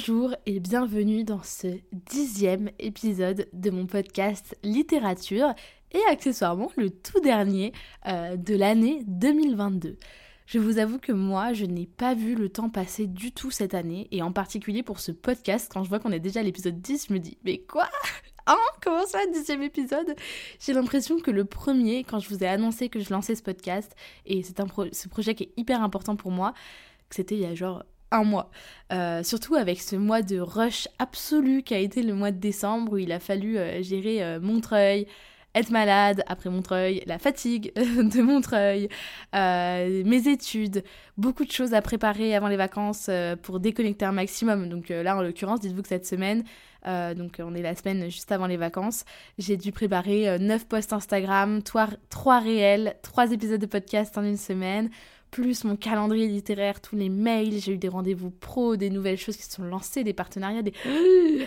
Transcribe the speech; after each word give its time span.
Bonjour 0.00 0.34
et 0.46 0.60
bienvenue 0.60 1.24
dans 1.24 1.42
ce 1.42 1.66
dixième 1.92 2.70
épisode 2.78 3.48
de 3.52 3.68
mon 3.68 3.84
podcast 3.84 4.56
Littérature 4.62 5.52
et 5.92 6.00
accessoirement 6.08 6.70
le 6.78 6.88
tout 6.88 7.20
dernier 7.20 7.74
euh, 8.06 8.36
de 8.36 8.54
l'année 8.54 9.02
2022. 9.06 9.98
Je 10.46 10.58
vous 10.58 10.78
avoue 10.78 10.98
que 10.98 11.12
moi, 11.12 11.52
je 11.52 11.66
n'ai 11.66 11.84
pas 11.84 12.14
vu 12.14 12.34
le 12.34 12.48
temps 12.48 12.70
passer 12.70 13.06
du 13.06 13.32
tout 13.32 13.50
cette 13.50 13.74
année, 13.74 14.08
et 14.10 14.22
en 14.22 14.32
particulier 14.32 14.82
pour 14.82 15.00
ce 15.00 15.12
podcast, 15.12 15.70
quand 15.70 15.84
je 15.84 15.90
vois 15.90 15.98
qu'on 15.98 16.12
est 16.12 16.20
déjà 16.20 16.40
à 16.40 16.44
l'épisode 16.44 16.80
10, 16.80 17.08
je 17.08 17.12
me 17.12 17.18
dis, 17.18 17.36
mais 17.44 17.58
quoi? 17.58 17.86
Hein? 18.46 18.56
Comment 18.82 19.04
ça, 19.06 19.18
dixième 19.34 19.62
épisode? 19.62 20.16
J'ai 20.60 20.72
l'impression 20.72 21.20
que 21.20 21.30
le 21.30 21.44
premier, 21.44 22.04
quand 22.04 22.20
je 22.20 22.28
vous 22.30 22.42
ai 22.42 22.48
annoncé 22.48 22.88
que 22.88 23.00
je 23.00 23.10
lançais 23.10 23.34
ce 23.34 23.42
podcast, 23.42 23.94
et 24.24 24.42
c'est 24.42 24.60
un 24.60 24.66
ce 24.92 25.08
projet 25.08 25.34
qui 25.34 25.44
est 25.44 25.52
hyper 25.58 25.82
important 25.82 26.16
pour 26.16 26.30
moi, 26.30 26.54
que 27.10 27.16
c'était 27.16 27.34
il 27.34 27.42
y 27.42 27.46
a 27.46 27.54
genre 27.54 27.84
un 28.10 28.24
mois. 28.24 28.50
Euh, 28.92 29.22
surtout 29.22 29.54
avec 29.54 29.80
ce 29.80 29.96
mois 29.96 30.22
de 30.22 30.40
rush 30.40 30.88
absolu 30.98 31.62
qui 31.62 31.74
a 31.74 31.78
été 31.78 32.02
le 32.02 32.14
mois 32.14 32.32
de 32.32 32.38
décembre 32.38 32.92
où 32.92 32.98
il 32.98 33.12
a 33.12 33.20
fallu 33.20 33.56
euh, 33.56 33.82
gérer 33.82 34.22
euh, 34.22 34.40
Montreuil, 34.40 35.06
être 35.54 35.70
malade 35.70 36.22
après 36.26 36.50
Montreuil, 36.50 37.02
la 37.06 37.18
fatigue 37.18 37.72
de 37.76 38.22
Montreuil, 38.22 38.88
mes 39.32 40.28
études, 40.28 40.84
beaucoup 41.16 41.44
de 41.44 41.50
choses 41.50 41.74
à 41.74 41.82
préparer 41.82 42.34
avant 42.36 42.48
les 42.48 42.56
vacances 42.56 43.10
pour 43.42 43.58
déconnecter 43.58 44.04
un 44.04 44.12
maximum. 44.12 44.68
Donc 44.68 44.90
là, 44.90 45.16
en 45.16 45.22
l'occurrence, 45.22 45.58
dites-vous 45.58 45.82
que 45.82 45.88
cette 45.88 46.06
semaine, 46.06 46.44
donc 46.86 47.40
on 47.40 47.52
est 47.56 47.62
la 47.62 47.74
semaine 47.74 48.04
juste 48.04 48.30
avant 48.30 48.46
les 48.46 48.56
vacances, 48.56 49.04
j'ai 49.38 49.56
dû 49.56 49.72
préparer 49.72 50.38
9 50.38 50.68
posts 50.68 50.92
Instagram, 50.92 51.62
3 51.64 52.38
réels, 52.38 52.94
3 53.02 53.32
épisodes 53.32 53.60
de 53.60 53.66
podcast 53.66 54.16
en 54.18 54.22
une 54.22 54.36
semaine 54.36 54.88
plus 55.30 55.64
mon 55.64 55.76
calendrier 55.76 56.26
littéraire, 56.26 56.80
tous 56.80 56.96
les 56.96 57.08
mails, 57.08 57.60
j'ai 57.60 57.72
eu 57.72 57.78
des 57.78 57.88
rendez-vous 57.88 58.30
pro, 58.30 58.76
des 58.76 58.90
nouvelles 58.90 59.18
choses 59.18 59.36
qui 59.36 59.44
se 59.44 59.52
sont 59.52 59.64
lancées, 59.64 60.04
des 60.04 60.12
partenariats, 60.12 60.62
des... 60.62 60.74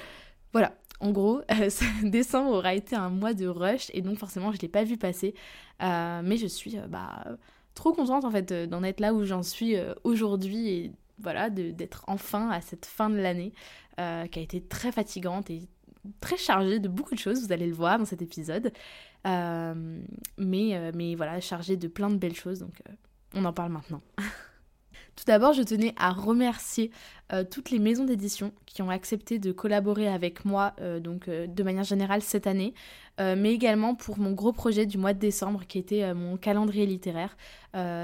voilà, 0.54 0.74
en 1.04 1.12
gros, 1.12 1.42
euh, 1.52 1.70
décembre 2.04 2.52
aura 2.52 2.74
été 2.74 2.96
un 2.96 3.10
mois 3.10 3.34
de 3.34 3.46
rush 3.46 3.92
et 3.94 4.02
donc 4.02 4.18
forcément 4.18 4.52
je 4.52 4.58
ne 4.58 4.62
l'ai 4.62 4.70
pas 4.70 4.84
vu 4.84 4.98
passer. 4.98 5.36
Euh, 5.82 6.22
mais 6.24 6.38
je 6.38 6.48
suis 6.48 6.78
euh, 6.78 6.88
bah, 6.88 7.26
trop 7.76 7.92
contente 7.92 8.24
en 8.24 8.32
fait 8.32 8.54
d'en 8.54 8.84
être 8.84 9.02
là 9.02 9.14
où 9.14 9.26
j'en 9.26 9.44
suis 9.44 9.76
aujourd'hui 10.04 10.70
et 10.70 10.92
voilà, 11.20 11.50
d'être 11.50 12.04
enfin 12.08 12.50
à 12.50 12.62
cette 12.62 12.86
fin 12.86 13.10
de 13.10 13.18
l'année 13.18 13.54
qui 13.98 14.02
a 14.02 14.42
été 14.42 14.62
très 14.62 14.92
fatigante 14.92 15.50
et 15.50 15.68
très 16.20 16.38
chargée 16.38 16.80
de 16.80 16.88
beaucoup 16.88 17.14
de 17.14 17.20
choses, 17.20 17.46
vous 17.46 17.52
allez 17.52 17.68
le 17.68 17.74
voir 17.74 18.00
dans 18.00 18.06
cet 18.06 18.22
épisode. 18.22 18.72
mais, 19.26 20.92
mais 20.96 21.16
voilà, 21.16 21.40
chargée 21.40 21.78
de 21.78 21.88
plein 21.88 22.10
de 22.10 22.18
belles 22.18 22.36
choses. 22.36 22.60
Donc 22.60 22.82
on 23.34 23.46
en 23.46 23.54
parle 23.54 23.72
maintenant. 23.72 24.02
Tout 25.16 25.26
d'abord, 25.28 25.54
je 25.54 25.62
tenais 25.62 25.94
à 25.98 26.12
remercier 26.12 26.92
euh, 27.32 27.44
toutes 27.44 27.70
les 27.70 27.80
maisons 27.80 28.04
d'édition 28.04 28.52
qui 28.66 28.82
ont 28.82 28.90
accepté 28.90 29.38
de 29.38 29.52
collaborer 29.52 30.08
avec 30.08 30.44
moi, 30.44 30.74
euh, 30.82 31.00
donc 31.00 31.28
euh, 31.28 31.46
de 31.46 31.64
manière 31.64 31.84
générale 31.84 32.22
cette 32.22 32.48
année, 32.48 32.74
mais 33.20 33.54
également 33.54 33.96
pour 33.96 34.18
mon 34.18 34.32
gros 34.32 34.54
projet 34.54 34.86
du 34.86 34.98
mois 34.98 35.14
de 35.14 35.20
décembre 35.20 35.66
qui 35.68 35.78
était 35.78 36.14
mon 36.14 36.38
calendrier 36.38 36.86
littéraire. 36.86 37.38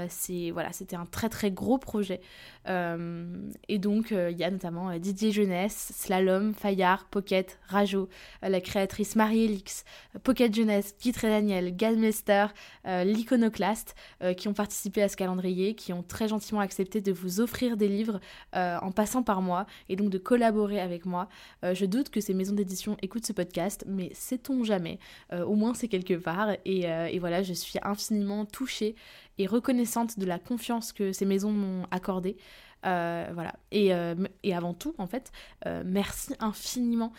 c'est 0.08 0.50
voilà, 0.50 0.72
c'était 0.72 0.96
un 0.96 1.06
très 1.06 1.28
très 1.28 1.50
gros 1.50 1.78
projet. 1.78 2.20
et 2.66 3.78
donc 3.78 4.10
il 4.12 4.38
y 4.38 4.44
a 4.44 4.50
notamment 4.50 4.96
Didier 4.98 5.32
Jeunesse, 5.32 5.92
Slalom, 5.94 6.54
Fayard, 6.54 7.06
Pocket, 7.06 7.58
Rajo, 7.66 8.08
la 8.42 8.60
créatrice 8.60 9.16
Marie-Elix, 9.16 9.84
Pocket 10.22 10.54
Jeunesse, 10.54 10.94
Guy 11.00 11.12
Daniel, 11.12 11.74
Galmester, 11.76 12.46
l'Iconoclaste, 12.86 13.96
qui 14.36 14.48
ont 14.48 14.54
participé 14.54 15.02
à 15.02 15.08
ce 15.08 15.16
calendrier, 15.16 15.74
qui 15.74 15.92
ont 15.92 16.02
très 16.02 16.28
gentiment 16.28 16.60
accepté 16.60 17.00
de 17.00 17.12
vous 17.12 17.40
offrir 17.40 17.76
des 17.76 17.88
livres 17.88 18.20
en 18.52 18.92
passant 18.92 19.22
par 19.22 19.42
moi 19.42 19.66
et 19.88 19.96
donc 19.96 20.10
de 20.10 20.18
collaborer 20.18 20.80
avec 20.80 21.04
moi. 21.06 21.28
Euh, 21.64 21.74
je 21.74 21.84
doute 21.84 22.10
que 22.10 22.20
ces 22.20 22.34
maisons 22.34 22.54
d'édition 22.54 22.96
écoutent 23.02 23.26
ce 23.26 23.32
podcast, 23.32 23.84
mais 23.86 24.10
sait-on 24.14 24.64
jamais 24.64 24.98
euh, 25.32 25.44
Au 25.44 25.54
moins 25.54 25.74
c'est 25.74 25.88
quelque 25.88 26.14
part. 26.14 26.50
Et, 26.64 26.90
euh, 26.90 27.06
et, 27.06 27.18
voilà, 27.18 27.42
je 27.42 27.52
suis 27.52 27.78
infiniment 27.82 28.44
touchée 28.44 28.94
et 29.38 29.46
reconnaissante 29.46 30.18
de 30.18 30.26
la 30.26 30.38
confiance 30.38 30.92
que 30.92 31.12
ces 31.12 31.24
maisons 31.24 31.52
m'ont 31.52 31.86
accordée. 31.90 32.36
voilà. 32.82 33.54
Et, 33.72 33.90
et, 34.42 34.54
avant 34.54 34.74
tout, 34.74 34.94
en 34.98 35.06
fait, 35.06 35.32
merci 35.84 36.34
infiniment 36.40 37.12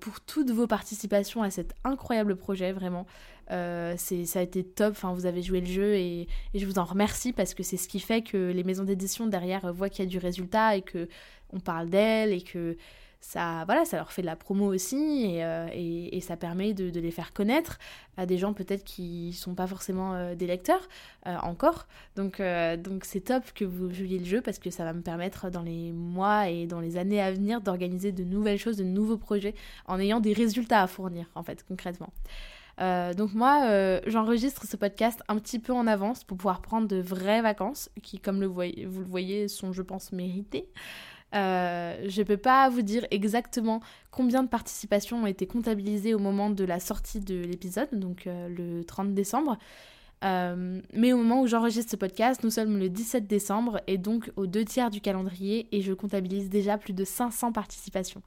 pour 0.00 0.20
toutes 0.20 0.50
vos 0.50 0.68
participations 0.68 1.42
à 1.42 1.50
cet 1.50 1.74
incroyable 1.82 2.36
projet, 2.36 2.72
vraiment. 2.72 3.06
c'est, 3.48 4.24
ça 4.26 4.38
a 4.38 4.42
été 4.42 4.62
top, 4.62 4.92
enfin, 4.92 5.12
vous 5.12 5.26
avez 5.26 5.42
joué 5.42 5.60
le 5.60 5.66
jeu 5.66 5.94
et, 5.94 6.28
et 6.54 6.58
je 6.58 6.66
vous 6.66 6.78
en 6.78 6.84
remercie 6.84 7.32
parce 7.32 7.52
que 7.52 7.64
c'est 7.64 7.76
ce 7.76 7.88
qui 7.88 7.98
fait 7.98 8.22
que 8.22 8.52
les 8.52 8.62
maisons 8.62 8.84
d'édition 8.84 9.26
derrière 9.26 9.72
voient 9.72 9.88
qu'il 9.88 10.04
y 10.04 10.08
a 10.08 10.10
du 10.10 10.18
résultat 10.18 10.76
et 10.76 10.82
que 10.82 11.08
on 11.52 11.60
parle 11.60 11.88
d'elles 11.88 12.32
et 12.32 12.42
que 12.42 12.76
ça, 13.20 13.64
voilà, 13.64 13.84
ça 13.84 13.96
leur 13.96 14.12
fait 14.12 14.22
de 14.22 14.26
la 14.26 14.36
promo 14.36 14.72
aussi 14.72 15.24
et, 15.24 15.44
euh, 15.44 16.20
ça 16.20 16.36
permet 16.36 16.74
de, 16.74 16.98
les 16.98 17.10
faire 17.10 17.32
connaître 17.32 17.78
à 18.16 18.26
des 18.26 18.38
gens 18.38 18.52
peut-être 18.52 18.84
qui 18.84 19.32
sont 19.32 19.54
pas 19.54 19.66
forcément 19.66 20.14
euh, 20.14 20.34
des 20.34 20.46
lecteurs 20.46 20.88
euh, 21.26 21.36
encore. 21.42 21.86
Donc 22.14 22.40
c'est 23.02 23.20
top 23.20 23.44
que 23.54 23.64
vous 23.64 23.92
jouiez 23.92 24.18
le 24.18 24.24
jeu 24.24 24.40
parce 24.40 24.58
que 24.58 24.70
ça 24.70 24.84
va 24.84 24.92
me 24.92 25.02
permettre 25.02 25.50
dans 25.50 25.62
les 25.62 25.92
mois 25.92 26.48
et 26.48 26.66
dans 26.66 26.80
les 26.80 26.96
années 26.96 27.20
à 27.20 27.32
venir 27.32 27.60
d'organiser 27.60 28.12
de 28.12 28.24
nouvelles 28.24 28.58
choses, 28.58 28.76
de 28.76 28.84
nouveaux 28.84 29.18
projets 29.18 29.54
en 29.86 29.98
ayant 29.98 30.20
des 30.20 30.32
résultats 30.32 30.82
à 30.82 30.86
fournir 30.86 31.26
en 31.34 31.42
fait 31.42 31.64
concrètement. 31.66 32.12
donc 32.78 33.34
moi, 33.34 34.00
j'enregistre 34.06 34.66
ce 34.66 34.76
podcast 34.76 35.22
un 35.28 35.38
petit 35.38 35.58
peu 35.58 35.72
en 35.72 35.86
avance 35.86 36.24
pour 36.24 36.36
pouvoir 36.36 36.60
prendre 36.60 36.86
de 36.86 37.00
vraies 37.00 37.42
vacances 37.42 37.90
qui, 38.02 38.18
comme 38.18 38.44
vous 38.44 38.60
le 38.60 39.06
voyez, 39.06 39.48
sont, 39.48 39.72
je 39.72 39.82
pense, 39.82 40.12
méritées. 40.12 40.68
Euh, 41.34 42.04
je 42.06 42.20
ne 42.20 42.26
peux 42.26 42.36
pas 42.36 42.68
vous 42.68 42.82
dire 42.82 43.06
exactement 43.10 43.80
combien 44.10 44.42
de 44.42 44.48
participations 44.48 45.22
ont 45.22 45.26
été 45.26 45.46
comptabilisées 45.46 46.14
au 46.14 46.18
moment 46.18 46.50
de 46.50 46.64
la 46.64 46.80
sortie 46.80 47.20
de 47.20 47.34
l'épisode, 47.34 47.88
donc 47.92 48.26
euh, 48.26 48.48
le 48.48 48.84
30 48.84 49.14
décembre. 49.14 49.58
Euh, 50.24 50.80
mais 50.92 51.12
au 51.12 51.18
moment 51.18 51.42
où 51.42 51.46
j'enregistre 51.46 51.90
ce 51.90 51.96
podcast, 51.96 52.42
nous 52.42 52.50
sommes 52.50 52.78
le 52.78 52.88
17 52.88 53.26
décembre 53.26 53.80
et 53.86 53.98
donc 53.98 54.32
aux 54.36 54.46
deux 54.46 54.64
tiers 54.64 54.90
du 54.90 55.00
calendrier 55.00 55.68
et 55.72 55.82
je 55.82 55.92
comptabilise 55.92 56.48
déjà 56.48 56.78
plus 56.78 56.94
de 56.94 57.04
500 57.04 57.52
participations. 57.52 58.22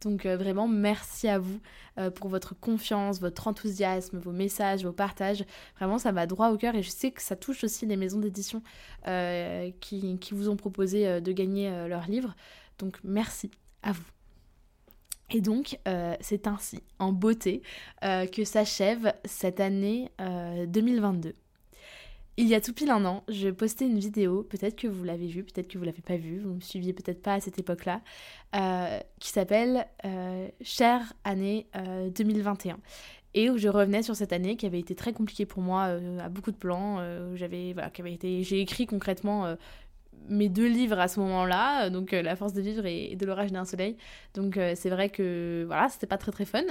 Donc 0.00 0.26
vraiment 0.26 0.68
merci 0.68 1.28
à 1.28 1.38
vous 1.38 1.60
pour 2.14 2.28
votre 2.28 2.58
confiance, 2.58 3.20
votre 3.20 3.46
enthousiasme, 3.46 4.18
vos 4.18 4.32
messages, 4.32 4.84
vos 4.84 4.92
partages. 4.92 5.44
Vraiment 5.78 5.98
ça 5.98 6.12
va 6.12 6.26
droit 6.26 6.50
au 6.50 6.56
cœur 6.56 6.74
et 6.74 6.82
je 6.82 6.90
sais 6.90 7.10
que 7.10 7.22
ça 7.22 7.36
touche 7.36 7.64
aussi 7.64 7.86
les 7.86 7.96
maisons 7.96 8.18
d'édition 8.18 8.62
qui, 9.04 10.18
qui, 10.18 10.34
vous 10.34 10.48
ont 10.48 10.56
proposé 10.56 11.20
de 11.20 11.32
gagner 11.32 11.70
leurs 11.88 12.06
livres. 12.08 12.34
Donc 12.78 12.98
merci 13.04 13.50
à 13.82 13.92
vous. 13.92 14.04
Et 15.30 15.40
donc, 15.40 15.78
euh, 15.88 16.14
c'est 16.20 16.46
ainsi, 16.46 16.82
en 16.98 17.12
beauté, 17.12 17.62
euh, 18.04 18.26
que 18.26 18.44
s'achève 18.44 19.14
cette 19.24 19.60
année 19.60 20.10
2022. 20.18 21.30
Euh, 21.30 21.32
Il 22.36 22.48
y 22.48 22.54
a 22.54 22.60
tout 22.60 22.72
pile 22.72 22.90
un 22.90 23.04
an, 23.04 23.22
je 23.28 23.48
postais 23.48 23.86
une 23.86 23.98
vidéo, 23.98 24.42
peut-être 24.42 24.76
que 24.76 24.88
vous 24.88 25.04
l'avez 25.04 25.28
vue, 25.28 25.44
peut-être 25.44 25.68
que 25.68 25.78
vous 25.78 25.84
l'avez 25.84 26.02
pas 26.02 26.16
vue, 26.16 26.40
vous 26.40 26.54
me 26.54 26.60
suiviez 26.60 26.92
peut-être 26.92 27.22
pas 27.22 27.34
à 27.34 27.40
cette 27.40 27.58
époque-là, 27.58 28.00
qui 29.20 29.28
s'appelle 29.30 29.86
Chère 30.60 31.12
année 31.24 31.68
2021 32.14 32.78
et 33.36 33.50
où 33.50 33.58
je 33.58 33.68
revenais 33.68 34.02
sur 34.04 34.14
cette 34.14 34.32
année 34.32 34.56
qui 34.56 34.66
avait 34.66 34.78
été 34.78 34.94
très 34.94 35.12
compliquée 35.12 35.46
pour 35.46 35.62
moi 35.62 35.96
à 36.20 36.28
beaucoup 36.28 36.52
de 36.52 36.56
plans 36.56 36.98
j'avais 37.36 37.72
voilà, 37.72 37.90
qui 37.90 38.00
avait 38.00 38.12
été 38.12 38.42
j'ai 38.42 38.60
écrit 38.60 38.86
concrètement 38.86 39.56
mes 40.28 40.48
deux 40.48 40.66
livres 40.66 40.98
à 40.98 41.08
ce 41.08 41.20
moment-là, 41.20 41.90
donc 41.90 42.12
euh, 42.12 42.22
La 42.22 42.36
force 42.36 42.52
de 42.52 42.62
vivre 42.62 42.86
et, 42.86 43.16
De 43.16 43.26
l'orage 43.26 43.52
d'un 43.52 43.64
soleil. 43.64 43.96
Donc 44.34 44.56
euh, 44.56 44.72
c'est 44.76 44.90
vrai 44.90 45.10
que 45.10 45.64
voilà, 45.66 45.88
c'était 45.88 46.06
pas 46.06 46.18
très 46.18 46.32
très 46.32 46.44
fun. 46.44 46.62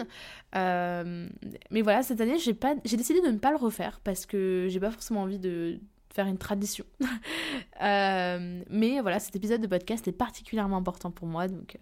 Euh, 0.56 1.30
mais 1.72 1.82
voilà, 1.82 2.04
cette 2.04 2.22
année, 2.22 2.38
j'ai 2.38 2.58
j'ai 2.86 2.98
décidé 2.98 3.22
de 3.22 3.28
ne 3.28 3.38
pas 3.38 3.52
le 3.52 3.58
refaire 3.58 4.00
parce 4.04 4.26
que 4.26 4.68
j'ai 4.70 4.80
pas 4.80 4.92
forcément 4.92 5.22
envie 5.22 5.40
de 5.40 5.80
faire 6.14 6.28
une 6.28 6.38
tradition. 6.38 6.86
mais 7.82 9.00
voilà, 9.02 9.20
cet 9.20 9.36
épisode 9.36 9.62
de 9.62 9.68
podcast 9.68 10.08
est 10.08 10.12
particulièrement 10.12 10.78
important 10.78 11.12
pour 11.12 11.28
moi, 11.28 11.48
donc 11.48 11.78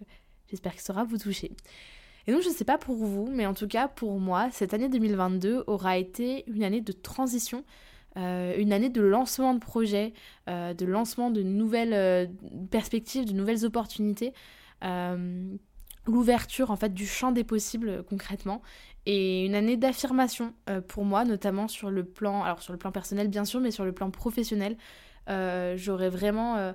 j'espère 0.48 0.72
ça 0.74 0.80
sera 0.80 1.04
vous 1.04 1.18
toucher. 1.18 1.52
Et 2.26 2.32
donc 2.32 2.42
je 2.42 2.50
sais 2.50 2.64
pas 2.64 2.78
pour 2.78 2.96
vous, 2.96 3.28
mais 3.30 3.46
en 3.46 3.54
tout 3.54 3.66
cas 3.66 3.88
pour 3.88 4.20
moi, 4.20 4.48
cette 4.52 4.74
année 4.74 4.88
2022 4.88 5.64
aura 5.66 5.98
été 5.98 6.44
une 6.48 6.62
année 6.62 6.80
de 6.80 6.92
transition 6.92 7.64
une 8.16 8.72
année 8.72 8.90
de 8.90 9.00
lancement 9.02 9.54
de 9.54 9.58
projets, 9.58 10.12
de 10.46 10.84
lancement 10.84 11.30
de 11.30 11.42
nouvelles 11.42 12.30
perspectives, 12.70 13.24
de 13.24 13.32
nouvelles 13.32 13.64
opportunités 13.64 14.32
l'ouverture 16.06 16.70
en 16.70 16.76
fait 16.76 16.92
du 16.92 17.06
champ 17.06 17.32
des 17.32 17.44
possibles 17.44 18.02
concrètement 18.02 18.60
et 19.06 19.44
une 19.46 19.54
année 19.54 19.76
d'affirmation 19.76 20.52
pour 20.88 21.04
moi 21.04 21.24
notamment 21.24 21.68
sur 21.68 21.90
le 21.90 22.04
plan 22.04 22.42
alors 22.42 22.60
sur 22.62 22.72
le 22.72 22.78
plan 22.78 22.90
personnel 22.90 23.28
bien 23.28 23.44
sûr 23.44 23.60
mais 23.60 23.70
sur 23.70 23.84
le 23.84 23.92
plan 23.92 24.10
professionnel. 24.10 24.76
J'aurais 25.28 26.08
vraiment 26.08 26.74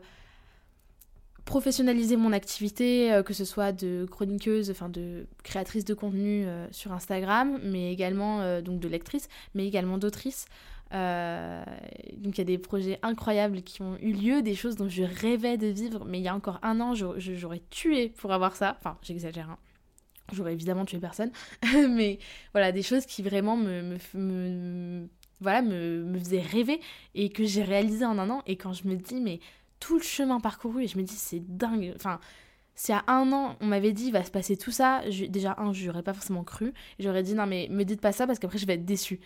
professionnalisé 1.43 2.15
mon 2.15 2.31
activité 2.31 3.21
que 3.25 3.33
ce 3.33 3.45
soit 3.45 3.73
de 3.73 4.05
chroniqueuse 4.09 4.71
enfin 4.71 4.89
de 4.89 5.27
créatrice 5.43 5.83
de 5.85 5.93
contenu 5.93 6.45
sur 6.71 6.93
Instagram 6.93 7.59
mais 7.63 7.91
également 7.91 8.61
donc 8.61 8.79
de 8.79 8.87
lectrice 8.87 9.27
mais 9.55 9.67
également 9.67 9.97
d'autrice 9.97 10.45
euh, 10.93 11.63
donc 12.17 12.37
il 12.37 12.39
y 12.39 12.41
a 12.41 12.45
des 12.45 12.57
projets 12.57 12.99
incroyables 13.01 13.61
qui 13.61 13.81
ont 13.81 13.97
eu 14.01 14.11
lieu, 14.11 14.41
des 14.41 14.55
choses 14.55 14.75
dont 14.75 14.89
je 14.89 15.03
rêvais 15.03 15.57
de 15.57 15.67
vivre, 15.67 16.05
mais 16.05 16.19
il 16.19 16.23
y 16.23 16.27
a 16.27 16.35
encore 16.35 16.59
un 16.63 16.79
an, 16.79 16.93
j'aurais 16.95 17.61
tué 17.69 18.09
pour 18.09 18.31
avoir 18.33 18.55
ça. 18.55 18.77
Enfin, 18.79 18.97
j'exagère, 19.01 19.49
hein. 19.49 19.57
J'aurais 20.33 20.51
évidemment 20.51 20.83
tué 20.83 20.99
personne, 20.99 21.31
mais 21.89 22.19
voilà, 22.51 22.73
des 22.73 22.83
choses 22.83 23.05
qui 23.05 23.23
vraiment 23.23 23.55
me, 23.55 23.97
voilà, 25.39 25.61
me, 25.61 26.03
me 26.03 26.19
faisaient 26.19 26.41
rêver 26.41 26.81
et 27.15 27.29
que 27.29 27.45
j'ai 27.45 27.63
réalisé 27.63 28.03
en 28.03 28.17
un 28.17 28.29
an. 28.29 28.43
Et 28.45 28.57
quand 28.57 28.73
je 28.73 28.89
me 28.89 28.95
dis, 28.95 29.21
mais 29.21 29.39
tout 29.79 29.97
le 29.97 30.03
chemin 30.03 30.41
parcouru, 30.41 30.83
et 30.83 30.87
je 30.87 30.97
me 30.97 31.03
dis, 31.03 31.15
c'est 31.15 31.39
dingue. 31.39 31.93
Enfin, 31.95 32.19
si 32.75 32.91
à 32.91 33.03
un 33.07 33.31
an, 33.31 33.55
on 33.61 33.65
m'avait 33.65 33.91
dit, 33.91 34.07
il 34.07 34.11
va 34.11 34.23
se 34.23 34.31
passer 34.31 34.57
tout 34.57 34.71
ça, 34.71 35.01
déjà, 35.29 35.55
un, 35.57 35.73
je 35.73 35.87
n'aurais 35.87 36.03
pas 36.03 36.13
forcément 36.13 36.43
cru. 36.43 36.73
J'aurais 36.99 37.23
dit, 37.23 37.33
non, 37.33 37.47
mais 37.47 37.67
me 37.71 37.83
dites 37.83 38.01
pas 38.01 38.11
ça 38.11 38.27
parce 38.27 38.37
qu'après, 38.37 38.57
je 38.57 38.65
vais 38.65 38.73
être 38.73 38.85
déçue. 38.85 39.19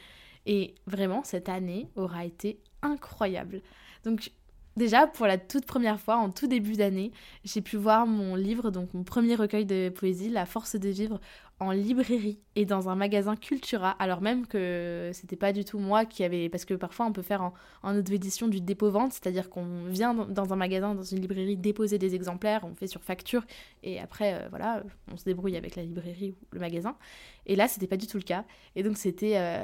Et 0.46 0.76
vraiment, 0.88 1.24
cette 1.24 1.50
année 1.50 1.88
aura 1.96 2.26
été 2.26 2.60
incroyable. 2.82 3.62
Donc, 4.04 4.32
déjà, 4.76 5.08
pour 5.08 5.28
la 5.28 5.38
toute 5.38 5.66
première 5.66 6.00
fois, 6.00 6.18
en 6.18 6.30
tout 6.32 6.48
début 6.48 6.74
d'année, 6.74 7.12
j'ai 7.44 7.62
pu 7.62 7.78
voir 7.78 8.08
mon 8.08 8.36
livre, 8.36 8.72
donc 8.72 8.94
mon 8.94 9.04
premier 9.04 9.36
recueil 9.36 9.66
de 9.66 9.90
poésie, 9.90 10.30
La 10.30 10.46
force 10.46 10.76
de 10.76 10.90
vivre, 10.90 11.20
en 11.62 11.72
librairie 11.72 12.40
et 12.56 12.66
dans 12.66 12.90
un 12.90 12.96
magasin 12.96 13.36
Cultura, 13.36 13.92
alors 13.92 14.20
même 14.20 14.48
que 14.48 15.12
c'était 15.14 15.36
pas 15.36 15.54
du 15.54 15.64
tout 15.64 15.78
moi 15.78 16.06
qui 16.06 16.24
avait. 16.24 16.50
Parce 16.50 16.66
que 16.66 16.74
parfois 16.74 17.06
on 17.06 17.14
peut 17.14 17.22
faire 17.22 17.44
en, 17.44 17.54
en 17.84 17.96
auto-édition 17.96 18.48
du 18.48 18.62
dépôt-vente, 18.62 19.14
c'est-à-dire 19.14 19.48
qu'on 19.50 19.84
vient 19.86 20.16
dans 20.16 20.54
un 20.54 20.56
magasin, 20.56 20.96
dans 20.96 21.04
une 21.04 21.22
librairie, 21.22 21.58
déposer 21.58 22.00
des 22.00 22.16
exemplaires, 22.16 22.62
on 22.64 22.74
fait 22.74 22.88
sur 22.88 23.04
facture 23.04 23.46
et 23.84 24.00
après, 24.00 24.34
euh, 24.34 24.48
voilà, 24.50 24.84
on 25.14 25.18
se 25.18 25.24
débrouille 25.24 25.56
avec 25.56 25.76
la 25.76 25.84
librairie 25.84 26.32
ou 26.32 26.46
le 26.52 26.60
magasin. 26.60 26.98
Et 27.46 27.56
là, 27.56 27.68
c'était 27.68 27.88
pas 27.88 27.98
du 27.98 28.08
tout 28.08 28.18
le 28.18 28.24
cas. 28.24 28.44
Et 28.76 28.82
donc 28.82 28.98
c'était 28.98 29.38
euh, 29.38 29.64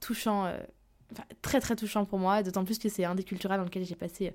touchant. 0.00 0.46
Euh, 0.46 0.56
très 1.42 1.60
très 1.60 1.76
touchant 1.76 2.04
pour 2.04 2.18
moi, 2.18 2.42
d'autant 2.42 2.64
plus 2.64 2.78
que 2.78 2.88
c'est 2.88 3.04
un 3.04 3.14
des 3.14 3.24
Cultura 3.24 3.56
dans 3.56 3.64
lequel 3.64 3.84
j'ai 3.84 3.94
passé 3.94 4.32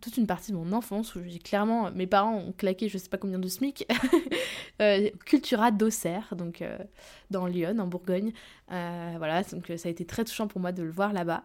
toute 0.00 0.16
une 0.16 0.26
partie 0.26 0.52
de 0.52 0.56
mon 0.56 0.72
enfance 0.72 1.14
où 1.14 1.20
j'ai 1.26 1.38
clairement 1.38 1.90
mes 1.90 2.06
parents 2.06 2.36
ont 2.36 2.52
claqué 2.52 2.88
je 2.88 2.98
sais 2.98 3.08
pas 3.08 3.18
combien 3.18 3.38
de 3.38 3.48
SMIC 3.48 3.86
euh, 4.80 5.10
Cultura 5.24 5.70
d'Auxerre 5.70 6.34
donc 6.36 6.62
euh, 6.62 6.78
dans 7.30 7.46
Lyon 7.46 7.78
en 7.78 7.86
Bourgogne. 7.86 8.32
Euh, 8.72 9.14
voilà 9.18 9.42
donc 9.42 9.72
ça 9.76 9.88
a 9.88 9.90
été 9.90 10.04
très 10.04 10.24
touchant 10.24 10.46
pour 10.46 10.60
moi 10.60 10.72
de 10.72 10.82
le 10.82 10.90
voir 10.90 11.12
là-bas. 11.12 11.44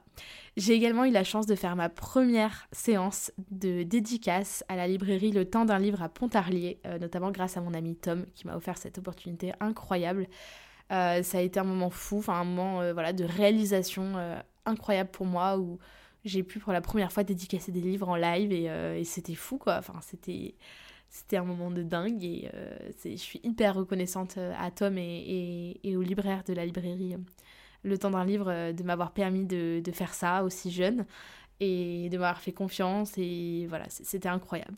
J'ai 0.58 0.74
également 0.74 1.06
eu 1.06 1.12
la 1.12 1.24
chance 1.24 1.46
de 1.46 1.56
faire 1.56 1.76
ma 1.76 1.90
première 1.90 2.68
séance 2.72 3.32
de 3.52 3.84
dédicace 3.84 4.64
à 4.68 4.76
la 4.76 4.88
librairie 4.88 5.32
Le 5.32 5.46
Temps 5.46 5.66
d'un 5.66 5.80
livre 5.80 6.02
à 6.02 6.10
Pontarlier 6.10 6.80
notamment 7.00 7.32
grâce 7.32 7.58
à 7.58 7.62
mon 7.62 7.74
ami 7.74 7.96
Tom 7.96 8.26
qui 8.36 8.48
m'a 8.48 8.56
offert 8.56 8.78
cette 8.78 8.98
opportunité 8.98 9.54
incroyable. 9.60 10.28
Ça 10.90 11.20
a 11.20 11.42
été 11.42 11.60
un 11.60 11.64
moment 11.64 11.90
fou 11.90 12.20
enfin 12.20 12.34
un 12.34 12.44
moment 12.46 12.94
voilà 12.94 13.12
de 13.12 13.26
réalisation 13.26 14.14
incroyable 14.66 15.10
pour 15.12 15.26
moi 15.26 15.58
où 15.58 15.80
j'ai 16.26 16.42
pu 16.44 16.60
pour 16.60 16.74
la 16.74 16.82
première 16.82 17.12
fois 17.12 17.24
dédicacer 17.24 17.72
des 17.72 17.82
livres 17.82 18.10
en 18.10 18.16
live 18.16 18.52
et, 18.52 18.70
euh, 18.70 19.02
c'était 19.04 19.36
fou 19.36 19.58
quoi. 19.58 19.78
Enfin, 19.78 20.00
c'était 20.02 20.56
c'était 21.16 21.38
un 21.38 21.46
moment 21.46 21.72
de 21.72 21.82
dingue 21.82 22.26
et 22.26 22.50
euh, 22.54 22.78
je 23.06 23.16
suis 23.16 23.40
hyper 23.44 23.76
reconnaissante 23.76 24.36
euh, 24.38 24.54
à 24.60 24.70
Tom 24.70 24.98
et, 24.98 25.80
au 25.96 26.02
libraire 26.02 26.44
de 26.46 26.52
la 26.54 26.66
librairie 26.66 27.16
Le 27.84 27.98
temps 27.98 28.10
d'un 28.10 28.26
livre 28.26 28.74
de 28.74 28.84
m'avoir 28.84 29.14
permis 29.14 29.46
de, 29.46 29.82
faire 29.94 30.14
ça 30.14 30.44
aussi 30.44 30.72
jeune 30.72 31.06
et 31.62 32.10
de 32.10 32.18
m'avoir 32.18 32.42
fait 32.42 32.52
confiance 32.52 33.14
et 33.18 33.66
voilà, 33.70 33.86
c'était 33.88 34.28
incroyable. 34.28 34.76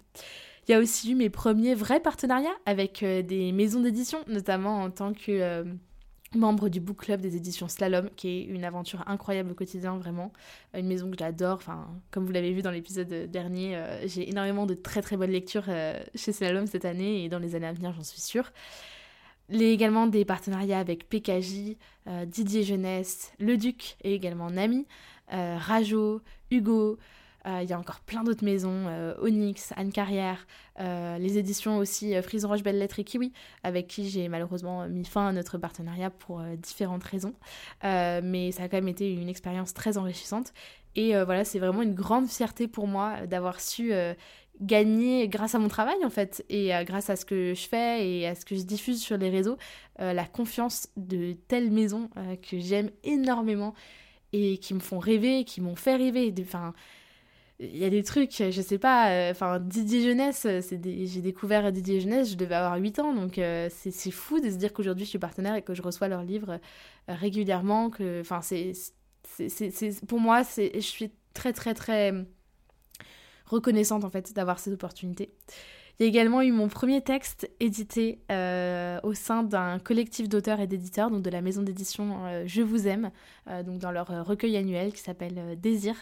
Il 0.68 0.74
y 0.74 0.76
a 0.76 0.80
aussi 0.80 1.12
eu 1.12 1.16
mes 1.16 1.32
premiers 1.32 1.74
vrais 1.74 2.00
partenariats 2.00 2.56
avec 2.68 3.04
des 3.04 3.52
maisons 3.52 3.82
d'édition, 3.82 4.20
notamment 4.28 4.84
en 4.84 4.92
tant 4.92 5.14
que 5.14 5.66
membre 6.36 6.70
du 6.70 6.80
book 6.80 6.98
club 6.98 7.22
des 7.22 7.36
éditions 7.36 7.68
Slalom, 7.68 8.10
qui 8.16 8.30
est 8.30 8.44
une 8.44 8.64
aventure 8.64 9.04
incroyable 9.08 9.52
au 9.52 9.56
quotidien, 9.56 9.98
vraiment. 9.98 10.32
Une 10.74 10.88
maison 10.88 11.10
que 11.10 11.18
j'adore. 11.18 11.56
Enfin, 11.56 11.88
comme 12.12 12.26
vous 12.26 12.32
l'avez 12.32 12.52
vu 12.52 12.62
dans 12.62 12.72
l'épisode 12.72 13.30
dernier, 13.30 13.76
euh, 13.76 14.08
j'ai 14.08 14.30
énormément 14.30 14.66
de 14.66 14.74
très 14.74 15.02
très 15.02 15.18
bonnes 15.18 15.32
lectures 15.32 15.66
euh, 15.68 16.00
chez 16.16 16.34
Slalom 16.34 16.68
cette 16.68 16.86
année 16.86 17.24
et 17.24 17.30
dans 17.30 17.40
les 17.40 17.56
années 17.56 17.68
à 17.68 17.74
venir, 17.74 17.94
j'en 17.94 18.04
suis 18.04 18.22
sûre. 18.22 18.52
Les, 19.50 19.68
également 19.68 20.08
des 20.08 20.26
partenariats 20.26 20.80
avec 20.80 21.08
PKJ, 21.08 21.78
euh, 22.08 22.26
Didier 22.26 22.64
Jeunesse, 22.64 23.32
Le 23.40 23.56
Duc 23.56 23.96
et 24.04 24.14
également 24.14 24.50
Nami, 24.50 24.86
Rajo, 25.30 26.22
Hugo, 26.52 26.92
euh, 26.92 26.96
il 27.48 27.70
y 27.70 27.74
a 27.74 27.80
encore 27.80 28.02
plein 28.02 28.24
d'autres 28.24 28.44
maisons, 28.44 28.86
euh, 28.88 29.16
Onyx, 29.22 29.74
Anne 29.78 29.92
Carrière, 29.92 30.46
euh, 30.80 31.18
les 31.18 31.38
éditions 31.38 31.78
aussi 31.78 32.14
Frison 32.22 32.50
Roche 32.50 32.64
Belle 32.64 32.78
Lettre 32.78 33.00
et 33.00 33.04
Kiwi, 33.04 33.32
avec 33.64 33.88
qui 33.88 34.10
j'ai 34.10 34.28
malheureusement 34.28 34.88
mis 34.88 35.06
fin 35.06 35.28
à 35.28 35.32
notre 35.32 35.58
partenariat 35.58 36.10
pour 36.10 36.42
différentes 36.58 37.04
raisons. 37.04 37.34
mais 37.84 38.52
ça 38.52 38.64
a 38.64 38.68
quand 38.68 38.78
même 38.78 38.88
été 38.88 39.12
une 39.14 39.30
expérience 39.30 39.74
très 39.74 39.98
enrichissante. 39.98 40.54
Et 40.96 41.14
voilà, 41.24 41.46
c'est 41.46 41.60
vraiment 41.60 41.84
une 41.84 41.94
grande 41.94 42.28
fierté 42.28 42.68
pour 42.68 42.88
moi 42.88 43.26
d'avoir 43.28 43.60
su 43.60 43.92
gagner 44.60 45.28
grâce 45.28 45.54
à 45.54 45.60
mon 45.60 45.68
travail 45.68 46.04
en 46.04 46.10
fait 46.10 46.44
et 46.50 46.72
grâce 46.84 47.10
à 47.12 47.16
ce 47.16 47.26
que 47.26 47.54
je 47.54 47.68
fais 47.68 48.10
et 48.10 48.28
à 48.28 48.34
ce 48.34 48.44
que 48.44 48.56
je 48.56 48.64
diffuse 48.64 49.02
sur 49.02 49.18
les 49.18 49.30
réseaux 49.30 49.58
la 50.00 50.26
confiance 50.26 50.90
de 50.98 51.34
telles 51.48 51.72
maisons 51.72 52.10
que 52.42 52.60
j'aime 52.60 52.90
énormément 53.04 53.74
et 54.34 54.58
qui 54.58 54.74
me 54.74 54.80
font 54.80 55.00
rêver, 55.00 55.44
qui 55.44 55.62
m'ont 55.62 55.76
fait 55.76 55.96
rêver. 55.96 56.34
Enfin, 56.42 56.74
il 57.60 57.78
y 57.78 57.86
a 57.86 57.90
des 57.90 58.04
trucs, 58.04 58.36
je 58.38 58.62
sais 58.62 58.78
pas, 58.78 59.10
euh, 59.10 59.32
enfin 59.32 59.60
Didier 59.60 60.04
Jeunesse, 60.04 60.46
euh, 60.46 60.62
j'ai 60.62 61.22
découvert 61.22 61.72
Didier 61.72 62.00
Jeunesse, 62.00 62.32
je 62.32 62.36
devais 62.36 62.54
avoir 62.54 62.78
8 62.78 63.00
ans, 63.00 63.14
donc 63.16 63.40
euh, 63.40 63.68
c'est 63.72 64.12
fou 64.12 64.40
de 64.40 64.50
se 64.50 64.58
dire 64.58 64.74
qu'aujourd'hui 64.74 65.06
je 65.06 65.10
suis 65.10 65.20
partenaire 65.20 65.56
et 65.56 65.64
que 65.64 65.74
je 65.74 65.82
reçois 65.82 66.08
leurs 66.08 66.24
livres 66.24 66.60
régulièrement, 67.08 67.90
que, 67.90 68.22
enfin 68.22 68.42
c'est, 68.42 68.74
pour 70.08 70.20
moi, 70.20 70.44
je 70.44 70.80
suis 70.80 71.12
très 71.34 71.52
très 71.52 71.74
très 71.74 72.14
reconnaissante 73.48 74.04
en 74.04 74.10
fait 74.10 74.34
d'avoir 74.34 74.60
cette 74.60 74.74
opportunité. 74.74 75.34
Il 76.00 76.04
y 76.04 76.06
a 76.06 76.10
également 76.10 76.44
eu 76.44 76.52
mon 76.52 76.68
premier 76.68 77.02
texte 77.02 77.50
édité 77.60 78.20
au 78.30 79.14
sein 79.14 79.42
d'un 79.42 79.80
collectif 79.80 80.30
d'auteurs 80.30 80.60
et 80.60 80.68
d'éditeurs, 80.68 81.10
donc 81.10 81.24
de 81.24 81.30
la 81.32 81.42
maison 81.42 81.64
d'édition 81.64 82.46
Je 82.46 82.62
vous 82.62 82.88
aime, 82.88 83.10
donc 83.66 83.80
dans 83.80 83.90
leur 83.92 84.08
recueil 84.26 84.58
annuel 84.58 84.94
qui 84.94 85.02
s'appelle 85.02 85.60
Désir, 85.60 85.96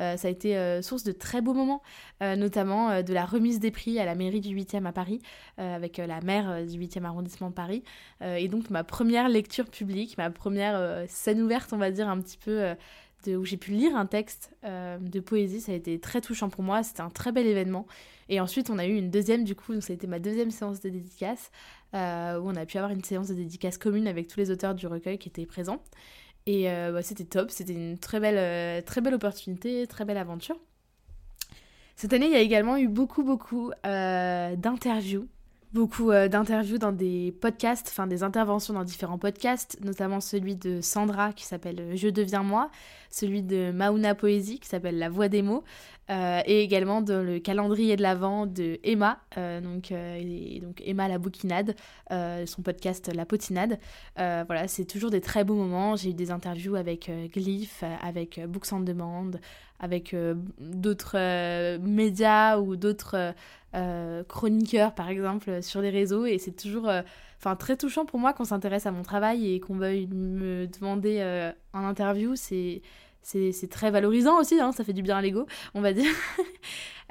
euh, 0.00 0.16
ça 0.16 0.28
a 0.28 0.30
été 0.30 0.56
euh, 0.56 0.82
source 0.82 1.04
de 1.04 1.12
très 1.12 1.40
beaux 1.40 1.54
moments, 1.54 1.82
euh, 2.22 2.36
notamment 2.36 3.02
de 3.02 3.12
la 3.12 3.24
remise 3.24 3.60
des 3.60 3.70
prix 3.70 3.98
à 3.98 4.04
la 4.04 4.14
mairie 4.14 4.40
du 4.40 4.54
8e 4.54 4.86
à 4.86 4.92
Paris, 4.92 5.20
avec 5.58 5.98
la 5.98 6.20
maire 6.20 6.64
du 6.66 6.78
8e 6.78 7.04
arrondissement 7.04 7.50
de 7.50 7.54
Paris. 7.54 7.82
et 8.22 8.48
donc 8.48 8.70
ma 8.70 8.84
première 8.84 9.28
lecture 9.28 9.66
publique, 9.66 10.16
ma 10.16 10.30
première 10.30 11.04
scène 11.08 11.42
ouverte, 11.42 11.72
on 11.72 11.78
va 11.78 11.90
dire, 11.90 12.08
un 12.08 12.20
petit 12.20 12.38
peu... 12.38 12.74
Où 13.28 13.44
j'ai 13.44 13.56
pu 13.56 13.72
lire 13.72 13.96
un 13.96 14.06
texte 14.06 14.50
de 14.62 15.20
poésie. 15.20 15.60
Ça 15.60 15.72
a 15.72 15.74
été 15.74 15.98
très 15.98 16.20
touchant 16.20 16.48
pour 16.48 16.62
moi. 16.62 16.82
C'était 16.82 17.02
un 17.02 17.10
très 17.10 17.32
bel 17.32 17.46
événement. 17.46 17.86
Et 18.28 18.40
ensuite, 18.40 18.70
on 18.70 18.78
a 18.78 18.86
eu 18.86 18.96
une 18.96 19.10
deuxième, 19.10 19.44
du 19.44 19.54
coup, 19.54 19.72
donc 19.72 19.82
ça 19.82 19.92
a 19.92 19.94
été 19.94 20.06
ma 20.06 20.18
deuxième 20.18 20.50
séance 20.50 20.80
de 20.80 20.88
dédicace, 20.88 21.50
où 21.92 21.96
on 21.96 22.56
a 22.56 22.64
pu 22.66 22.78
avoir 22.78 22.92
une 22.92 23.02
séance 23.04 23.28
de 23.28 23.34
dédicace 23.34 23.78
commune 23.78 24.06
avec 24.06 24.28
tous 24.28 24.38
les 24.38 24.50
auteurs 24.50 24.74
du 24.74 24.86
recueil 24.86 25.18
qui 25.18 25.28
étaient 25.28 25.46
présents. 25.46 25.82
Et 26.46 26.70
euh, 26.70 26.92
bah, 26.92 27.02
c'était 27.02 27.24
top, 27.24 27.50
c'était 27.50 27.72
une 27.72 27.98
très 27.98 28.20
belle, 28.20 28.38
euh, 28.38 28.82
très 28.82 29.00
belle 29.00 29.14
opportunité, 29.14 29.86
très 29.86 30.04
belle 30.04 30.16
aventure. 30.16 30.56
Cette 31.96 32.12
année, 32.12 32.26
il 32.26 32.32
y 32.32 32.36
a 32.36 32.40
également 32.40 32.76
eu 32.76 32.88
beaucoup, 32.88 33.22
beaucoup 33.22 33.70
euh, 33.86 34.56
d'interviews. 34.56 35.28
Beaucoup 35.72 36.10
d'interviews 36.10 36.78
dans 36.78 36.90
des 36.90 37.32
podcasts, 37.40 37.86
enfin 37.90 38.08
des 38.08 38.24
interventions 38.24 38.74
dans 38.74 38.82
différents 38.82 39.18
podcasts, 39.18 39.78
notamment 39.84 40.20
celui 40.20 40.56
de 40.56 40.80
Sandra 40.80 41.32
qui 41.32 41.44
s'appelle 41.44 41.92
Je 41.94 42.08
deviens 42.08 42.42
moi, 42.42 42.72
celui 43.08 43.42
de 43.42 43.70
Mauna 43.70 44.16
Poésie 44.16 44.58
qui 44.58 44.68
s'appelle 44.68 44.98
La 44.98 45.08
voix 45.08 45.28
des 45.28 45.42
mots, 45.42 45.62
et 46.10 46.62
également 46.62 47.02
dans 47.02 47.24
le 47.24 47.38
calendrier 47.38 47.96
de 47.96 48.02
l'Avent 48.02 48.46
de 48.46 48.78
Emma, 48.82 49.20
donc, 49.36 49.92
donc 50.60 50.82
Emma 50.84 51.06
la 51.06 51.18
bouquinade, 51.18 51.76
son 52.10 52.62
podcast 52.62 53.10
La 53.14 53.24
potinade. 53.24 53.78
voilà, 54.16 54.66
c'est 54.66 54.84
toujours 54.84 55.10
des 55.10 55.20
très 55.20 55.44
beaux 55.44 55.54
moments. 55.54 55.94
J'ai 55.94 56.10
eu 56.10 56.14
des 56.14 56.30
interviews 56.30 56.74
avec 56.74 57.10
Glyph, 57.32 57.84
avec 58.02 58.40
Books 58.48 58.72
on 58.72 58.80
Demand, 58.80 59.30
avec 59.78 60.14
d'autres 60.58 61.78
médias 61.78 62.58
ou 62.58 62.74
d'autres 62.76 63.32
chroniqueurs 64.26 64.94
par 64.94 65.08
exemple 65.10 65.62
sur 65.62 65.80
les 65.80 65.90
réseaux, 65.90 66.26
et 66.26 66.38
c'est 66.38 66.56
toujours 66.56 66.90
enfin 67.38 67.54
très 67.54 67.76
touchant 67.76 68.04
pour 68.04 68.18
moi 68.18 68.32
qu'on 68.32 68.44
s'intéresse 68.44 68.84
à 68.84 68.90
mon 68.90 69.02
travail 69.02 69.54
et 69.54 69.60
qu'on 69.60 69.76
veuille 69.76 70.08
me 70.08 70.66
demander 70.66 71.52
en 71.72 71.84
interview. 71.84 72.34
C'est 72.34 72.82
c'est 73.22 73.70
très 73.70 73.90
valorisant 73.90 74.40
aussi, 74.40 74.60
hein, 74.60 74.72
ça 74.72 74.84
fait 74.84 74.92
du 74.92 75.02
bien 75.02 75.16
à 75.16 75.22
l'ego, 75.22 75.46
on 75.74 75.80
va 75.80 75.92
dire. 75.92 76.10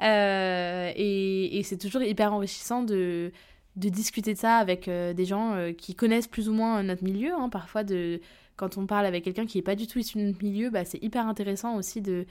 et, 0.00 1.58
et 1.58 1.62
c'est 1.62 1.78
toujours 1.78 2.02
hyper 2.02 2.32
enrichissant 2.32 2.82
de, 2.82 3.32
de 3.76 3.88
discuter 3.88 4.34
de 4.34 4.38
ça 4.38 4.56
avec 4.56 4.88
des 4.88 5.24
gens 5.24 5.72
qui 5.76 5.94
connaissent 5.94 6.28
plus 6.28 6.48
ou 6.48 6.52
moins 6.52 6.82
notre 6.82 7.04
milieu. 7.04 7.32
Hein, 7.32 7.48
parfois, 7.48 7.84
de, 7.84 8.20
quand 8.56 8.76
on 8.76 8.86
parle 8.86 9.06
avec 9.06 9.24
quelqu'un 9.24 9.46
qui 9.46 9.58
n'est 9.58 9.62
pas 9.62 9.76
du 9.76 9.86
tout 9.86 9.98
issu 9.98 10.18
de 10.18 10.24
notre 10.24 10.44
milieu, 10.44 10.70
bah, 10.70 10.84
c'est 10.84 11.02
hyper 11.02 11.26
intéressant 11.26 11.76
aussi 11.76 12.02
de, 12.02 12.26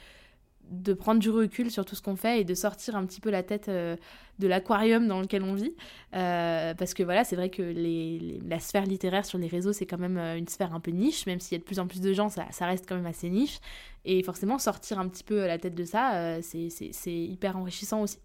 de 0.70 0.94
prendre 0.94 1.20
du 1.20 1.30
recul 1.30 1.72
sur 1.72 1.86
tout 1.86 1.96
ce 1.96 2.02
qu'on 2.02 2.16
fait 2.16 2.42
et 2.42 2.44
de 2.44 2.54
sortir 2.54 2.96
un 2.96 3.06
petit 3.06 3.22
peu 3.22 3.30
la 3.30 3.44
tête 3.44 3.70
euh, 3.70 3.96
de 4.40 4.48
l'aquarium 4.48 5.08
dans 5.08 5.20
lequel 5.20 5.44
on 5.44 5.54
vit. 5.54 5.74
Euh, 6.16 6.74
parce 6.76 6.94
que 6.94 7.04
voilà, 7.04 7.24
c'est 7.24 7.36
vrai 7.36 7.50
que 7.50 7.62
les, 7.62 8.40
la 8.48 8.60
sphère 8.60 8.86
littéraire 8.86 9.26
sur 9.26 9.38
les 9.38 9.48
réseaux, 9.48 9.74
c'est 9.74 9.86
quand 9.86 9.98
même 9.98 10.18
euh, 10.18 10.38
une 10.38 10.48
sphère 10.48 10.74
un 10.74 10.80
peu 10.80 10.92
niche, 10.92 11.26
même 11.26 11.40
s'il 11.40 11.54
y 11.54 11.56
a 11.56 11.60
de 11.60 11.64
plus 11.64 11.80
en 11.80 11.88
plus 11.88 12.02
de 12.02 12.14
gens, 12.14 12.30
ça, 12.30 12.46
ça, 12.52 12.66
reste 12.66 12.86
quand 12.88 12.96
même 12.96 13.06
assez 13.06 13.30
niche. 13.30 13.60
Et 14.06 14.24
forcément, 14.24 14.60
sortir 14.60 15.00
un 15.00 15.08
petit 15.08 15.24
peu 15.24 15.46
la 15.46 15.58
tête 15.58 15.76
de 15.76 15.84
ça, 15.84 16.42
c'est 16.42 16.90
hyper 17.06 17.58
enrichissant 17.58 18.02
aussi. 18.02 18.18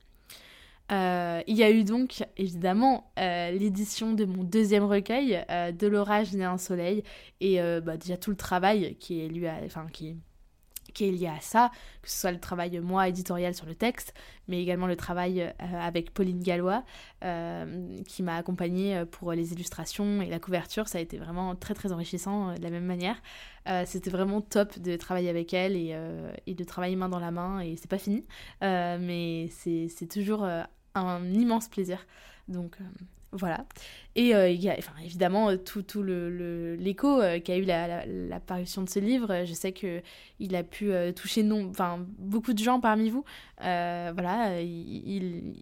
il 0.90 1.56
y 1.56 1.62
a 1.64 1.70
eu 1.70 1.82
donc 1.82 2.22
évidemment 2.36 3.10
l'édition 3.16 4.12
de 4.12 4.24
mon 4.24 4.44
deuxième 4.44 4.84
recueil, 4.84 5.44
De 5.48 5.86
l'orage 5.88 6.32
né 6.32 6.44
un 6.44 6.58
soleil, 6.58 7.02
et 7.40 7.58
bah, 7.82 7.96
déjà 7.96 8.16
tout 8.16 8.30
le 8.30 8.36
travail 8.36 8.96
qui 9.00 9.20
est, 9.20 9.28
lui, 9.28 9.48
enfin, 9.66 9.86
qui 9.92 10.16
qui 10.94 11.08
est 11.08 11.10
lié 11.10 11.26
à 11.26 11.40
ça, 11.40 11.70
que 12.02 12.08
ce 12.08 12.20
soit 12.20 12.32
le 12.32 12.40
travail, 12.40 12.78
moi, 12.80 13.08
éditorial 13.08 13.54
sur 13.54 13.66
le 13.66 13.74
texte, 13.74 14.14
mais 14.48 14.62
également 14.62 14.86
le 14.86 14.96
travail 14.96 15.42
euh, 15.42 15.52
avec 15.80 16.12
Pauline 16.12 16.42
Gallois, 16.42 16.84
euh, 17.24 18.02
qui 18.06 18.22
m'a 18.22 18.36
accompagnée 18.36 18.96
euh, 18.96 19.04
pour 19.04 19.32
les 19.32 19.52
illustrations 19.52 20.22
et 20.22 20.30
la 20.30 20.38
couverture. 20.38 20.88
Ça 20.88 20.98
a 20.98 21.00
été 21.00 21.18
vraiment 21.18 21.54
très, 21.56 21.74
très 21.74 21.92
enrichissant 21.92 22.54
de 22.54 22.62
la 22.62 22.70
même 22.70 22.86
manière. 22.86 23.16
C'était 23.86 24.10
vraiment 24.10 24.42
top 24.42 24.78
de 24.78 24.94
travailler 24.96 25.30
avec 25.30 25.54
elle 25.54 25.74
et, 25.74 25.96
et, 26.46 26.54
de 26.54 26.64
travailler 26.64 26.96
main 26.96 27.08
dans 27.08 27.18
la 27.18 27.30
main, 27.30 27.60
et 27.60 27.76
c'est 27.76 27.88
pas 27.88 27.96
fini, 27.96 28.26
mais 28.60 29.48
c'est 29.50 30.06
toujours 30.06 30.46
un 30.94 31.32
immense 31.32 31.68
plaisir. 31.68 32.06
Donc 32.46 32.76
voilà. 33.34 33.66
Et 34.14 34.34
euh, 34.34 34.48
il 34.48 34.72
évidemment 35.04 35.50
euh, 35.50 35.56
tout, 35.56 35.82
tout 35.82 36.02
l'écho 36.02 37.18
le, 37.18 37.24
euh, 37.24 37.40
qu'a 37.40 37.56
eu 37.56 37.64
la, 37.64 38.40
parution 38.40 38.82
de 38.82 38.88
ce 38.88 39.00
livre. 39.00 39.44
Je 39.44 39.52
sais 39.52 39.72
qu'il 39.72 40.56
a 40.56 40.62
pu 40.62 40.92
toucher 41.14 41.42
non, 41.42 41.72
beaucoup 42.18 42.52
de 42.52 42.62
gens 42.62 42.80
parmi 42.80 43.10
vous. 43.10 43.24
voilà, 43.58 44.60
il, 44.60 45.54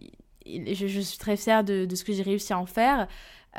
je, 0.45 0.87
je, 0.87 0.99
suis 0.99 1.17
très 1.17 1.37
fière 1.37 1.63
de, 1.63 1.85
de 1.85 1.95
ce 1.95 2.03
que 2.03 2.13
j'ai 2.13 2.23
réussi 2.23 2.53
à 2.53 2.59
en 2.59 2.65
faire. 2.65 3.07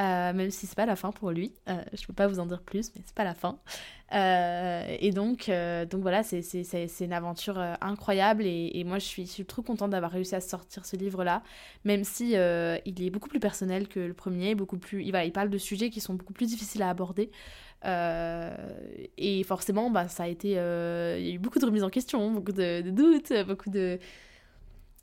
Euh, 0.00 0.32
même 0.32 0.50
si 0.50 0.66
c'est 0.66 0.74
pas 0.74 0.86
la 0.86 0.96
fin 0.96 1.12
pour 1.12 1.30
lui. 1.30 1.52
Euh, 1.68 1.80
je 1.92 2.04
peux 2.06 2.12
pas 2.12 2.26
vous 2.26 2.40
en 2.40 2.46
dire 2.46 2.62
plus, 2.62 2.90
mais 2.94 3.02
c'est 3.04 3.14
pas 3.14 3.24
la 3.24 3.34
fin. 3.34 3.58
Euh, 4.12 4.96
et 4.98 5.10
donc, 5.10 5.50
donc 5.90 6.02
voilà, 6.02 6.22
c'est 6.22 6.40
une 7.00 7.12
aventure 7.12 7.58
incroyable 7.80 8.44
et, 8.44 8.84
moi 8.84 8.98
je 8.98 9.04
suis, 9.04 9.26
je 9.26 9.30
suis 9.30 9.44
trop 9.44 9.62
contente 9.62 9.90
d'avoir 9.90 10.12
réussi 10.12 10.34
à 10.34 10.40
sortir 10.40 10.84
ce 10.84 10.96
livre-là, 10.96 11.42
même 11.84 12.04
si 12.04 12.32
il 12.32 13.02
est 13.02 13.10
beaucoup 13.10 13.28
plus 13.28 13.40
personnel 13.40 13.88
que 13.88 14.00
le 14.00 14.14
premier, 14.14 14.54
beaucoup 14.54 14.78
plus, 14.78 15.02
il, 15.04 15.14
il 15.14 15.32
parle 15.32 15.50
de 15.50 15.58
sujets 15.58 15.90
qui 15.90 16.00
sont 16.00 16.14
beaucoup 16.14 16.32
plus 16.32 16.46
difficiles 16.46 16.82
à 16.82 16.90
aborder. 16.90 17.30
et 17.84 19.44
forcément, 19.44 19.90
bah, 19.90 20.08
ça 20.08 20.24
a 20.24 20.28
été, 20.28 20.50
il 20.50 21.26
y 21.26 21.30
a 21.30 21.34
eu 21.34 21.38
beaucoup 21.38 21.58
de 21.58 21.66
remises 21.66 21.84
en 21.84 21.90
question, 21.90 22.30
beaucoup 22.30 22.52
de 22.52 22.82
doutes, 22.90 23.32
beaucoup 23.46 23.70
de, 23.70 23.98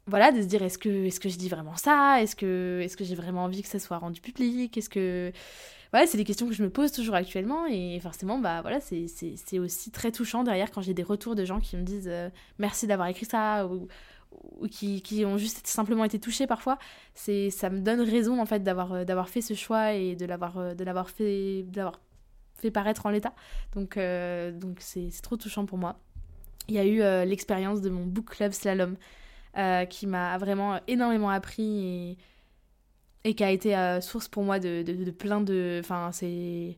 voilà, 0.08 0.32
de 0.32 0.42
se 0.42 0.48
dire 0.48 0.64
est-ce 0.64 0.78
que, 0.78 1.06
est 1.06 1.20
que 1.20 1.30
je 1.30 1.38
dis 1.38 1.50
vraiment 1.50 1.76
ça? 1.76 2.22
Est-ce 2.22 2.36
que, 2.36 2.82
est 2.84 2.96
que 2.96 3.04
j'ai 3.04 3.16
vraiment 3.16 3.44
envie 3.44 3.62
que 3.62 3.68
ça 3.68 3.80
soit 3.80 3.98
rendu 3.98 4.22
public? 4.22 4.76
Est-ce 4.78 4.90
que. 4.90 5.32
Voilà, 5.92 6.08
c'est 6.08 6.18
des 6.18 6.24
questions 6.24 6.48
que 6.48 6.54
je 6.54 6.64
me 6.64 6.70
pose 6.70 6.94
toujours 6.94 7.16
actuellement 7.16 7.66
et 7.66 8.00
forcément, 8.00 8.40
bah 8.40 8.62
voilà, 8.62 8.80
c'est 8.80 9.60
aussi 9.60 9.92
très 9.92 10.12
touchant 10.14 10.44
derrière 10.44 10.72
quand 10.72 10.82
j'ai 10.82 10.94
des 10.94 11.04
retours 11.04 11.36
de 11.36 11.44
gens 11.44 11.60
qui 11.60 11.76
me 11.76 11.84
disent 11.84 12.08
euh, 12.08 12.30
merci 12.60 12.88
d'avoir 12.88 13.10
écrit 13.10 13.26
ça 13.26 13.68
ou, 13.68 13.90
qui, 14.70 15.02
qui, 15.02 15.26
ont 15.26 15.38
juste 15.38 15.68
simplement 15.68 16.06
été 16.06 16.18
touchés 16.18 16.48
parfois. 16.48 16.80
C'est 17.14 17.50
ça 17.50 17.70
me 17.70 17.82
donne 17.82 18.00
raison 18.00 18.42
en 18.42 18.46
fait 18.46 18.64
d'avoir 18.64 18.94
euh, 18.94 19.24
fait 19.26 19.42
ce 19.42 19.54
choix 19.54 19.92
et 19.94 20.16
de 20.16 20.26
l'avoir 20.26 20.58
euh, 20.60 20.74
fait 21.06 21.66
fait 22.56 22.72
paraître 22.72 23.06
en 23.06 23.10
l'état. 23.10 23.34
Donc 23.74 23.98
donc 23.98 24.78
c'est 24.80 25.10
trop 25.22 25.36
touchant 25.36 25.66
pour 25.66 25.78
moi. 25.78 26.00
Il 26.70 26.76
y 26.76 26.80
a 26.80 26.86
eu 26.86 27.28
l'expérience 27.28 27.82
de 27.82 27.90
mon 27.90 28.06
book 28.06 28.30
club 28.30 28.54
slalom 28.54 28.96
euh, 29.58 29.84
qui 29.84 30.08
m'a 30.08 30.38
vraiment 30.38 30.80
énormément 30.88 31.30
appris 31.30 32.18
et, 33.26 33.34
qui 33.34 33.44
a 33.44 33.52
été 33.52 33.76
euh, 33.76 34.00
source 34.00 34.30
pour 34.30 34.44
moi 34.44 34.60
de, 34.60 35.12
plein 35.12 35.42
de... 35.42 35.80
Enfin, 35.84 36.12
c'est... 36.14 36.78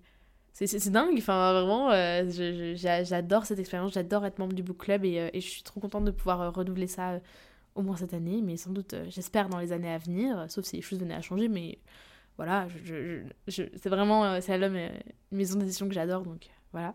C'est 0.55 0.91
dingue, 0.91 1.15
enfin 1.17 1.51
vraiment, 1.51 1.89
euh, 1.91 2.29
j'adore 2.75 3.47
cette 3.47 3.57
expérience, 3.57 3.93
j'adore 3.93 4.23
être 4.23 4.37
membre 4.37 4.53
du 4.53 4.61
book 4.61 4.77
club 4.77 5.03
et, 5.03 5.31
je 5.33 5.39
suis 5.39 5.63
trop 5.63 5.79
contente 5.79 6.05
de 6.05 6.11
pouvoir 6.11 6.53
renouveler 6.53 6.85
ça 6.85 7.19
au 7.73 7.81
moins 7.81 7.95
cette 7.95 8.13
année, 8.13 8.39
mais 8.43 8.55
sans 8.55 8.69
doute, 8.69 8.93
j'espère, 9.09 9.49
dans 9.49 9.57
les 9.57 9.71
années 9.71 9.91
à 9.91 9.97
venir, 9.97 10.45
sauf 10.49 10.63
si 10.63 10.75
les 10.75 10.83
choses 10.83 10.99
venaient 10.99 11.15
à 11.15 11.21
changer, 11.21 11.47
mais 11.47 11.79
voilà, 12.37 12.67
c'est 13.47 13.89
vraiment, 13.89 14.39
c'est 14.41 14.59
l'homme, 14.59 14.75
une 14.75 14.91
maison 15.31 15.57
d'édition 15.57 15.87
que 15.87 15.93
j'adore, 15.95 16.21
donc 16.21 16.45
voilà. 16.71 16.93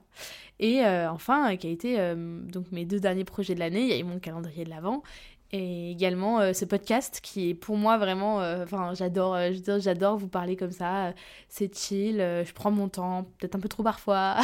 Et 0.61 0.85
enfin, 0.85 1.57
qui 1.57 1.67
a 1.67 1.71
été 1.71 2.15
donc 2.15 2.71
mes 2.71 2.85
deux 2.85 3.01
derniers 3.01 3.25
projets 3.25 3.57
de 3.57 3.61
l'année, 3.61 3.83
il 3.83 3.89
y 3.89 3.93
a 3.93 3.99
eu 3.99 4.05
mon 4.05 4.21
calendrier 4.21 4.65
de 4.65 4.71
l'avant 4.71 5.03
et 5.51 5.91
également 5.91 6.41
euh, 6.41 6.53
ce 6.53 6.67
podcast 6.67 7.21
qui 7.23 7.51
est 7.51 7.55
pour 7.55 7.79
moi 7.79 7.97
vraiment 7.97 8.43
euh, 8.43 8.65
enfin 8.65 8.93
j'adore 8.93 9.35
euh, 9.35 9.53
j'adore 9.79 10.19
vous 10.19 10.29
parler 10.29 10.57
comme 10.57 10.73
ça. 10.73 11.15
C'est 11.49 11.75
chill 11.75 12.17
je 12.19 12.53
prends 12.53 12.71
mon 12.71 12.89
temps 12.89 13.25
peut-être 13.39 13.55
un 13.55 13.61
peu 13.61 13.69
trop 13.69 13.83
parfois. 13.83 14.37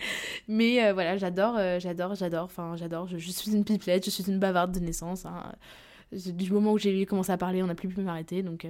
Mais 0.48 0.92
voilà 0.92 1.16
j'adore 1.16 1.58
j'adore 1.78 2.14
j'adore 2.14 2.44
enfin 2.44 2.76
j'adore. 2.76 3.08
Je, 3.08 3.18
suis 3.30 3.52
une 3.52 3.64
pipelette 3.64 4.04
je 4.04 4.10
suis 4.10 4.24
une 4.24 4.38
bavarde 4.38 4.72
de 4.72 4.80
naissance 4.80 5.26
hein. 5.26 5.52
du 6.12 6.52
moment 6.52 6.72
où 6.72 6.78
j'ai 6.78 7.06
commencé 7.06 7.32
à 7.32 7.38
parler 7.38 7.62
on 7.62 7.66
n'a 7.66 7.74
plus 7.74 7.88
pu 7.88 8.00
m'arrêter 8.00 8.42
donc 8.42 8.66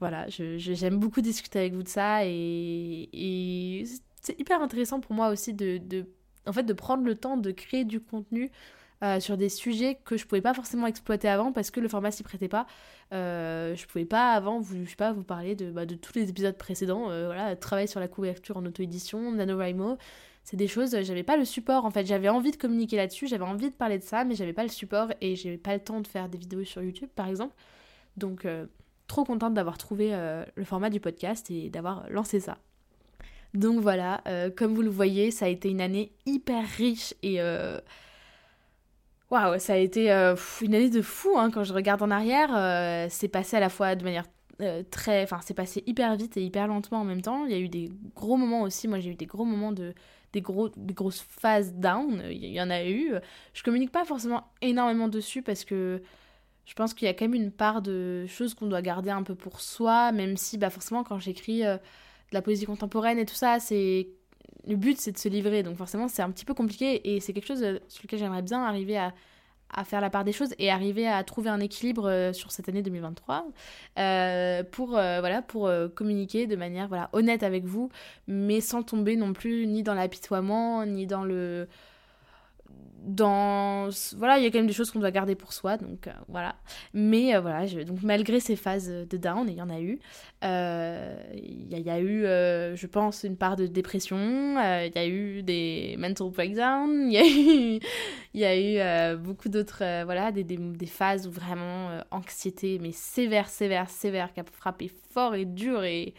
voilà 0.00 0.26
j'aime 0.28 0.98
beaucoup 0.98 1.20
discuter 1.20 1.60
avec 1.60 1.74
vous 1.74 1.84
de 1.84 1.88
ça 1.88 2.24
et, 2.24 3.08
et 3.12 3.84
c'est 4.20 4.38
hyper 4.40 4.60
intéressant 4.60 5.00
pour 5.00 5.14
moi 5.14 5.28
aussi 5.28 5.54
de, 5.54 5.78
de 5.78 6.06
en 6.46 6.52
fait 6.52 6.64
de 6.64 6.72
prendre 6.72 7.04
le 7.04 7.14
temps 7.14 7.36
de 7.36 7.52
créer 7.52 7.84
du 7.84 8.00
contenu 8.00 8.50
euh, 9.04 9.20
sur 9.20 9.36
des 9.36 9.50
sujets 9.50 9.98
que 10.02 10.16
je 10.16 10.24
pouvais 10.24 10.40
pas 10.40 10.54
forcément 10.54 10.86
exploiter 10.86 11.28
avant 11.28 11.52
parce 11.52 11.70
que 11.70 11.78
le 11.78 11.88
format 11.88 12.10
s'y 12.10 12.22
prêtait 12.22 12.48
pas. 12.48 12.66
Euh, 13.12 13.76
je 13.76 13.86
pouvais 13.86 14.06
pas 14.06 14.32
avant 14.32 14.60
vous, 14.60 14.86
sais 14.86 14.96
pas, 14.96 15.12
vous 15.12 15.24
parler 15.24 15.54
de, 15.54 15.70
bah, 15.70 15.84
de 15.84 15.94
tous 15.94 16.14
les 16.14 16.30
épisodes 16.30 16.56
précédents. 16.56 17.10
Euh, 17.10 17.26
voilà, 17.26 17.54
travail 17.54 17.86
sur 17.86 18.00
la 18.00 18.08
couverture 18.08 18.56
en 18.56 18.64
auto-édition, 18.64 19.32
NaNoWriMo. 19.32 19.98
C'est 20.42 20.56
des 20.56 20.68
choses, 20.68 20.96
j'avais 21.02 21.22
pas 21.22 21.36
le 21.36 21.44
support 21.44 21.84
en 21.84 21.90
fait. 21.90 22.06
J'avais 22.06 22.30
envie 22.30 22.50
de 22.50 22.56
communiquer 22.56 22.96
là-dessus, 22.96 23.26
j'avais 23.26 23.44
envie 23.44 23.68
de 23.68 23.74
parler 23.74 23.98
de 23.98 24.04
ça, 24.04 24.24
mais 24.24 24.36
j'avais 24.36 24.54
pas 24.54 24.62
le 24.62 24.70
support 24.70 25.08
et 25.20 25.36
j'avais 25.36 25.58
pas 25.58 25.74
le 25.74 25.80
temps 25.80 26.00
de 26.00 26.06
faire 26.06 26.30
des 26.30 26.38
vidéos 26.38 26.64
sur 26.64 26.82
YouTube 26.82 27.10
par 27.14 27.28
exemple. 27.28 27.54
Donc, 28.16 28.46
trop 29.06 29.24
contente 29.24 29.52
d'avoir 29.52 29.76
trouvé 29.76 30.12
le 30.54 30.64
format 30.64 30.88
du 30.90 31.00
podcast 31.00 31.50
et 31.50 31.68
d'avoir 31.68 32.08
lancé 32.10 32.40
ça. 32.40 32.58
Donc 33.54 33.80
voilà, 33.80 34.22
comme 34.56 34.74
vous 34.74 34.82
le 34.82 34.90
voyez, 34.90 35.30
ça 35.30 35.46
a 35.46 35.48
été 35.48 35.70
une 35.70 35.80
année 35.80 36.12
hyper 36.26 36.66
riche 36.66 37.14
et 37.22 37.40
Waouh, 39.34 39.58
ça 39.58 39.72
a 39.72 39.76
été 39.78 40.12
euh, 40.12 40.36
une 40.60 40.76
année 40.76 40.90
de 40.90 41.02
fou 41.02 41.36
hein, 41.36 41.50
quand 41.50 41.64
je 41.64 41.72
regarde 41.72 42.00
en 42.02 42.10
arrière. 42.12 42.54
Euh, 42.54 43.08
c'est 43.10 43.26
passé 43.26 43.56
à 43.56 43.60
la 43.60 43.68
fois 43.68 43.96
de 43.96 44.04
manière 44.04 44.26
euh, 44.60 44.84
très. 44.88 45.24
Enfin, 45.24 45.40
c'est 45.42 45.54
passé 45.54 45.82
hyper 45.88 46.14
vite 46.14 46.36
et 46.36 46.44
hyper 46.44 46.68
lentement 46.68 47.00
en 47.00 47.04
même 47.04 47.20
temps. 47.20 47.44
Il 47.44 47.50
y 47.50 47.56
a 47.56 47.58
eu 47.58 47.68
des 47.68 47.90
gros 48.14 48.36
moments 48.36 48.62
aussi. 48.62 48.86
Moi, 48.86 49.00
j'ai 49.00 49.10
eu 49.10 49.16
des 49.16 49.26
gros 49.26 49.44
moments 49.44 49.72
de. 49.72 49.92
Des, 50.32 50.40
gros, 50.40 50.68
des 50.76 50.94
grosses 50.94 51.20
phases 51.20 51.74
down. 51.74 52.22
Il 52.30 52.46
y 52.46 52.60
en 52.60 52.70
a 52.70 52.84
eu. 52.84 53.14
Je 53.54 53.64
communique 53.64 53.90
pas 53.90 54.04
forcément 54.04 54.44
énormément 54.62 55.08
dessus 55.08 55.42
parce 55.42 55.64
que 55.64 56.00
je 56.64 56.74
pense 56.74 56.94
qu'il 56.94 57.06
y 57.06 57.08
a 57.08 57.14
quand 57.14 57.24
même 57.24 57.34
une 57.34 57.50
part 57.50 57.82
de 57.82 58.26
choses 58.26 58.54
qu'on 58.54 58.66
doit 58.66 58.82
garder 58.82 59.10
un 59.10 59.24
peu 59.24 59.34
pour 59.34 59.60
soi, 59.60 60.12
même 60.12 60.36
si 60.36 60.58
bah, 60.58 60.70
forcément 60.70 61.02
quand 61.02 61.18
j'écris 61.18 61.62
de 61.62 61.78
la 62.32 62.42
poésie 62.42 62.66
contemporaine 62.66 63.18
et 63.18 63.26
tout 63.26 63.34
ça, 63.34 63.58
c'est 63.58 64.08
le 64.66 64.76
but 64.76 64.98
c'est 64.98 65.12
de 65.12 65.18
se 65.18 65.28
livrer, 65.28 65.62
donc 65.62 65.76
forcément 65.76 66.08
c'est 66.08 66.22
un 66.22 66.30
petit 66.30 66.44
peu 66.44 66.54
compliqué 66.54 67.14
et 67.14 67.20
c'est 67.20 67.32
quelque 67.32 67.46
chose 67.46 67.62
euh, 67.62 67.78
sur 67.88 68.02
lequel 68.04 68.18
j'aimerais 68.18 68.42
bien 68.42 68.62
arriver 68.62 68.98
à, 68.98 69.12
faire 69.84 70.00
la 70.00 70.08
part 70.08 70.22
des 70.22 70.30
choses 70.30 70.54
et 70.60 70.70
arriver 70.70 71.08
à 71.08 71.24
trouver 71.24 71.50
un 71.50 71.58
équilibre 71.58 72.08
euh, 72.08 72.32
sur 72.32 72.52
cette 72.52 72.68
année 72.68 72.82
2023 72.82 73.44
euh, 73.98 74.62
pour, 74.62 74.90
voilà, 74.90 75.42
pour 75.42 75.68
communiquer 75.96 76.46
de 76.46 76.54
manière 76.54 76.86
voilà, 76.86 77.10
honnête 77.12 77.42
avec 77.42 77.64
vous, 77.64 77.90
mais 78.28 78.60
sans 78.60 78.84
tomber 78.84 79.16
non 79.16 79.32
plus 79.32 79.66
ni 79.66 79.82
dans 79.82 79.94
l'apitoiement, 79.94 80.86
ni 80.86 81.08
dans 81.08 81.24
le 81.24 81.66
dans 83.04 83.90
voilà 84.16 84.38
il 84.38 84.44
y 84.44 84.46
a 84.46 84.50
quand 84.50 84.58
même 84.58 84.66
des 84.66 84.72
choses 84.72 84.90
qu'on 84.90 84.98
doit 84.98 85.10
garder 85.10 85.34
pour 85.34 85.52
soi 85.52 85.76
donc 85.76 86.06
euh, 86.06 86.12
voilà. 86.28 86.56
Mais 86.92 87.34
euh, 87.34 87.40
voilà 87.40 87.66
donc 87.84 88.02
malgré 88.02 88.40
ces 88.40 88.56
phases 88.56 88.88
de 88.88 89.16
down 89.16 89.48
il 89.48 89.56
y 89.56 89.62
en 89.62 89.70
a 89.70 89.80
eu 89.80 89.98
euh, 90.44 91.16
il 91.34 91.78
y, 91.80 91.90
a 91.90 92.00
eu 92.00 92.22
je 92.76 92.86
pense 92.86 93.24
une 93.24 93.36
part 93.36 93.56
de 93.56 93.66
dépression 93.66 94.16
il 94.16 94.92
y 94.94 94.98
a 94.98 95.06
eu 95.06 95.42
des 95.42 95.96
mental 95.98 96.30
breakdowns 96.30 97.08
il 97.10 97.12
y 97.12 97.18
a 97.18 97.26
eu 97.26 97.80
il 98.34 98.40
y 98.40 98.44
a 98.44 99.12
eu 99.12 99.16
beaucoup 99.16 99.48
d'autres 99.48 100.04
voilà 100.04 100.32
des, 100.32 100.44
des, 100.44 100.56
des, 100.56 100.86
phases 100.86 101.26
où 101.26 101.30
vraiment 101.30 101.98
anxiété 102.10 102.78
mais 102.80 102.92
sévère 102.92 103.48
sévère 103.48 103.88
sévère 103.88 104.32
qui 104.32 104.40
a 104.40 104.44
frappé 104.44 104.90
fort 105.10 105.34
et 105.34 105.44
dur 105.44 105.84
et 105.84 106.14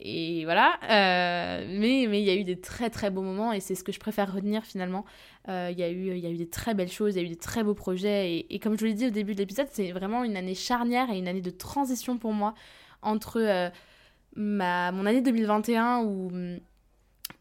et 0.00 0.44
voilà. 0.44 0.78
Euh, 0.90 1.66
mais 1.68 2.02
il 2.02 2.24
y 2.24 2.30
a 2.30 2.34
eu 2.34 2.44
des 2.44 2.60
très 2.60 2.90
très 2.90 3.10
beaux 3.10 3.22
moments 3.22 3.52
et 3.52 3.60
c'est 3.60 3.74
ce 3.74 3.84
que 3.84 3.92
je 3.92 4.00
préfère 4.00 4.32
retenir 4.32 4.64
finalement. 4.64 5.04
Euh, 5.48 5.68
il 5.70 5.78
y, 5.78 5.82
a 5.82 5.90
eu, 5.90 6.16
y 6.16 6.26
a 6.26 6.30
eu 6.30 6.36
des 6.36 6.48
très 6.48 6.74
belles 6.74 6.90
choses, 6.90 7.14
il 7.14 7.18
y 7.18 7.22
a 7.22 7.24
eu 7.24 7.28
des 7.28 7.36
très 7.36 7.62
beaux 7.62 7.74
projets. 7.74 8.44
Et, 8.48 8.58
comme 8.58 8.74
je 8.74 8.80
vous 8.80 8.86
l'ai 8.86 8.94
dit 8.94 9.06
au 9.06 9.10
début 9.10 9.34
de 9.34 9.38
l'épisode, 9.38 9.68
c'est 9.70 9.92
vraiment 9.92 10.24
une 10.24 10.36
année 10.36 10.54
charnière 10.54 11.10
et 11.10 11.18
une 11.18 11.28
année 11.28 11.42
de 11.42 11.50
transition 11.50 12.18
pour 12.18 12.32
moi 12.32 12.54
entre 13.02 13.40
euh, 13.40 13.70
ma, 14.34 14.90
mon 14.90 15.06
année 15.06 15.20
2021 15.20 16.02
où, 16.04 16.32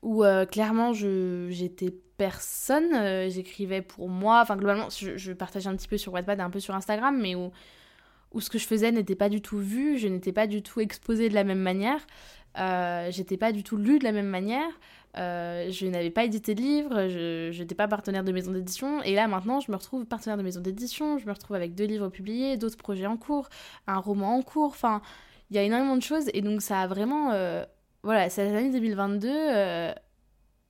où 0.03 0.24
clairement 0.51 0.93
j'étais 0.93 1.95
personne, 2.17 3.29
j'écrivais 3.29 3.81
pour 3.81 4.10
moi. 4.10 4.41
Enfin, 4.41 4.57
globalement, 4.57 4.89
je, 4.89 5.17
je, 5.17 5.33
partageais 5.33 5.69
un 5.69 5.75
petit 5.75 5.88
peu 5.88 5.98
sur 5.98 6.13
Wattpad 6.13 6.38
et 6.38 6.41
un 6.43 6.51
peu 6.51 6.60
sur 6.60 6.75
Instagram, 6.75 7.17
mais 7.19 7.33
où, 7.33 7.51
où 8.33 8.41
ce 8.41 8.50
que 8.50 8.57
je 8.57 8.67
faisais 8.67 8.91
n'était 8.91 9.15
pas 9.15 9.29
du 9.29 9.41
tout 9.41 9.57
vu, 9.57 9.98
je 9.98 10.07
n'étais 10.07 10.33
pas 10.33 10.48
du 10.48 10.62
tout 10.62 10.81
exposée 10.81 11.29
de 11.29 11.36
la 11.36 11.43
même 11.43 11.60
manière. 11.60 12.05
Euh, 12.57 13.10
j'étais 13.12 13.38
pas 13.38 13.51
du 13.51 13.63
tout 13.63 13.77
lue 13.77 14.00
de 14.00 14.03
la 14.03 14.12
même 14.12 14.27
manière. 14.27 14.69
Euh, 15.17 15.69
je 15.69 15.86
n'avais 15.86 16.10
pas 16.10 16.24
édité 16.24 16.55
de 16.55 16.62
livres, 16.62 17.07
je 17.07 17.60
n'étais 17.60 17.75
pas 17.75 17.88
partenaire 17.88 18.24
de 18.24 18.31
maison 18.31 18.51
d'édition. 18.51 19.01
Et 19.03 19.13
là, 19.13 19.27
maintenant, 19.27 19.60
je 19.60 19.72
me 19.72 19.77
retrouve 19.77 20.05
partenaire 20.05 20.38
de 20.38 20.43
maison 20.43 20.62
d'édition, 20.62 21.17
je 21.19 21.27
me 21.27 21.33
retrouve 21.33 21.55
avec 21.55 21.75
deux 21.75 21.86
livres 21.86 22.10
publiés, 22.10 22.57
d'autres 22.57 22.77
projets 22.77 23.05
en 23.05 23.17
cours, 23.17 23.50
un 23.88 24.00
roman 24.00 24.36
en 24.38 24.41
cours. 24.41 24.72
Enfin, 24.72 25.01
il 25.50 25.55
y 25.55 25.60
a 25.60 25.63
énormément 25.63 25.95
de 25.95 26.01
choses. 26.01 26.25
Et 26.33 26.41
donc, 26.41 26.62
ça 26.62 26.81
a 26.81 26.88
vraiment. 26.88 27.31
Euh, 27.31 27.63
voilà, 28.03 28.29
cette 28.29 28.53
année 28.53 28.72
2022 28.72 29.29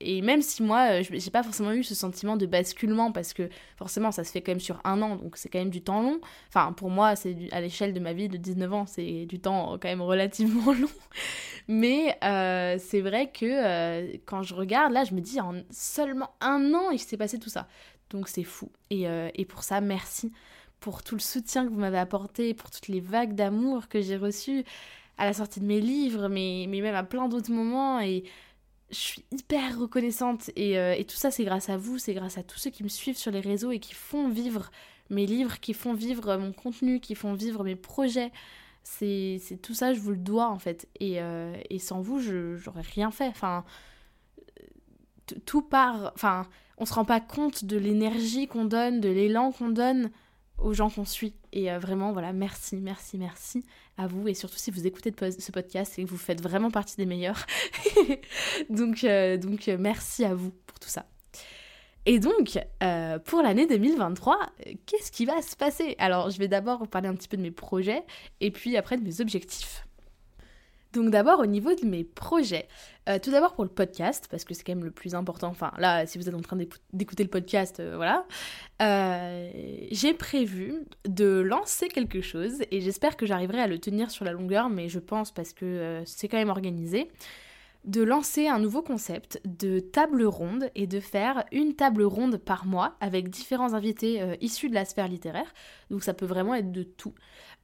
et 0.04 0.22
même 0.22 0.42
si 0.42 0.64
moi, 0.64 1.00
euh, 1.00 1.04
j'ai 1.10 1.32
pas 1.32 1.44
forcément 1.44 1.72
eu 1.72 1.84
ce 1.84 1.96
sentiment 1.96 2.38
de 2.38 2.46
basculement, 2.46 3.12
parce 3.12 3.34
que 3.34 3.50
forcément, 3.78 4.12
ça 4.12 4.24
se 4.24 4.32
fait 4.32 4.42
quand 4.42 4.52
même 4.52 4.60
sur 4.60 4.80
un 4.84 5.02
an, 5.02 5.16
donc 5.16 5.38
c'est 5.38 5.50
quand 5.50 5.60
même 5.60 5.70
du 5.70 5.82
temps 5.82 6.02
long. 6.02 6.20
Enfin, 6.50 6.74
pour 6.74 6.90
moi, 6.90 7.16
c'est 7.16 7.36
à 7.52 7.62
l'échelle 7.62 7.94
de 7.94 8.00
ma 8.00 8.14
vie 8.14 8.30
de 8.30 8.38
19 8.38 8.74
ans, 8.74 8.86
c'est 8.86 9.26
du 9.26 9.40
temps 9.40 9.74
quand 9.74 9.88
même 9.88 10.02
relativement 10.02 10.74
long. 10.80 10.90
Mais 11.68 12.18
euh, 12.24 12.78
c'est 12.80 13.02
vrai 13.02 13.32
que 13.32 13.46
euh, 13.46 14.18
quand 14.26 14.44
je 14.44 14.54
regarde, 14.54 14.94
là, 14.94 15.04
je 15.04 15.14
me 15.14 15.22
dis, 15.22 15.40
en 15.40 15.56
seulement 15.72 16.32
un 16.42 16.74
an, 16.74 16.92
il 16.92 17.00
s'est 17.00 17.18
passé 17.18 17.40
tout 17.40 17.50
ça. 17.50 17.68
Donc 18.10 18.28
c'est 18.28 18.44
fou. 18.44 18.72
Et, 18.90 19.06
et 19.34 19.46
pour 19.46 19.64
ça, 19.64 19.82
merci 19.82 20.32
pour 20.80 21.02
tout 21.02 21.16
le 21.16 21.22
soutien 21.22 21.66
que 21.66 21.72
vous 21.72 21.80
m'avez 21.80 21.98
apporté, 21.98 22.54
pour 22.54 22.70
toutes 22.70 22.90
les 22.90 23.00
vagues 23.00 23.34
d'amour 23.34 23.88
que 23.88 24.02
j'ai 24.02 24.18
reçues 24.18 24.66
à 25.18 25.26
la 25.26 25.34
sortie 25.34 25.60
de 25.60 25.66
mes 25.66 25.80
livres, 25.80 26.28
mais, 26.28 26.66
mais 26.68 26.82
même 26.82 26.96
à 26.96 27.04
plein 27.04 27.28
d'autres 27.28 27.52
moments. 27.52 28.00
Et 28.00 28.24
je 28.94 29.00
suis 29.00 29.26
hyper 29.32 29.80
reconnaissante 29.80 30.52
euh, 30.58 30.94
et, 30.94 31.06
tout 31.06 31.16
ça 31.16 31.32
c'est 31.32 31.44
grâce 31.44 31.70
à 31.70 31.78
vous, 31.78 31.98
c'est 31.98 32.14
grâce 32.14 32.38
à 32.38 32.44
tous 32.44 32.60
ceux 32.60 32.70
qui 32.70 32.84
me 32.84 32.90
suivent 32.90 33.18
sur 33.18 33.32
les 33.32 33.40
réseaux 33.40 33.72
et 33.72 33.80
qui 33.80 33.94
font 33.94 34.30
vivre 34.30 34.72
mes 35.10 35.26
livres, 35.26 35.60
qui 35.60 35.74
font 35.74 35.94
vivre 35.94 36.38
mon 36.38 36.54
contenu, 36.54 37.00
qui 37.00 37.16
font 37.16 37.34
vivre 37.34 37.64
mes 37.64 37.76
projets. 37.76 38.32
C'est 38.84 39.40
tout 39.62 39.74
ça, 39.74 39.94
je 39.94 40.00
vous 40.00 40.12
le 40.12 40.18
dois 40.18 40.50
en 40.50 40.60
fait. 40.60 40.88
Et, 41.00 41.22
euh, 41.22 41.56
sans 41.80 42.02
vous, 42.02 42.20
j'aurais 42.20 42.82
rien 42.82 43.12
fait. 43.12 43.28
Enfin, 43.28 43.64
tout 45.46 45.62
part. 45.62 46.12
Enfin, 46.16 46.48
on 46.78 46.86
se 46.86 46.94
rend 46.94 47.06
pas 47.06 47.20
compte 47.20 47.66
de 47.66 47.78
l'énergie 47.78 48.48
qu'on 48.48 48.66
donne, 48.66 49.00
de 49.00 49.10
l'élan 49.10 49.52
qu'on 49.52 49.70
donne 49.70 50.12
aux 50.58 50.74
gens 50.74 50.90
qu'on 50.90 51.06
suit. 51.06 51.34
Et 51.52 51.72
euh, 51.72 51.80
vraiment, 51.80 52.12
voilà, 52.12 52.34
merci, 52.34 52.78
merci, 52.78 53.18
merci 53.18 53.64
à 53.98 54.08
vous. 54.08 54.28
Et 54.28 54.34
surtout 54.34 54.58
si 54.58 54.72
vous 54.72 54.88
écoutez 54.88 55.12
ce 55.12 55.52
podcast 55.52 55.98
et 56.00 56.04
que 56.04 56.10
vous 56.10 56.18
faites 56.18 56.42
vraiment 56.42 56.72
partie 56.72 56.96
des 56.98 57.06
meilleurs. 57.06 57.46
donc, 58.70 59.04
euh, 59.04 59.38
donc 59.38 59.68
euh, 59.68 59.78
merci 59.80 60.26
à 60.26 60.34
vous 60.34 60.52
pour 60.66 60.80
tout 60.80 60.90
ça. 60.90 61.06
Et 62.06 62.20
donc, 62.20 62.60
pour 63.24 63.42
l'année 63.42 63.66
2023, 63.66 64.38
qu'est-ce 64.86 65.10
qui 65.10 65.24
va 65.24 65.42
se 65.42 65.56
passer? 65.56 65.96
Alors, 66.00 66.30
je 66.32 66.38
vais 66.38 66.50
d'abord 66.50 66.80
vous 66.80 66.86
parler 66.86 67.08
un 67.08 67.16
petit 67.16 67.30
peu 67.30 67.38
de 67.38 67.42
mes 67.42 67.52
projets 67.52 68.04
et 68.42 68.52
puis 68.52 68.76
après 68.76 68.98
de 68.98 69.04
mes 69.04 69.22
objectifs. 69.22 69.86
Donc 70.94 71.10
d'abord 71.10 71.40
au 71.40 71.46
niveau 71.46 71.74
de 71.74 71.86
mes 71.86 72.04
projets, 72.04 72.68
euh, 73.10 73.20
tout 73.20 73.32
d'abord 73.32 73.54
pour 73.54 73.66
le 73.66 73.70
podcast, 73.70 74.28
parce 74.32 74.46
que 74.46 74.54
c'est 74.54 74.64
quand 74.64 74.76
même 74.76 74.86
le 74.86 74.92
plus 74.92 75.14
important, 75.14 75.48
enfin 75.48 75.74
là 75.78 76.06
si 76.06 76.18
vous 76.18 76.30
êtes 76.30 76.36
en 76.36 76.42
train 76.42 76.58
d'écouter 76.94 77.24
le 77.24 77.30
podcast, 77.30 77.82
euh, 77.82 77.98
voilà, 77.98 78.26
euh, 78.82 79.50
j'ai 79.92 80.14
prévu 80.14 80.86
de 81.06 81.42
lancer 81.42 81.90
quelque 81.90 82.22
chose 82.22 82.62
et 82.72 82.80
j'espère 82.80 83.18
que 83.18 83.26
j'arriverai 83.26 83.60
à 83.60 83.68
le 83.68 83.78
tenir 83.78 84.10
sur 84.10 84.24
la 84.24 84.32
longueur, 84.32 84.70
mais 84.70 84.88
je 84.88 85.00
pense 85.00 85.32
parce 85.32 85.52
que 85.52 86.02
c'est 86.06 86.30
quand 86.30 86.38
même 86.38 86.50
organisé, 86.50 87.10
de 87.84 88.02
lancer 88.02 88.48
un 88.48 88.60
nouveau 88.60 88.82
concept 88.82 89.42
de 89.44 89.82
table 89.82 90.24
ronde 90.24 90.70
et 90.74 90.88
de 90.88 91.02
faire 91.02 91.44
une 91.52 91.76
table 91.76 92.04
ronde 92.04 92.38
par 92.38 92.66
mois 92.66 92.96
avec 93.02 93.28
différents 93.28 93.74
invités 93.74 94.24
issus 94.40 94.70
de 94.70 94.76
la 94.76 94.86
sphère 94.86 95.10
littéraire, 95.10 95.54
donc 95.90 96.04
ça 96.04 96.14
peut 96.14 96.26
vraiment 96.26 96.56
être 96.56 96.72
de 96.72 96.84
tout. 96.84 97.14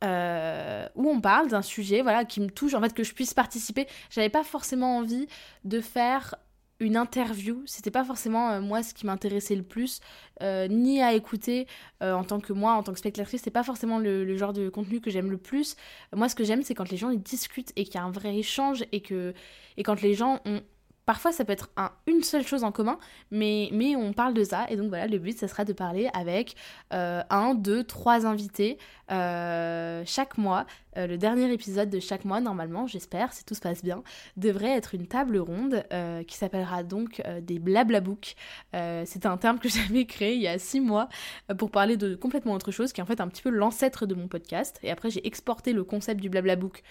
Euh, 0.04 0.88
où 0.96 1.10
on 1.10 1.20
parle 1.20 1.50
d'un 1.50 1.62
sujet 1.62 2.02
voilà 2.02 2.24
qui 2.24 2.40
me 2.40 2.50
touche 2.50 2.74
en 2.74 2.80
fait 2.80 2.94
que 2.94 3.04
je 3.04 3.14
puisse 3.14 3.34
participer. 3.34 3.88
J'avais 4.10 4.30
pas 4.30 4.44
forcément 4.44 4.98
envie 4.98 5.28
de 5.66 5.82
faire 5.82 6.36
une 6.80 6.96
interview. 6.96 7.62
C'était 7.66 7.92
pas 7.92 8.06
forcément 8.06 8.52
euh, 8.52 8.62
moi 8.62 8.82
ce 8.82 8.94
qui 8.94 9.06
m'intéressait 9.06 9.56
le 9.56 9.64
plus 9.64 10.00
euh, 10.42 10.70
ni 10.70 11.02
à 11.02 11.14
écouter 11.14 11.68
en 12.02 12.24
tant 12.24 12.40
que 12.40 12.54
moi 12.54 12.74
en 12.74 12.84
tant 12.84 12.94
que 12.94 13.00
spectatrice. 13.00 13.42
C'est 13.44 13.52
pas 13.52 13.64
forcément 13.64 14.00
le, 14.00 14.38
genre 14.38 14.54
de 14.54 14.70
contenu 14.70 15.02
que 15.02 15.10
j'aime 15.10 15.32
le 15.32 15.38
plus. 15.38 15.76
Moi 16.16 16.30
ce 16.30 16.36
que 16.36 16.46
j'aime 16.46 16.64
c'est 16.64 16.76
quand 16.76 16.90
les 16.90 16.98
gens 16.98 17.10
ils 17.10 17.22
discutent 17.22 17.74
et 17.76 17.84
qu'il 17.84 17.96
y 17.96 17.98
a 17.98 18.04
un 18.04 18.12
vrai 18.12 18.38
échange 18.38 18.86
et 18.94 19.02
que 19.02 19.34
et 19.76 19.84
quand 19.84 20.02
les 20.02 20.14
gens 20.14 20.40
ont 20.46 20.62
Parfois, 21.10 21.32
ça 21.32 21.44
peut 21.44 21.54
être 21.54 21.72
un, 21.76 21.90
une 22.06 22.22
seule 22.22 22.46
chose 22.46 22.64
en 22.64 22.72
commun, 22.72 23.00
mais, 23.32 23.72
on 23.96 24.14
parle 24.14 24.36
de 24.36 24.44
ça. 24.44 24.68
Et 24.70 24.76
donc 24.76 24.90
voilà, 24.90 25.08
le 25.08 25.18
but, 25.18 25.36
ça 25.36 25.48
sera 25.48 25.66
de 25.66 25.74
parler 25.74 26.08
avec 26.14 26.56
euh, 26.94 27.24
un, 27.32 27.56
deux, 27.56 27.84
trois 27.84 28.28
invités 28.28 28.78
euh, 29.12 30.04
chaque 30.06 30.38
mois. 30.38 30.68
Euh, 30.98 31.08
le 31.08 31.18
dernier 31.18 31.52
épisode 31.52 31.90
de 31.90 32.00
chaque 32.00 32.26
mois, 32.26 32.42
normalement, 32.42 32.86
j'espère, 32.86 33.34
si 33.34 33.44
tout 33.44 33.56
se 33.56 33.60
passe 33.60 33.84
bien, 33.84 34.04
devrait 34.38 34.78
être 34.78 34.94
une 34.94 35.08
table 35.08 35.40
ronde 35.40 35.84
qui 36.28 36.38
s'appellera 36.38 36.84
donc 36.84 37.24
des 37.42 37.58
blablabooks. 37.58 38.36
C'est 38.74 39.26
un 39.26 39.38
terme 39.38 39.58
que 39.58 39.68
j'avais 39.68 40.06
créé 40.06 40.36
il 40.36 40.42
y 40.44 40.48
a 40.48 40.60
six 40.60 40.80
mois 40.80 41.10
pour 41.58 41.72
parler 41.72 41.98
de 41.98 42.14
complètement 42.14 42.54
autre 42.54 42.70
chose, 42.70 42.94
qui 42.94 43.02
est 43.02 43.04
en 43.04 43.08
fait 43.08 43.20
un 43.20 43.30
petit 43.30 43.42
peu 43.42 43.50
l'ancêtre 43.50 44.06
de 44.06 44.14
mon 44.14 44.28
podcast. 44.28 44.78
Et 44.84 44.92
après, 44.92 45.10
j'ai 45.10 45.26
exporté 45.26 45.74
le 45.74 45.84
concept 45.84 46.22
du 46.22 46.30
blablabook 46.30 46.84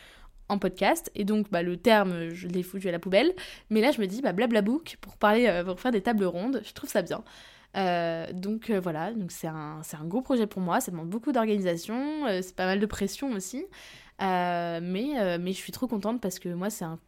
en 0.48 0.58
podcast. 0.58 1.10
Et 1.14 1.24
donc 1.24 1.50
bah, 1.50 1.62
le 1.62 1.76
terme 1.76 2.30
je 2.30 2.48
l'ai 2.48 2.62
foutu 2.62 2.88
à 2.88 2.92
la 2.92 2.98
poubelle. 2.98 3.32
Mais 3.70 3.80
là 3.80 3.90
je 3.90 4.00
me 4.00 4.06
dis 4.06 4.22
bah 4.22 4.32
blablabook 4.32 4.98
pour 5.00 5.16
parler 5.16 5.46
euh, 5.46 5.64
pour 5.64 5.80
faire 5.80 5.92
des 5.92 6.02
tables 6.02 6.24
rondes 6.24 6.62
je 6.64 6.72
trouve 6.72 6.90
ça 6.90 7.02
bien. 7.02 7.22
Euh, 7.76 8.26
donc 8.32 8.70
euh, 8.70 8.80
voilà. 8.80 9.12
Donc 9.12 9.30
c'est 9.30 9.46
un, 9.48 9.80
un 9.80 10.04
gros 10.04 10.22
projet 10.22 10.46
pour 10.46 10.62
moi. 10.62 10.80
Ça 10.80 10.90
demande 10.90 11.08
beaucoup 11.08 11.32
d'organisation 11.32 12.24
c'est 12.42 12.54
pas 12.56 12.66
mal 12.66 12.80
de 12.80 12.86
pression 12.86 13.30
aussi 13.32 13.64
euh, 14.20 14.80
mais, 14.82 15.18
euh, 15.20 15.38
mais 15.40 15.52
je 15.52 15.58
suis 15.58 15.70
trop 15.70 15.86
contente 15.86 16.20
parce 16.20 16.40
que 16.40 16.48
moi, 16.48 16.70
c'est 16.70 16.84
un, 16.84 16.98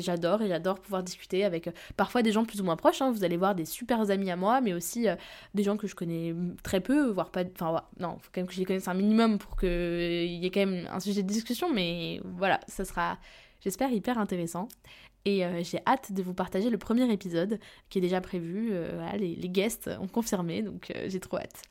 j'adore 0.00 0.42
et 0.42 0.48
j'adore 0.48 0.80
pouvoir 0.80 1.02
discuter 1.02 1.44
avec 1.44 1.68
euh, 1.68 1.72
parfois 1.96 2.22
des 2.22 2.30
gens 2.30 2.44
plus 2.44 2.60
ou 2.60 2.64
moins 2.64 2.76
proches. 2.76 3.00
Hein. 3.00 3.10
Vous 3.10 3.24
allez 3.24 3.38
voir 3.38 3.54
des 3.54 3.64
super 3.64 4.10
amis 4.10 4.30
à 4.30 4.36
moi, 4.36 4.60
mais 4.60 4.74
aussi 4.74 5.06
des 5.54 5.62
gens 5.62 5.76
que 5.76 5.86
je 5.86 5.94
connais 5.94 6.34
très 6.62 6.80
peu, 6.80 7.08
voire 7.08 7.30
pas. 7.30 7.42
Enfin, 7.54 7.82
non, 7.98 8.18
faut 8.20 8.30
quand 8.32 8.42
même 8.42 8.46
que 8.46 8.52
je 8.52 8.58
les 8.58 8.66
connaisse 8.66 8.88
un 8.88 8.94
minimum 8.94 9.38
pour 9.38 9.56
qu'il 9.56 9.68
y 9.68 10.44
ait 10.44 10.50
quand 10.50 10.66
même 10.66 10.86
un 10.90 11.00
sujet 11.00 11.22
de 11.22 11.28
discussion, 11.28 11.72
mais 11.72 12.20
voilà, 12.36 12.60
ça 12.68 12.84
sera, 12.84 13.18
j'espère, 13.60 13.90
hyper 13.90 14.18
intéressant. 14.18 14.68
Et 15.24 15.44
j'ai 15.62 15.78
hâte 15.86 16.12
de 16.12 16.22
vous 16.22 16.34
partager 16.34 16.68
le 16.68 16.78
premier 16.78 17.10
épisode 17.12 17.60
qui 17.88 17.98
est 17.98 18.00
déjà 18.00 18.20
prévu. 18.20 18.72
les, 19.16 19.36
les, 19.36 19.48
guests 19.48 19.88
ont 20.00 20.08
confirmé, 20.08 20.62
donc 20.62 20.92
j'ai 21.06 21.20
trop 21.20 21.38
hâte. 21.38 21.62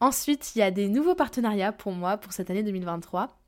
Ensuite, 0.00 0.52
il 0.54 0.58
y 0.58 0.62
a 0.62 0.70
des 0.70 0.86
nouveaux 0.88 1.14
partenariats 1.14 1.72
pour 1.72 1.92
moi 1.92 2.18
pour 2.18 2.32
cette 2.32 2.50
année 2.50 2.62
2023. 2.62 3.38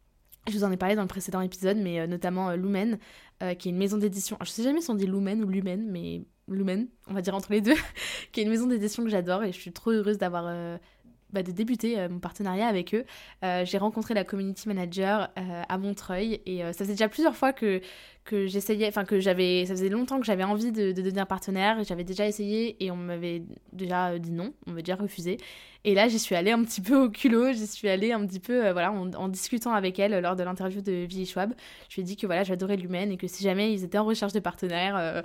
Je 0.48 0.52
vous 0.56 0.64
en 0.64 0.72
ai 0.72 0.76
parlé 0.76 0.96
dans 0.96 1.02
le 1.02 1.08
précédent 1.08 1.40
épisode, 1.40 1.76
mais 1.76 2.00
euh, 2.00 2.06
notamment 2.06 2.50
euh, 2.50 2.56
Lumen, 2.56 2.98
euh, 3.42 3.54
qui 3.54 3.68
est 3.68 3.72
une 3.72 3.78
maison 3.78 3.98
d'édition. 3.98 4.36
Je 4.42 4.50
sais 4.50 4.62
jamais 4.62 4.80
si 4.80 4.90
on 4.90 4.94
dit 4.94 5.06
Lumen 5.06 5.44
ou 5.44 5.48
Lumen, 5.48 5.86
mais 5.90 6.22
Lumen, 6.48 6.88
on 7.08 7.14
va 7.14 7.22
dire 7.22 7.34
entre 7.34 7.52
les 7.52 7.60
deux, 7.60 7.76
qui 8.32 8.40
est 8.40 8.44
une 8.44 8.50
maison 8.50 8.66
d'édition 8.66 9.04
que 9.04 9.10
j'adore 9.10 9.44
et 9.44 9.52
je 9.52 9.58
suis 9.58 9.72
trop 9.72 9.90
heureuse 9.90 10.18
d'avoir 10.18 10.78
bah, 11.32 11.42
de 11.42 11.52
débuter 11.52 12.08
mon 12.08 12.18
partenariat 12.18 12.66
avec 12.66 12.94
eux. 12.94 13.04
j'ai 13.64 13.78
rencontré 13.78 14.14
la 14.14 14.24
community 14.24 14.68
manager 14.68 15.28
à 15.36 15.78
Montreuil 15.78 16.40
et 16.46 16.62
ça 16.72 16.84
faisait 16.84 16.92
déjà 16.92 17.08
plusieurs 17.08 17.36
fois 17.36 17.52
que, 17.52 17.80
que 18.24 18.46
j'essayais, 18.46 18.88
enfin 18.88 19.04
que 19.04 19.20
j'avais, 19.20 19.64
ça 19.66 19.74
faisait 19.74 19.88
longtemps 19.88 20.20
que 20.20 20.26
j'avais 20.26 20.44
envie 20.44 20.72
de, 20.72 20.92
de 20.92 21.02
devenir 21.02 21.26
partenaire. 21.26 21.82
J'avais 21.84 22.04
déjà 22.04 22.26
essayé 22.26 22.82
et 22.84 22.90
on 22.90 22.96
m'avait 22.96 23.42
déjà 23.72 24.18
dit 24.18 24.30
non, 24.32 24.52
on 24.66 24.70
m'avait 24.70 24.82
déjà 24.82 24.96
refusé. 24.96 25.38
Et 25.84 25.94
là, 25.94 26.08
j'y 26.08 26.18
suis 26.18 26.34
allée 26.34 26.50
un 26.50 26.62
petit 26.62 26.82
peu 26.82 27.04
au 27.04 27.08
culot, 27.08 27.52
j'y 27.52 27.66
suis 27.66 27.88
allée 27.88 28.12
un 28.12 28.26
petit 28.26 28.40
peu, 28.40 28.66
euh, 28.66 28.72
voilà, 28.72 28.92
en, 28.92 29.28
discutant 29.28 29.72
avec 29.72 29.98
elle 29.98 30.20
lors 30.20 30.36
de 30.36 30.42
l'interview 30.42 30.82
de 30.82 30.92
Vie 30.92 31.24
Schwab. 31.24 31.54
Je 31.88 31.94
lui 31.94 32.02
ai 32.02 32.04
dit 32.04 32.16
que 32.16 32.26
voilà, 32.26 32.44
j'adorais 32.44 32.76
l'humaine 32.76 33.12
et 33.12 33.16
que 33.16 33.26
si 33.26 33.42
jamais 33.42 33.72
ils 33.72 33.82
étaient 33.82 33.96
en 33.96 34.04
recherche 34.04 34.34
de 34.34 34.40
partenaires, 34.40 34.96
euh, 34.98 35.22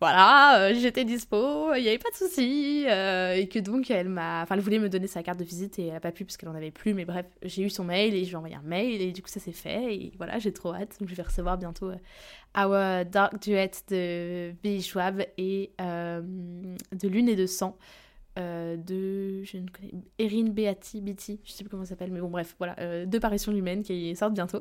voilà, 0.00 0.60
euh, 0.60 0.74
j'étais 0.74 1.04
dispo, 1.04 1.74
il 1.74 1.82
n'y 1.82 1.88
avait 1.88 1.98
pas 1.98 2.10
de 2.10 2.16
souci. 2.16 2.84
et 2.86 3.48
que 3.48 3.58
donc, 3.58 3.90
elle 3.90 4.08
m'a. 4.08 4.42
Enfin, 4.42 4.54
elle 4.54 4.60
voulait 4.60 4.78
me 4.78 4.88
donner 4.88 5.06
sa 5.06 5.22
carte 5.22 5.38
de 5.38 5.44
visite 5.44 5.78
et 5.78 5.86
elle 5.86 5.94
n'a 5.94 6.00
pas 6.00 6.12
pu 6.12 6.24
parce 6.24 6.36
qu'elle 6.36 6.48
n'en 6.48 6.54
avait 6.54 6.70
plus. 6.70 6.94
Mais 6.94 7.04
bref, 7.04 7.26
j'ai 7.42 7.62
eu 7.62 7.70
son 7.70 7.84
mail 7.84 8.14
et 8.14 8.24
je 8.24 8.28
lui 8.28 8.32
ai 8.32 8.36
envoyé 8.36 8.54
un 8.56 8.62
mail 8.62 9.00
et 9.00 9.12
du 9.12 9.22
coup, 9.22 9.28
ça 9.28 9.40
s'est 9.40 9.52
fait. 9.52 9.94
Et 9.94 10.12
voilà, 10.18 10.38
j'ai 10.38 10.52
trop 10.52 10.74
hâte. 10.74 10.96
Donc, 11.00 11.08
je 11.08 11.14
vais 11.14 11.22
recevoir 11.22 11.58
bientôt 11.58 11.90
Our 12.56 13.04
Dark 13.06 13.40
Duet 13.42 13.70
de 13.88 14.52
Vie 14.62 14.82
Schwab 14.82 15.24
et 15.38 15.70
de 15.78 17.08
Lune 17.08 17.28
et 17.28 17.36
de 17.36 17.46
Sang. 17.46 17.76
Euh, 18.38 18.76
de 18.76 19.44
je 19.44 19.56
ne 19.56 19.66
connais 19.70 19.92
Erin 20.18 20.50
Beati 20.50 21.00
Beatty, 21.00 21.40
je 21.42 21.52
sais 21.52 21.64
plus 21.64 21.70
comment 21.70 21.84
ça 21.84 21.90
s'appelle 21.90 22.12
mais 22.12 22.20
bon 22.20 22.28
bref 22.28 22.54
voilà 22.58 22.76
euh, 22.80 23.06
deux 23.06 23.18
parutions 23.18 23.50
humaines 23.50 23.82
qui 23.82 24.14
sortent 24.14 24.34
bientôt 24.34 24.60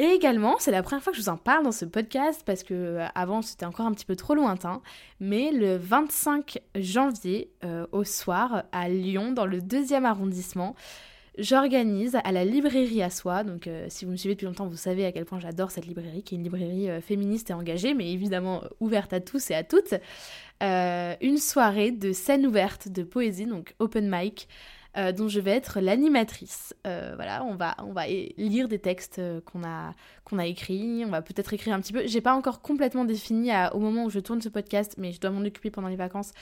Et 0.00 0.04
également, 0.04 0.56
c'est 0.60 0.70
la 0.70 0.84
première 0.84 1.02
fois 1.02 1.12
que 1.12 1.18
je 1.18 1.22
vous 1.24 1.28
en 1.28 1.36
parle 1.36 1.64
dans 1.64 1.72
ce 1.72 1.84
podcast 1.84 2.42
parce 2.46 2.62
que 2.62 2.72
euh, 2.72 3.06
avant 3.16 3.42
c'était 3.42 3.66
encore 3.66 3.86
un 3.86 3.92
petit 3.92 4.06
peu 4.06 4.14
trop 4.14 4.36
lointain, 4.36 4.80
mais 5.18 5.50
le 5.50 5.76
25 5.76 6.60
janvier 6.76 7.50
euh, 7.64 7.84
au 7.90 8.04
soir 8.04 8.62
à 8.70 8.88
Lyon, 8.88 9.32
dans 9.32 9.44
le 9.44 9.60
deuxième 9.60 10.04
arrondissement, 10.04 10.76
j'organise 11.36 12.16
à 12.22 12.30
la 12.30 12.44
librairie 12.44 13.02
à 13.02 13.10
soi. 13.10 13.42
Donc, 13.42 13.66
euh, 13.66 13.86
si 13.88 14.04
vous 14.04 14.12
me 14.12 14.16
suivez 14.16 14.36
depuis 14.36 14.46
longtemps, 14.46 14.68
vous 14.68 14.76
savez 14.76 15.04
à 15.04 15.10
quel 15.10 15.24
point 15.24 15.40
j'adore 15.40 15.72
cette 15.72 15.86
librairie, 15.86 16.22
qui 16.22 16.36
est 16.36 16.38
une 16.38 16.44
librairie 16.44 16.88
féministe 17.02 17.50
et 17.50 17.54
engagée, 17.54 17.94
mais 17.94 18.12
évidemment 18.12 18.62
ouverte 18.78 19.12
à 19.12 19.18
tous 19.18 19.50
et 19.50 19.54
à 19.56 19.64
toutes. 19.64 19.94
une 20.60 21.38
soirée 21.38 21.90
de 21.90 22.12
scène 22.12 22.46
ouverte 22.46 22.86
de 22.86 23.02
poésie, 23.02 23.46
donc 23.46 23.74
open 23.80 24.08
mic. 24.08 24.48
Euh, 24.96 25.12
dont 25.12 25.28
je 25.28 25.38
vais 25.38 25.50
être 25.50 25.80
l'animatrice. 25.80 26.74
Euh, 26.86 27.12
voilà, 27.14 27.44
on 27.44 27.54
va, 27.54 27.76
on 27.84 27.92
va 27.92 28.06
lire 28.06 28.68
des 28.68 28.78
textes 28.78 29.18
euh, 29.18 29.40
qu'on 29.42 29.62
a, 29.62 29.92
a 30.36 30.46
écrits, 30.46 31.04
on 31.06 31.10
va 31.10 31.20
peut-être 31.20 31.52
écrire 31.52 31.74
un 31.74 31.80
petit 31.80 31.92
peu. 31.92 32.06
J'ai 32.06 32.22
pas 32.22 32.34
encore 32.34 32.62
complètement 32.62 33.04
défini 33.04 33.50
au 33.74 33.78
moment 33.78 34.04
où 34.04 34.10
je 34.10 34.18
tourne 34.18 34.40
ce 34.40 34.48
podcast, 34.48 34.94
mais 34.96 35.12
je 35.12 35.20
dois 35.20 35.30
m'en 35.30 35.42
occuper 35.42 35.70
pendant 35.70 35.88
les 35.88 35.96
vacances 35.96 36.32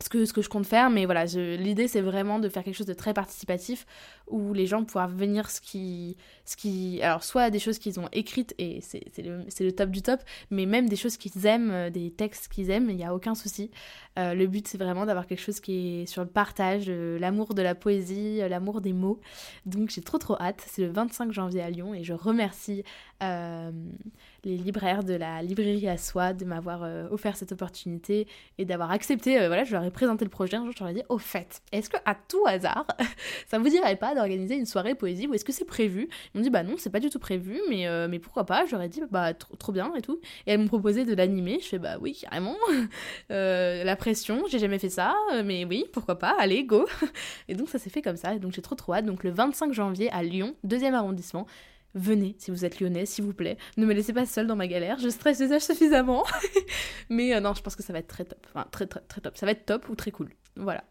ce 0.00 0.08
que, 0.08 0.24
ce 0.24 0.32
que 0.32 0.42
je 0.42 0.48
compte 0.48 0.66
faire, 0.66 0.90
mais 0.90 1.04
voilà, 1.04 1.24
l'idée 1.24 1.88
c'est 1.88 2.00
vraiment 2.00 2.38
de 2.38 2.48
faire 2.48 2.62
quelque 2.62 2.76
chose 2.76 2.86
de 2.86 2.94
très 2.94 3.14
participatif 3.14 3.86
où 4.28 4.52
les 4.52 4.66
gens 4.66 4.84
pourront 4.84 5.06
venir 5.06 5.50
ce 5.50 5.60
qui, 5.60 6.16
ce 6.44 6.56
qui. 6.56 7.00
Alors, 7.02 7.24
soit 7.24 7.50
des 7.50 7.58
choses 7.58 7.78
qu'ils 7.78 7.98
ont 7.98 8.08
écrites 8.12 8.54
et 8.58 8.80
c'est 8.80 9.02
le, 9.18 9.44
le, 9.60 9.72
top 9.72 9.90
du 9.90 10.02
top, 10.02 10.20
mais 10.50 10.66
même 10.66 10.88
des 10.88 10.96
choses 10.96 11.16
qu'ils 11.16 11.46
aiment, 11.46 11.70
euh, 11.70 11.90
des 11.90 12.10
textes 12.10 12.48
qu'ils 12.48 12.70
aiment, 12.70 12.90
il 12.90 12.96
n'y 12.96 13.04
a 13.04 13.14
aucun 13.14 13.34
souci. 13.34 13.70
Euh, 14.18 14.34
le 14.34 14.46
but 14.46 14.66
c'est 14.68 14.78
vraiment 14.78 15.06
d'avoir 15.06 15.26
quelque 15.26 15.40
chose 15.40 15.60
qui 15.60 16.02
est 16.02 16.06
sur 16.06 16.22
le 16.22 16.28
partage, 16.28 16.86
euh, 16.88 17.18
l'amour 17.18 17.54
de 17.54 17.62
la 17.62 17.74
poésie, 17.74 18.38
l'amour 18.48 18.80
des 18.80 18.92
mots. 18.92 19.20
Donc, 19.66 19.90
j'ai 19.90 20.02
trop 20.02 20.18
trop 20.18 20.36
hâte. 20.40 20.64
C'est 20.66 20.82
le 20.82 20.90
25 20.90 21.32
janvier 21.32 21.62
à 21.62 21.70
Lyon 21.70 21.94
et 21.94 22.04
je 22.04 22.12
remercie 22.12 22.84
les 24.44 24.56
libraires 24.56 25.04
de 25.04 25.14
la 25.14 25.42
librairie 25.42 25.88
à 25.88 25.98
soi 25.98 26.32
de 26.32 26.44
m'avoir 26.44 26.82
offert 27.10 27.36
cette 27.36 27.52
opportunité 27.52 28.26
et 28.58 28.64
d'avoir 28.64 28.90
accepté. 28.90 29.36
voilà, 29.46 29.64
je 29.64 29.72
leur 29.72 29.84
ai 29.84 29.90
présenté 29.90 30.24
le 30.24 30.30
projet 30.30 30.56
un 30.56 30.64
jour, 30.64 30.72
je 30.76 30.82
leur 30.82 30.90
ai 30.90 30.94
dit 30.94 31.02
au 31.08 31.18
fait, 31.18 31.60
est-ce 31.72 31.90
que 31.90 31.96
à 32.04 32.14
tout 32.14 32.44
hasard, 32.46 32.86
ça 33.48 33.58
vous 33.58 33.68
dirait 33.68 33.96
pas 33.96 34.14
d'organiser 34.14 34.54
une 34.54 34.66
soirée 34.66 34.94
poésie 34.94 35.26
ou 35.26 35.34
est-ce 35.34 35.44
que 35.44 35.52
c'est 35.52 35.64
prévu? 35.64 36.08
Ils 36.34 36.38
m'ont 36.38 36.42
dit 36.42 36.50
bah 36.50 36.62
non, 36.62 36.74
c'est 36.76 36.90
pas 36.90 37.00
du 37.00 37.10
tout 37.10 37.18
prévu, 37.18 37.60
mais, 37.68 37.86
euh, 37.86 38.08
mais 38.08 38.18
pourquoi 38.18 38.44
pas? 38.44 38.66
J'aurais 38.66 38.88
dit 38.88 39.00
bah 39.10 39.34
trop, 39.34 39.72
bien 39.72 39.92
et 39.94 40.02
tout. 40.02 40.20
Et 40.46 40.52
elles 40.52 40.60
m'ont 40.60 40.66
proposé 40.68 41.04
de 41.04 41.14
l'animer. 41.14 41.58
Je 41.60 41.66
fais 41.66 41.78
bah 41.78 41.96
oui, 42.00 42.18
carrément. 42.20 42.56
Euh, 43.30 43.84
la 43.84 43.96
pression, 43.96 44.44
j'ai 44.48 44.58
jamais 44.58 44.78
fait 44.78 44.88
ça, 44.88 45.14
euh, 45.32 45.42
mais 45.44 45.64
oui, 45.64 45.84
pourquoi 45.92 46.18
pas? 46.18 46.34
Allez, 46.38 46.64
go 46.64 46.86
Et 47.48 47.54
donc 47.54 47.68
ça 47.68 47.78
s'est 47.78 47.90
fait 47.90 48.02
comme 48.02 48.16
ça. 48.16 48.34
Et 48.34 48.38
donc 48.38 48.52
j'ai 48.52 48.62
trop 48.62 48.74
trop 48.74 48.94
hâte. 48.94 49.04
Donc 49.04 49.22
le 49.24 49.30
25 49.30 49.72
janvier 49.72 50.10
à 50.10 50.22
Lyon, 50.22 50.54
deuxième 50.64 50.94
arrondissement. 50.94 51.46
Venez 51.98 52.36
si 52.38 52.50
vous 52.50 52.64
êtes 52.64 52.80
lyonnais, 52.80 53.06
s'il 53.06 53.24
vous 53.24 53.34
plaît. 53.34 53.58
Ne 53.76 53.86
me 53.86 53.92
laissez 53.92 54.12
pas 54.12 54.24
seule 54.24 54.46
dans 54.46 54.56
ma 54.56 54.66
galère. 54.66 54.98
Je 54.98 55.08
stresse 55.08 55.38
déjà 55.38 55.60
suffisamment. 55.60 56.24
mais 57.10 57.40
non, 57.40 57.54
je 57.54 57.62
pense 57.62 57.76
que 57.76 57.82
ça 57.82 57.92
va 57.92 57.98
être 57.98 58.08
très 58.08 58.24
top. 58.24 58.46
Enfin, 58.48 58.66
très, 58.70 58.86
très, 58.86 59.00
très 59.00 59.20
top. 59.20 59.36
Ça 59.36 59.46
va 59.46 59.52
être 59.52 59.66
top 59.66 59.88
ou 59.88 59.94
très 59.94 60.10
cool. 60.10 60.30
Voilà. 60.56 60.84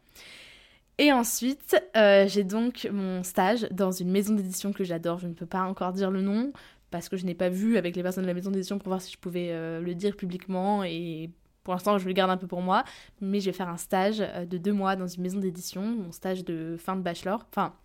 Et 0.99 1.11
ensuite, 1.11 1.75
euh, 1.95 2.27
j'ai 2.27 2.43
donc 2.43 2.87
mon 2.91 3.23
stage 3.23 3.67
dans 3.71 3.91
une 3.91 4.09
maison 4.09 4.33
d'édition 4.33 4.73
que 4.73 4.83
j'adore. 4.83 5.19
Je 5.19 5.27
ne 5.27 5.33
peux 5.33 5.45
pas 5.45 5.61
encore 5.61 5.93
dire 5.93 6.09
le 6.09 6.21
nom 6.21 6.51
parce 6.89 7.07
que 7.07 7.17
je 7.17 7.25
n'ai 7.25 7.35
pas 7.35 7.49
vu 7.49 7.77
avec 7.77 7.95
les 7.95 8.01
personnes 8.01 8.23
de 8.23 8.27
la 8.27 8.33
maison 8.33 8.49
d'édition 8.49 8.79
pour 8.79 8.87
voir 8.87 9.01
si 9.01 9.11
je 9.11 9.17
pouvais 9.17 9.51
euh, 9.51 9.79
le 9.79 9.93
dire 9.93 10.15
publiquement. 10.15 10.83
Et 10.83 11.29
pour 11.63 11.73
l'instant, 11.73 11.97
je 11.99 12.07
le 12.07 12.13
garde 12.13 12.31
un 12.31 12.37
peu 12.37 12.47
pour 12.47 12.61
moi. 12.61 12.83
Mais 13.21 13.39
je 13.39 13.45
vais 13.45 13.55
faire 13.55 13.69
un 13.69 13.77
stage 13.77 14.21
euh, 14.21 14.45
de 14.45 14.57
deux 14.57 14.73
mois 14.73 14.95
dans 14.95 15.07
une 15.07 15.21
maison 15.21 15.39
d'édition, 15.39 15.83
mon 15.83 16.11
stage 16.11 16.43
de 16.43 16.77
fin 16.79 16.95
de 16.95 17.01
bachelor. 17.01 17.45
Enfin, 17.51 17.75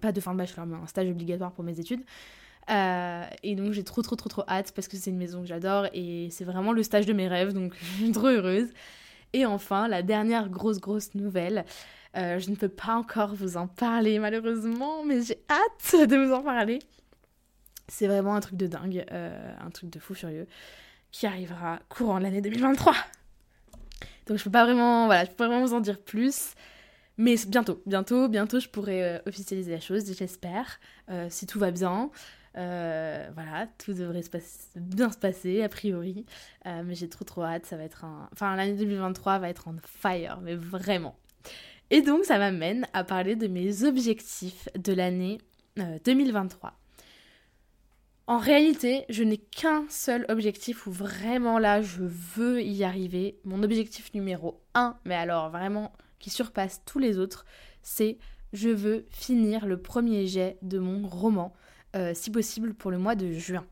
pas 0.00 0.12
de 0.12 0.20
fin 0.20 0.32
de 0.32 0.38
bachelor, 0.38 0.64
mais 0.64 0.76
un 0.76 0.86
stage 0.86 1.10
obligatoire 1.10 1.52
pour 1.52 1.64
mes 1.64 1.78
études. 1.78 2.04
Et 2.68 3.54
donc 3.54 3.72
j'ai 3.72 3.84
trop 3.84 4.02
trop 4.02 4.16
trop 4.16 4.28
trop 4.28 4.42
hâte 4.48 4.72
parce 4.74 4.88
que 4.88 4.96
c'est 4.96 5.10
une 5.10 5.18
maison 5.18 5.40
que 5.40 5.46
j'adore 5.46 5.86
et 5.92 6.28
c'est 6.30 6.44
vraiment 6.44 6.72
le 6.72 6.82
stage 6.82 7.06
de 7.06 7.12
mes 7.12 7.28
rêves, 7.28 7.52
donc 7.52 7.74
je 7.80 8.04
suis 8.04 8.12
trop 8.12 8.28
heureuse. 8.28 8.68
Et 9.32 9.44
enfin, 9.44 9.88
la 9.88 10.02
dernière 10.02 10.48
grosse 10.48 10.80
grosse 10.80 11.14
nouvelle, 11.14 11.64
euh, 12.16 12.38
je 12.38 12.50
ne 12.50 12.56
peux 12.56 12.68
pas 12.68 12.94
encore 12.94 13.34
vous 13.34 13.56
en 13.56 13.66
parler 13.66 14.18
malheureusement, 14.18 15.04
mais 15.04 15.22
j'ai 15.22 15.38
hâte 15.50 16.08
de 16.08 16.16
vous 16.16 16.32
en 16.32 16.42
parler. 16.42 16.78
C'est 17.88 18.06
vraiment 18.06 18.34
un 18.34 18.40
truc 18.40 18.56
de 18.56 18.66
dingue, 18.66 19.04
euh, 19.12 19.54
un 19.60 19.70
truc 19.70 19.90
de 19.90 19.98
fou 19.98 20.14
furieux, 20.14 20.46
qui 21.12 21.26
arrivera 21.26 21.80
courant 21.88 22.18
l'année 22.18 22.40
2023. 22.40 22.94
Donc 24.26 24.38
je 24.38 24.44
peux 24.44 24.50
pas 24.50 24.64
vraiment, 24.64 25.06
voilà, 25.06 25.24
je 25.24 25.30
peux 25.30 25.36
pas 25.36 25.48
vraiment 25.48 25.66
vous 25.66 25.74
en 25.74 25.80
dire 25.80 25.98
plus. 25.98 26.54
Mais 27.18 27.36
bientôt, 27.46 27.82
bientôt, 27.86 28.28
bientôt, 28.28 28.60
je 28.60 28.68
pourrai 28.68 29.04
euh, 29.04 29.18
officialiser 29.26 29.72
la 29.72 29.80
chose, 29.80 30.04
j'espère, 30.16 30.80
si 31.28 31.46
tout 31.46 31.58
va 31.58 31.70
bien. 31.70 32.10
Voilà, 32.56 33.68
tout 33.78 33.92
devrait 33.92 34.22
se 34.22 34.30
bien 34.76 35.10
se 35.10 35.18
passer, 35.18 35.62
a 35.62 35.68
priori. 35.68 36.24
mais 36.64 36.94
j'ai 36.94 37.08
trop 37.08 37.24
trop 37.24 37.42
hâte, 37.42 37.66
ça 37.66 37.76
va 37.76 37.84
être 37.84 38.04
un... 38.04 38.28
Enfin, 38.32 38.56
l'année 38.56 38.74
2023 38.74 39.38
va 39.38 39.48
être 39.48 39.68
en 39.68 39.76
fire, 39.84 40.40
mais 40.42 40.54
vraiment. 40.54 41.16
Et 41.90 42.02
donc 42.02 42.24
ça 42.24 42.38
m'amène 42.38 42.86
à 42.92 43.04
parler 43.04 43.36
de 43.36 43.46
mes 43.46 43.84
objectifs 43.84 44.68
de 44.76 44.92
l'année 44.92 45.38
2023. 46.04 46.70
Euh, 46.70 46.72
en 48.28 48.38
réalité, 48.38 49.04
je 49.08 49.22
n'ai 49.22 49.36
qu'un 49.36 49.84
seul 49.88 50.26
objectif 50.28 50.88
où 50.88 50.90
vraiment 50.90 51.60
là, 51.60 51.80
je 51.80 52.02
veux 52.02 52.60
y 52.60 52.82
arriver. 52.82 53.38
Mon 53.44 53.62
objectif 53.62 54.12
numéro 54.14 54.60
1, 54.74 54.98
mais 55.04 55.14
alors 55.14 55.50
vraiment 55.50 55.92
qui 56.18 56.30
surpasse 56.30 56.82
tous 56.84 56.98
les 56.98 57.18
autres, 57.18 57.44
c'est 57.82 58.18
je 58.52 58.70
veux 58.70 59.06
finir 59.10 59.66
le 59.66 59.80
premier 59.80 60.26
jet 60.26 60.58
de 60.62 60.78
mon 60.80 61.06
roman, 61.06 61.52
euh, 61.96 62.12
si 62.14 62.30
possible 62.30 62.74
pour 62.74 62.90
le 62.90 62.98
mois 62.98 63.14
de 63.14 63.32
juin. 63.32 63.64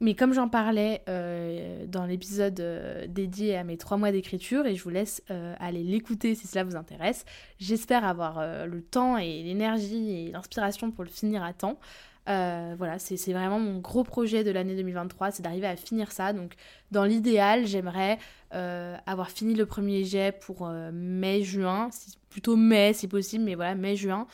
Mais 0.00 0.14
comme 0.14 0.32
j'en 0.32 0.48
parlais 0.48 1.02
euh, 1.08 1.84
dans 1.86 2.06
l'épisode 2.06 2.58
euh, 2.60 3.06
dédié 3.06 3.56
à 3.56 3.64
mes 3.64 3.76
trois 3.76 3.98
mois 3.98 4.12
d'écriture, 4.12 4.66
et 4.66 4.74
je 4.74 4.82
vous 4.82 4.90
laisse 4.90 5.22
aller 5.28 5.82
l'écouter 5.82 6.34
si 6.34 6.46
cela 6.46 6.64
vous 6.64 6.76
intéresse, 6.76 7.24
j'espère 7.58 8.04
avoir 8.04 8.66
le 8.66 8.82
temps 8.82 9.18
et 9.18 9.42
l'énergie 9.42 10.10
et 10.10 10.32
l'inspiration 10.32 10.90
pour 10.90 11.04
le 11.04 11.10
finir 11.10 11.42
à 11.42 11.52
temps. 11.52 11.78
voilà, 12.26 12.98
c'est 12.98 13.32
vraiment 13.32 13.58
mon 13.58 13.78
gros 13.78 14.04
projet 14.04 14.42
de 14.42 14.50
l'année 14.50 14.76
2023, 14.76 15.32
c'est 15.32 15.42
d'arriver 15.42 15.66
à 15.66 15.76
finir 15.76 16.12
ça. 16.12 16.32
Donc 16.32 16.54
dans 16.92 17.04
l'idéal, 17.04 17.66
j'aimerais 17.66 18.18
avoir 18.50 19.30
fini 19.30 19.54
le 19.54 19.66
premier 19.66 20.04
jet 20.04 20.38
pour 20.40 20.68
mai-juin, 20.92 21.90
plutôt 22.30 22.56
mai 22.56 22.92
si 22.94 23.08
possible, 23.08 23.44
mais 23.44 23.54
voilà, 23.54 23.74
mai-juin. 23.74 24.26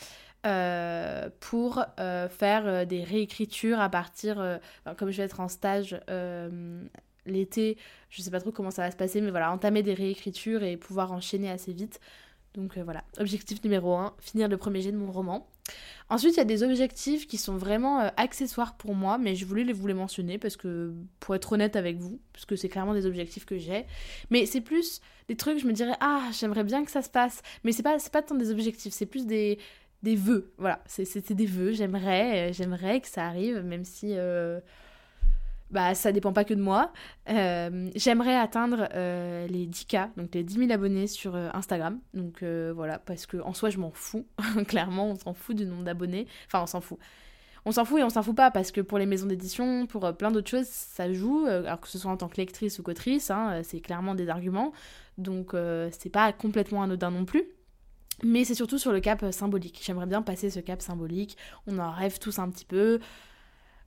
Euh, 0.45 1.29
pour 1.39 1.85
euh, 2.01 2.29
faire 2.29 2.67
euh, 2.67 2.85
des 2.85 3.05
réécritures 3.05 3.79
à 3.79 3.89
partir, 3.89 4.59
comme 4.97 5.13
je 5.13 5.19
vais 5.19 5.23
être 5.23 5.39
en 5.39 5.49
stage 5.49 5.99
l'été, 7.25 7.79
je 8.11 8.21
sais 8.21 8.33
pas 8.33 8.41
trop 8.41 8.51
comment 8.51 8.73
ça 8.73 8.83
va 8.83 8.91
se 8.91 8.97
passer, 8.97 9.21
mais 9.21 9.31
voilà, 9.31 9.53
entamer 9.53 9.85
des 9.85 9.95
réécritures 9.95 10.65
et 10.65 10.77
pouvoir 10.77 11.13
enchaîner 11.13 11.51
assez 11.51 11.73
vite. 11.73 12.01
Donc 12.55 12.77
voilà, 12.77 13.05
objectif 13.19 13.63
numéro 13.63 13.95
1, 13.95 14.15
finir 14.19 14.49
le 14.49 14.57
premier 14.57 14.83
jet 14.83 14.93
de 14.93 14.97
mon 14.97 15.11
roman. 15.11 15.49
Ensuite, 16.11 16.35
il 16.35 16.39
y 16.39 16.41
a 16.41 16.45
des 16.45 16.65
objectifs 16.65 17.27
qui 17.27 17.39
sont 17.39 17.57
vraiment 17.57 18.01
accessoires 18.17 18.77
pour 18.77 18.95
moi, 18.95 19.17
mais 19.17 19.37
je 19.37 19.47
voulais 19.47 19.73
vous 19.73 19.87
les 19.87 19.95
mentionner 19.95 20.37
parce 20.37 20.57
que, 20.57 20.93
pour 21.21 21.35
être 21.37 21.53
honnête 21.53 21.77
avec 21.77 21.97
vous, 21.97 22.21
parce 22.33 22.45
que 22.45 22.57
c'est 22.57 22.69
clairement 22.69 22.93
des 22.93 23.07
objectifs 23.07 23.47
que 23.47 23.57
j'ai. 23.57 23.87
Mais 24.31 24.45
c'est 24.45 24.61
plus 24.61 25.01
des 25.29 25.37
trucs, 25.37 25.59
je 25.59 25.67
me 25.67 25.73
dirais, 25.73 25.95
ah, 26.01 26.29
j'aimerais 26.33 26.65
bien 26.65 26.85
que 26.85 26.91
ça 26.91 27.01
se 27.01 27.09
passe. 27.09 27.41
Mais 27.65 27.73
c'est 27.73 27.85
pas, 27.85 27.97
pas 28.13 28.23
tant 28.23 28.35
des 28.35 28.51
objectifs, 28.51 28.93
c'est 28.93 29.07
plus 29.07 29.25
des, 29.25 29.59
des 30.03 30.17
vœux. 30.17 30.53
Voilà, 30.59 30.81
c'est 30.87 31.33
des 31.33 31.47
vœux. 31.47 31.73
J'aimerais, 31.73 32.51
euh, 32.51 32.53
j'aimerais 32.53 33.01
que 33.01 33.09
ça 33.09 33.27
arrive, 33.27 33.63
même 33.63 33.85
si 33.85 34.09
euh, 34.11 34.61
bah, 35.71 35.95
ça 35.95 36.13
dépend 36.13 36.33
pas 36.33 36.45
que 36.45 36.55
de 36.55 36.61
moi. 36.61 36.93
Euh, 37.31 37.89
j'aimerais 37.95 38.37
atteindre 38.37 38.89
les 39.49 39.67
10K, 39.67 40.11
donc 40.17 40.35
les 40.35 40.43
10 40.43 40.55
000 40.55 40.73
abonnés 40.73 41.07
sur 41.07 41.37
Instagram. 41.37 42.01
Donc 42.15 42.43
voilà, 42.43 42.99
parce 42.99 43.27
que 43.27 43.39
en 43.39 43.55
soi, 43.55 43.71
je 43.71 43.79
m'en 43.79 43.93
fous. 43.93 44.27
Clairement, 44.67 45.11
on 45.11 45.17
s'en 45.17 45.35
fout 45.35 45.57
du 45.57 45.67
nombre 45.67 45.85
d'abonnés. 45.85 46.27
Enfin, 46.47 46.63
on 46.63 46.67
s'en 46.67 46.81
fout. 46.81 46.99
On 47.65 47.71
s'en 47.71 47.85
fout 47.85 48.01
et 48.01 48.03
on 48.03 48.11
s'en 48.11 48.25
fout 48.25 48.35
pas 48.35 48.51
parce 48.51 48.73
que 48.73 48.81
pour 48.81 48.99
les 48.99 49.07
maisons 49.07 49.29
d'édition, 49.29 49.87
pour 49.87 50.13
plein 50.17 50.33
d'autres 50.33 50.51
choses, 50.51 50.67
ça 50.67 51.13
joue. 51.13 51.47
alors 51.47 51.81
que 51.81 51.87
ce 51.87 51.97
soit 51.97 52.11
en 52.11 52.17
tant 52.17 52.29
que 52.29 52.39
lectrice 52.39 52.81
ou 52.81 52.83
qu'autrice, 52.83 53.31
hein, 53.31 53.61
c'est 53.63 53.79
clairement 53.79 54.17
des 54.17 54.29
arguments. 54.29 54.73
Donc 55.17 55.55
c'est 55.93 56.11
pas 56.11 56.33
complètement 56.33 56.83
anodin 56.83 57.13
non 57.13 57.25
plus. 57.25 57.45
Mais 58.25 58.45
c'est 58.45 58.55
surtout 58.55 58.79
sur 58.79 58.93
le 58.93 59.01
cap 59.01 59.23
euh, 59.23 59.33
symbolique. 59.33 59.81
J'aimerais 59.85 60.07
bien 60.07 60.23
passer 60.23 60.51
ce 60.51 60.61
cap 60.61 60.81
symbolique. 60.81 61.37
On 61.67 61.79
en 61.79 61.91
rêve 61.91 62.19
tous 62.19 62.39
un 62.39 62.49
petit 62.51 62.65
peu. 62.65 63.01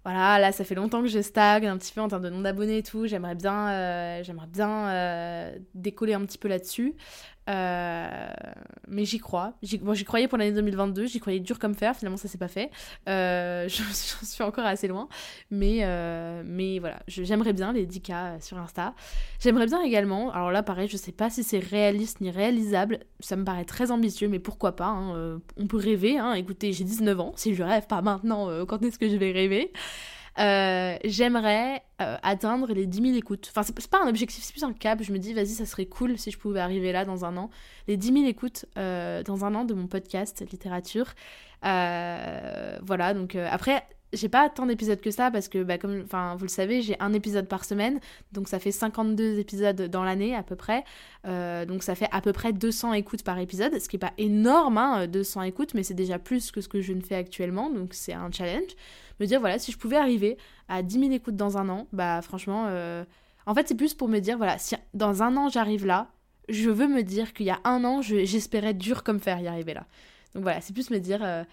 Voilà, 0.04 0.38
là, 0.38 0.52
ça 0.52 0.64
fait 0.64 0.76
longtemps 0.76 1.02
que 1.02 1.08
je 1.08 1.20
stagne 1.20 1.66
un 1.66 1.78
petit 1.78 1.92
peu 1.92 2.00
en 2.00 2.08
termes 2.08 2.22
de 2.22 2.30
nombre 2.30 2.44
d'abonnés 2.44 2.78
et 2.78 2.84
tout. 2.84 3.08
J'aimerais 3.08 3.34
bien, 3.34 3.70
euh, 3.70 4.24
j'aimerais 4.24 4.48
bien 4.48 4.88
euh, 4.90 5.58
décoller 5.74 6.14
un 6.14 6.24
petit 6.26 6.38
peu 6.38 6.48
là-dessus. 6.48 6.94
Euh, 7.50 8.28
mais 8.88 9.06
j'y 9.06 9.20
crois. 9.20 9.54
J'y 9.62 10.04
croyais 10.04 10.28
pour 10.28 10.38
l'année 10.38 10.52
2022, 10.52 11.06
j'y 11.06 11.20
croyais 11.20 11.40
dur 11.40 11.60
comme 11.60 11.76
fer, 11.76 11.96
finalement 11.96 12.18
ça 12.18 12.28
s'est 12.28 12.38
pas 12.38 12.48
fait. 12.48 12.72
Euh, 13.08 13.68
J'en 13.70 14.26
suis 14.26 14.44
encore 14.44 14.66
assez 14.66 14.88
loin. 14.88 15.08
Mais, 15.52 15.80
euh, 15.84 16.44
voilà, 16.80 17.00
j'aimerais 17.08 17.54
bien 17.54 17.74
les 17.74 17.86
10K 17.86 18.42
sur 18.42 18.58
Insta. 18.58 18.94
J'aimerais 19.40 19.68
bien 19.68 19.82
également, 19.82 20.32
alors 20.32 20.52
là 20.52 20.64
pareil, 20.64 20.88
je 20.88 20.98
sais 20.98 21.12
pas 21.12 21.30
si 21.30 21.44
c'est 21.44 21.60
réaliste 21.60 22.22
ni 22.22 22.32
réalisable, 22.32 23.00
ça 23.20 23.36
me 23.36 23.44
paraît 23.44 23.66
très 23.66 23.92
ambitieux, 23.92 24.28
mais 24.28 24.40
pourquoi 24.40 24.76
pas, 24.76 24.88
hein, 24.88 25.16
euh, 25.16 25.38
on 25.58 25.68
peut 25.68 25.78
rêver. 25.78 26.18
Hein. 26.18 26.34
Écoutez, 26.34 26.74
j'ai 26.74 26.84
19 26.84 27.20
ans, 27.20 27.34
si 27.36 27.54
je 27.56 27.64
rêve 27.64 27.88
pas 27.88 28.02
maintenant, 28.02 28.66
quand 28.66 28.84
est-ce 28.84 29.00
que 29.00 29.10
je 29.10 29.16
vais 29.16 29.32
rêver? 29.32 29.72
Euh, 30.38 30.98
j'aimerais 31.06 31.82
euh, 32.02 32.18
atteindre 32.22 32.74
les 32.74 32.86
10 32.86 33.02
000 33.02 33.18
écoutes. 33.18 33.48
Enfin, 33.50 33.64
c'est 33.64 33.88
pas 33.88 34.02
un 34.04 34.08
objectif, 34.08 34.44
c'est 34.44 34.52
plus 34.52 34.64
un 34.64 34.74
cap. 34.74 35.02
Je 35.02 35.14
me 35.14 35.18
dis, 35.18 35.34
vas-y, 35.34 35.48
ça 35.50 35.66
serait 35.66 35.86
cool 35.86 36.18
si 36.18 36.32
je 36.32 36.38
pouvais 36.38 36.60
arriver 36.60 36.92
là 36.92 37.06
dans 37.06 37.26
un 37.26 37.38
an. 37.38 37.50
Les 37.88 37.98
10 37.98 38.14
000 38.14 38.26
écoutes 38.26 38.66
euh, 38.78 39.24
dans 39.24 39.46
un 39.46 39.56
an 39.56 39.66
de 39.66 39.74
mon 39.74 39.88
podcast 39.88 40.44
littérature. 40.52 41.14
voilà, 41.64 43.14
donc 43.14 43.36
après, 43.36 43.84
j'ai 44.14 44.30
pas 44.30 44.50
tant 44.50 44.66
d'épisodes 44.66 45.00
que 45.02 45.12
ça 45.12 45.32
parce 45.32 45.48
que, 45.48 45.64
bah, 45.64 45.78
comme 45.78 46.04
vous 46.04 46.44
le 46.44 46.50
savez, 46.50 46.82
j'ai 46.82 46.96
un 47.00 47.14
épisode 47.14 47.48
par 47.48 47.66
semaine, 47.66 48.00
donc 48.34 48.48
ça 48.48 48.60
fait 48.60 48.72
52 48.72 49.40
épisodes 49.40 49.90
dans 49.90 50.04
l'année 50.04 50.36
à 50.36 50.44
peu 50.44 50.56
près. 50.56 50.84
donc 51.24 51.82
ça 51.82 51.96
fait 51.96 52.08
à 52.12 52.22
peu 52.22 52.34
près 52.34 52.54
200 52.54 52.94
écoutes 52.94 53.24
par 53.24 53.40
épisode, 53.40 53.80
ce 53.80 53.90
qui 53.90 53.96
est 53.96 54.00
pas 54.00 54.14
énorme, 54.18 54.78
hein, 54.78 55.08
200 55.08 55.44
écoutes, 55.44 55.74
mais 55.74 55.84
c'est 55.84 55.96
déjà 55.96 56.20
plus 56.20 56.52
que 56.52 56.62
ce 56.62 56.68
que 56.68 56.82
je 56.82 56.94
ne 56.94 57.02
fais 57.02 57.16
actuellement, 57.16 57.70
donc 57.70 57.94
c'est 57.94 58.14
un 58.14 58.32
challenge 58.32 58.76
me 59.20 59.26
dire, 59.26 59.40
voilà, 59.40 59.60
si 59.60 59.72
je 59.72 59.78
pouvais 59.78 59.98
arriver 59.98 60.38
à 60.68 60.84
10 60.84 61.00
000 61.00 61.12
écoutes 61.12 61.36
dans 61.36 61.58
un 61.58 61.70
an, 61.70 61.88
bah 61.94 62.22
franchement, 62.22 62.66
euh, 62.68 63.04
en 63.46 63.54
fait, 63.54 63.68
c'est 63.68 63.76
plus 63.76 63.94
pour 63.94 64.08
me 64.08 64.20
dire, 64.20 64.38
voilà, 64.38 64.58
si 64.58 64.76
dans 64.94 65.24
un 65.24 65.38
an 65.38 65.50
j'arrive 65.50 65.86
là, 65.86 66.10
je 66.50 66.70
veux 66.70 66.88
me 66.88 67.04
dire 67.04 67.34
qu'il 67.34 67.46
y 67.46 67.52
a 67.52 67.60
un 67.64 67.84
an, 67.84 68.02
j'espérais 68.02 68.74
dur 68.74 69.04
comme 69.04 69.20
fer 69.20 69.40
y 69.40 69.48
arriver 69.48 69.74
là. 69.74 69.86
Donc 70.34 70.44
voilà, 70.44 70.62
c'est 70.62 70.74
plus 70.74 70.90
me 70.90 71.00
dire, 71.00 71.24
euh, 71.24 71.44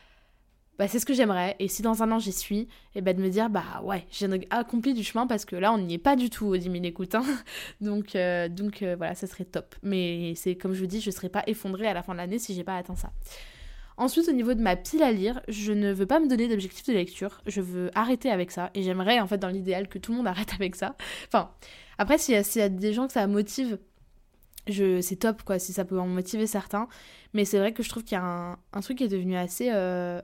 bah 0.79 0.89
c'est 0.89 0.99
ce 0.99 1.07
que 1.07 1.15
j'aimerais, 1.15 1.57
et 1.61 1.69
si 1.69 1.83
dans 1.83 2.03
un 2.03 2.11
an 2.13 2.19
j'y 2.19 2.33
suis, 2.33 2.69
et 2.95 3.01
bah 3.01 3.13
de 3.13 3.23
me 3.23 3.31
dire, 3.31 3.49
bah 3.49 3.81
ouais, 3.85 4.07
j'ai 4.11 4.29
accompli 4.51 4.93
du 4.93 5.05
chemin 5.05 5.27
parce 5.27 5.45
que 5.45 5.57
là, 5.57 5.73
on 5.73 5.79
n'y 5.79 5.95
est 5.95 5.99
pas 5.99 6.17
du 6.17 6.31
tout 6.31 6.47
aux 6.47 6.57
10 6.57 6.65
000 6.65 6.85
écoutes, 6.85 7.15
hein. 7.15 7.25
donc, 7.81 8.17
euh, 8.17 8.49
donc 8.49 8.83
voilà, 8.83 9.15
ça 9.15 9.27
serait 9.27 9.45
top. 9.45 9.75
Mais 9.83 10.35
c'est 10.35 10.57
comme 10.57 10.75
je 10.75 10.81
vous 10.81 10.87
dis, 10.87 11.01
je 11.01 11.11
serais 11.11 11.29
pas 11.29 11.45
effondrée 11.47 11.87
à 11.87 11.95
la 11.95 12.03
fin 12.03 12.13
de 12.13 12.19
l'année 12.19 12.39
si 12.39 12.55
j'ai 12.55 12.65
pas 12.65 12.77
atteint 12.77 12.97
ça. 12.97 13.13
Ensuite, 13.97 14.29
au 14.29 14.33
niveau 14.33 14.55
de 14.55 14.61
ma 14.61 14.77
pile 14.77 15.03
à 15.03 15.13
lire, 15.13 15.41
je 15.49 15.73
ne 15.73 15.93
veux 15.93 16.07
pas 16.07 16.21
me 16.21 16.29
donner 16.29 16.49
d'objectif 16.49 16.87
de 16.87 16.93
lecture. 16.93 17.41
Je 17.47 17.61
veux 17.61 17.91
arrêter 17.95 18.31
avec 18.31 18.51
ça. 18.51 18.71
Et 18.75 18.83
j'aimerais, 18.83 19.21
en 19.21 19.27
fait, 19.27 19.39
dans 19.39 19.49
l'idéal, 19.49 19.89
que 19.89 19.99
tout 19.99 20.13
le 20.13 20.19
monde 20.19 20.27
arrête 20.29 20.53
avec 20.55 20.77
ça. 20.77 20.97
Enfin, 21.29 21.51
après, 21.99 22.19
s'il 22.19 22.35
y, 22.35 22.61
a 22.61 22.69
des 22.69 22.93
gens 22.93 23.07
que 23.07 23.13
ça 23.13 23.27
motive, 23.27 23.79
je, 24.69 25.01
c'est 25.01 25.17
top, 25.17 25.43
quoi, 25.43 25.59
si 25.59 25.73
ça 25.73 25.85
peut 25.85 25.99
en 25.99 26.07
motiver 26.07 26.47
certains. 26.47 26.89
Mais 27.35 27.45
c'est 27.45 27.59
vrai 27.59 27.73
que 27.73 27.83
je 27.83 27.89
trouve 27.89 28.05
qu'il 28.05 28.17
y 28.17 28.21
a 28.21 28.25
un, 28.25 28.59
un, 28.73 28.81
truc 28.81 28.99
qui 28.99 29.05
est 29.05 29.09
devenu 29.09 29.37
assez 29.37 29.71
euh, 29.73 30.21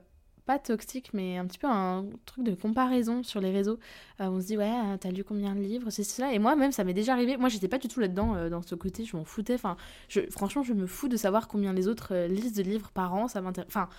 toxique, 0.57 1.11
mais 1.13 1.37
un 1.37 1.45
petit 1.45 1.59
peu 1.59 1.67
un 1.67 2.05
truc 2.25 2.43
de 2.43 2.55
comparaison 2.55 3.21
sur 3.21 3.41
les 3.41 3.51
réseaux. 3.51 3.77
Euh, 4.19 4.29
on 4.29 4.41
se 4.41 4.47
dit, 4.47 4.57
ouais, 4.57 4.71
euh, 4.71 4.97
t'as 4.97 5.11
lu 5.11 5.23
combien 5.23 5.53
de 5.53 5.59
livres, 5.59 5.89
c'est 5.91 6.03
cela. 6.03 6.33
Et 6.33 6.39
moi, 6.39 6.55
même, 6.55 6.71
ça 6.71 6.83
m'est 6.83 6.93
déjà 6.93 7.13
arrivé. 7.13 7.37
Moi, 7.37 7.49
j'étais 7.49 7.67
pas 7.67 7.77
du 7.77 7.87
tout 7.87 7.99
là-dedans, 7.99 8.35
euh, 8.35 8.49
dans 8.49 8.61
ce 8.61 8.73
côté, 8.73 9.05
je 9.05 9.15
m'en 9.15 9.25
foutais. 9.25 9.53
Enfin, 9.53 9.77
je, 10.07 10.21
franchement, 10.31 10.63
je 10.63 10.73
me 10.73 10.87
fous 10.87 11.09
de 11.09 11.17
savoir 11.17 11.47
combien 11.47 11.73
les 11.73 11.87
autres 11.87 12.15
lisent 12.27 12.53
de 12.53 12.63
livres 12.63 12.89
par 12.91 13.13
an. 13.13 13.27
Ça 13.27 13.41
m'intéresse. 13.41 13.69
Enfin, 13.69 13.89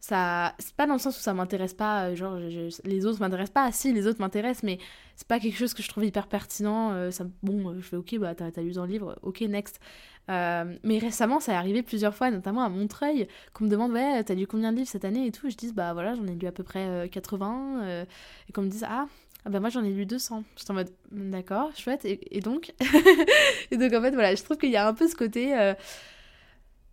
ça 0.00 0.54
c'est 0.58 0.74
pas 0.74 0.86
dans 0.86 0.92
le 0.92 0.98
sens 0.98 1.18
où 1.18 1.22
ça 1.22 1.32
m'intéresse 1.32 1.72
pas 1.72 2.14
genre 2.14 2.36
les 2.36 3.06
autres 3.06 3.20
m'intéressent 3.20 3.54
pas 3.54 3.72
si 3.72 3.90
les 3.90 4.06
autres 4.06 4.20
m'intéressent 4.20 4.62
mais 4.62 4.78
c'est 5.16 5.26
pas 5.26 5.40
quelque 5.40 5.56
chose 5.56 5.72
que 5.72 5.82
je 5.82 5.88
trouve 5.88 6.04
hyper 6.04 6.26
pertinent 6.26 7.10
ça 7.10 7.24
bon 7.42 7.74
je 7.76 7.80
fais 7.80 7.96
ok 7.96 8.18
bah 8.18 8.34
t'as 8.34 8.50
lu 8.60 8.72
dans 8.72 8.84
le 8.84 8.92
livre 8.92 9.18
ok 9.22 9.40
next 9.42 9.80
euh, 10.30 10.76
mais 10.82 10.98
récemment, 10.98 11.40
ça 11.40 11.52
est 11.52 11.56
arrivé 11.56 11.82
plusieurs 11.82 12.14
fois, 12.14 12.30
notamment 12.30 12.62
à 12.62 12.68
Montreuil, 12.68 13.28
qu'on 13.52 13.64
me 13.64 13.68
demande 13.70 13.92
Ouais, 13.92 14.22
t'as 14.24 14.34
lu 14.34 14.46
combien 14.46 14.72
de 14.72 14.78
livres 14.78 14.88
cette 14.88 15.04
année 15.04 15.26
et 15.26 15.32
tout. 15.32 15.50
Je 15.50 15.56
dis 15.56 15.72
Bah 15.72 15.92
voilà, 15.92 16.14
j'en 16.14 16.26
ai 16.26 16.34
lu 16.34 16.46
à 16.46 16.52
peu 16.52 16.62
près 16.62 17.08
80. 17.10 17.82
Euh, 17.82 17.84
euh, 17.84 18.04
et 18.48 18.52
qu'on 18.52 18.62
me 18.62 18.68
dise 18.68 18.86
Ah, 18.88 19.06
ah 19.44 19.50
bah 19.50 19.60
moi 19.60 19.68
j'en 19.68 19.84
ai 19.84 19.90
lu 19.90 20.06
200. 20.06 20.44
J'étais 20.56 20.70
en 20.70 20.74
mode 20.74 20.90
D'accord, 21.10 21.70
chouette. 21.76 22.04
Et, 22.04 22.40
donc 22.40 22.72
Et 23.70 23.76
donc 23.76 23.92
en 23.92 24.00
fait, 24.00 24.12
voilà, 24.12 24.34
je 24.34 24.42
trouve 24.42 24.56
qu'il 24.56 24.70
y 24.70 24.76
a 24.76 24.86
un 24.86 24.94
peu 24.94 25.08
ce 25.08 25.14
côté. 25.14 25.50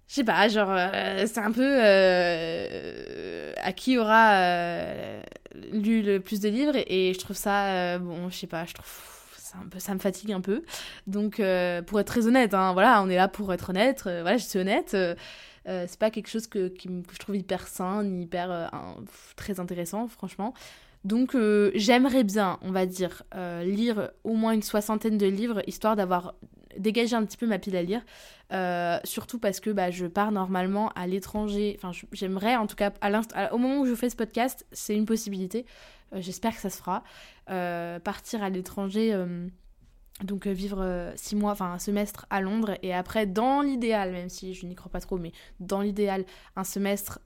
je 0.08 0.14
sais 0.14 0.24
pas, 0.26 0.50
genre, 0.50 0.78
c'est 1.26 1.38
un 1.38 1.52
peu 1.52 1.80
à 3.58 3.72
qui 3.74 3.98
aura 3.98 5.22
lu 5.72 6.02
le 6.02 6.20
plus 6.20 6.42
de 6.42 6.50
livres 6.50 6.76
et 6.76 7.14
je 7.14 7.20
trouve 7.20 7.38
ça, 7.38 7.98
bon, 8.00 8.30
je 8.30 8.36
sais 8.36 8.48
pas, 8.48 8.66
je 8.66 8.74
trouve 8.74 9.21
ça 9.78 9.94
me 9.94 10.00
fatigue 10.00 10.32
un 10.32 10.42
peu. 10.42 10.64
Donc, 11.08 11.40
euh, 11.40 11.82
pour 11.82 12.00
être 12.00 12.08
très 12.08 12.28
honnête, 12.28 12.54
hein, 12.54 12.74
voilà, 12.74 13.02
on 13.04 13.10
est 13.10 13.16
là 13.16 13.28
pour 13.28 13.52
être 13.54 13.70
honnête. 13.70 14.04
Euh, 14.06 14.22
voilà, 14.22 14.38
je 14.38 14.46
suis 14.46 14.60
honnête. 14.60 14.94
Euh, 14.94 15.16
c'est 15.66 16.00
pas 16.00 16.10
quelque 16.10 16.28
chose 16.28 16.48
que, 16.48 16.74
je 16.84 17.20
trouve 17.20 17.36
hyper 17.36 17.68
sain 17.68 18.04
ni 18.04 18.24
hyper 18.24 18.72
très 19.36 19.60
intéressant, 19.60 20.08
franchement. 20.08 20.54
Donc, 21.04 21.36
j'aimerais 21.76 22.24
bien, 22.24 22.58
on 22.62 22.72
va 22.72 22.86
dire, 22.88 23.24
lire 23.64 24.12
au 24.24 24.34
moins 24.34 24.54
une 24.54 24.64
soixantaine 24.64 25.20
de 25.20 25.28
livres, 25.28 25.62
histoire 25.68 25.96
d'avoir 25.96 26.34
dégagé 26.78 27.16
un 27.16 27.26
petit 27.26 27.38
peu 27.38 27.46
ma 27.46 27.60
pile 27.60 27.76
à 27.76 27.84
lire. 27.84 28.02
surtout 29.04 29.38
parce 29.38 29.60
que 29.60 29.70
bah, 29.70 29.92
je 29.92 30.08
pars 30.08 30.32
normalement 30.32 30.90
à 30.96 31.06
l'étranger. 31.06 31.78
Enfin, 31.78 31.92
j'aimerais, 32.12 32.56
en 32.56 32.66
tout 32.66 32.76
cas, 32.76 32.92
au 33.52 33.60
moment 33.60 33.82
où 33.82 33.86
je 33.86 33.94
fais 33.94 34.10
ce 34.10 34.16
podcast, 34.16 34.66
c'est 34.72 34.96
une 34.96 35.06
possibilité. 35.06 35.68
Euh, 36.14 36.22
j'espère 36.22 36.56
que 36.56 36.62
ça 36.62 36.70
se 36.70 36.78
fera. 36.78 37.04
Euh, 37.50 38.00
partir 38.00 38.44
à 38.44 38.50
l'étranger 38.50 39.14
euh, 39.14 39.48
donc 40.24 40.46
vivre 40.46 41.12
six 41.16 41.36
mois, 41.36 41.52
enfin 41.52 41.74
un 41.74 41.80
semestre 41.80 42.28
à 42.30 42.42
Londres 42.42 42.78
et 42.84 42.94
après 42.94 43.26
dans 43.26 43.62
l'idéal, 43.62 44.12
même 44.12 44.30
si 44.30 44.54
je 44.54 44.68
n'y 44.68 44.76
crois 44.76 44.92
pas 44.92 45.00
trop, 45.00 45.18
mais 45.18 45.32
dans 45.60 45.82
l'idéal 45.82 46.26
un 46.56 46.64
semestre 46.64 47.20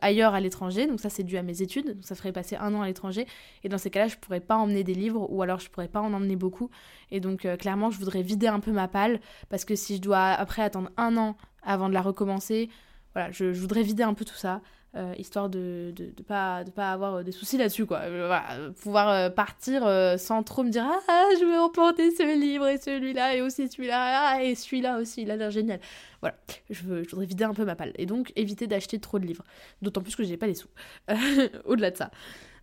ailleurs 0.00 0.34
à 0.34 0.38
l'étranger, 0.38 0.86
donc 0.86 1.00
ça 1.00 1.10
c'est 1.10 1.24
dû 1.24 1.36
à 1.36 1.42
mes 1.42 1.62
études, 1.62 1.94
donc 1.94 2.04
ça 2.04 2.14
ferait 2.14 2.30
passer 2.30 2.54
un 2.54 2.72
an 2.74 2.82
à 2.82 2.86
l'étranger. 2.86 3.26
Et 3.64 3.68
dans 3.68 3.78
ces 3.78 3.90
cas-là 3.90 4.06
je 4.06 4.16
pourrais 4.16 4.38
pas 4.38 4.54
emmener 4.56 4.84
des 4.84 4.94
livres 4.94 5.26
ou 5.28 5.42
alors 5.42 5.58
je 5.58 5.68
pourrais 5.68 5.88
pas 5.88 6.00
en 6.00 6.12
emmener 6.12 6.36
beaucoup. 6.36 6.70
Et 7.10 7.18
donc 7.18 7.48
clairement 7.58 7.90
je 7.90 7.98
voudrais 7.98 8.22
vider 8.22 8.46
un 8.46 8.60
peu 8.60 8.70
ma 8.70 8.86
palle 8.86 9.18
parce 9.48 9.64
que 9.64 9.74
si 9.74 9.96
je 9.96 10.02
dois 10.02 10.26
après 10.26 10.62
attendre 10.62 10.90
un 10.96 11.16
an 11.16 11.36
avant 11.62 11.88
de 11.88 11.94
la 11.94 12.02
recommencer, 12.02 12.70
voilà 13.12 13.32
je 13.32 13.46
voudrais 13.46 13.82
vider 13.82 14.04
un 14.04 14.14
peu 14.14 14.24
tout 14.24 14.36
ça 14.36 14.60
euh, 14.94 15.12
histoire 15.18 15.50
de 15.50 15.92
ne 15.98 16.10
de, 16.10 16.22
pas, 16.22 16.64
de 16.64 16.70
pas 16.70 16.90
avoir 16.90 17.16
euh, 17.16 17.22
des 17.22 17.32
soucis 17.32 17.58
là-dessus, 17.58 17.84
quoi. 17.84 17.98
Euh, 17.98 18.28
voilà, 18.28 18.70
pouvoir 18.80 19.34
partir 19.34 19.82
sans 20.18 20.42
trop 20.42 20.62
me 20.62 20.70
dire 20.70 20.86
Ah, 21.08 21.24
je 21.38 21.44
vais 21.44 21.58
emporter 21.58 22.10
ce 22.12 22.38
livre 22.38 22.66
et 22.66 22.78
celui-là 22.78 23.36
et 23.36 23.42
aussi 23.42 23.68
celui-là, 23.68 24.30
ah, 24.30 24.42
et 24.42 24.54
celui-là 24.54 24.98
aussi, 24.98 25.22
il 25.22 25.30
a 25.30 25.36
l'air 25.36 25.50
génial. 25.50 25.80
Voilà, 26.22 26.36
je, 26.70 26.82
veux, 26.84 27.04
je 27.04 27.10
voudrais 27.10 27.26
vider 27.26 27.44
un 27.44 27.52
peu 27.52 27.66
ma 27.66 27.76
palle. 27.76 27.92
Et 27.96 28.06
donc, 28.06 28.32
éviter 28.36 28.66
d'acheter 28.66 28.98
trop 28.98 29.18
de 29.18 29.26
livres. 29.26 29.44
D'autant 29.82 30.00
plus 30.00 30.16
que 30.16 30.24
j'ai 30.24 30.38
pas 30.38 30.46
les 30.46 30.54
sous. 30.54 30.68
Au-delà 31.66 31.90
de 31.90 31.96
ça. 31.96 32.10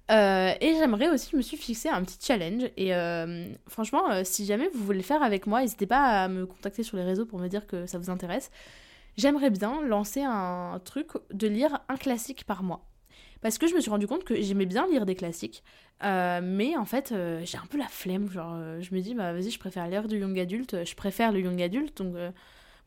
et 0.10 0.76
j'aimerais 0.80 1.10
aussi, 1.10 1.30
je 1.32 1.38
me 1.38 1.42
suis 1.44 1.58
fixé 1.58 1.90
un 1.90 2.04
petit 2.04 2.18
challenge. 2.20 2.64
Et 2.78 2.94
franchement, 3.68 4.24
si 4.24 4.46
jamais 4.46 4.70
vous 4.74 4.84
voulez 4.84 5.00
le 5.00 5.04
faire 5.04 5.22
avec 5.22 5.46
moi, 5.46 5.62
n'hésitez 5.62 5.86
pas 5.86 6.24
à 6.24 6.28
me 6.30 6.48
contacter 6.48 6.82
sur 6.82 6.98
les 6.98 7.04
réseaux 7.04 7.28
pour 7.28 7.38
me 7.38 7.48
dire 7.48 7.68
que 7.68 7.86
ça 7.86 8.00
vous 8.00 8.10
intéresse 8.10 8.50
j'aimerais 9.18 9.50
bien 9.50 9.82
lancer 9.82 10.22
un 10.24 10.80
truc 10.84 11.10
de 11.32 11.48
lire 11.48 11.80
un 11.90 11.98
classique 11.98 12.46
par 12.46 12.64
mois. 12.64 12.86
Parce 13.44 13.58
que 13.58 13.68
je 13.68 13.76
me 13.76 13.82
suis 13.82 13.92
rendu 13.92 14.08
compte 14.08 14.24
que 14.24 14.42
j'aimais 14.42 14.66
bien 14.66 14.88
lire 14.88 15.06
des 15.06 15.16
classiques, 15.16 15.64
euh, 16.04 16.40
mais 16.42 16.78
en 16.78 16.86
fait, 16.86 17.12
euh, 17.12 17.42
j'ai 17.44 17.58
un 17.58 17.66
peu 17.70 17.78
la 17.78 17.90
flemme. 17.90 18.32
Genre, 18.32 18.54
euh, 18.56 18.82
je 18.82 18.96
me 18.96 19.02
dis, 19.02 19.14
bah 19.14 19.34
vas-y, 19.34 19.52
je 19.52 19.60
préfère 19.60 19.86
lire 19.90 20.08
du 20.08 20.18
young 20.18 20.40
adulte, 20.40 20.86
je 20.86 20.96
préfère 20.96 21.34
le 21.34 21.42
young 21.42 21.62
adulte, 21.62 21.98
donc 21.98 22.16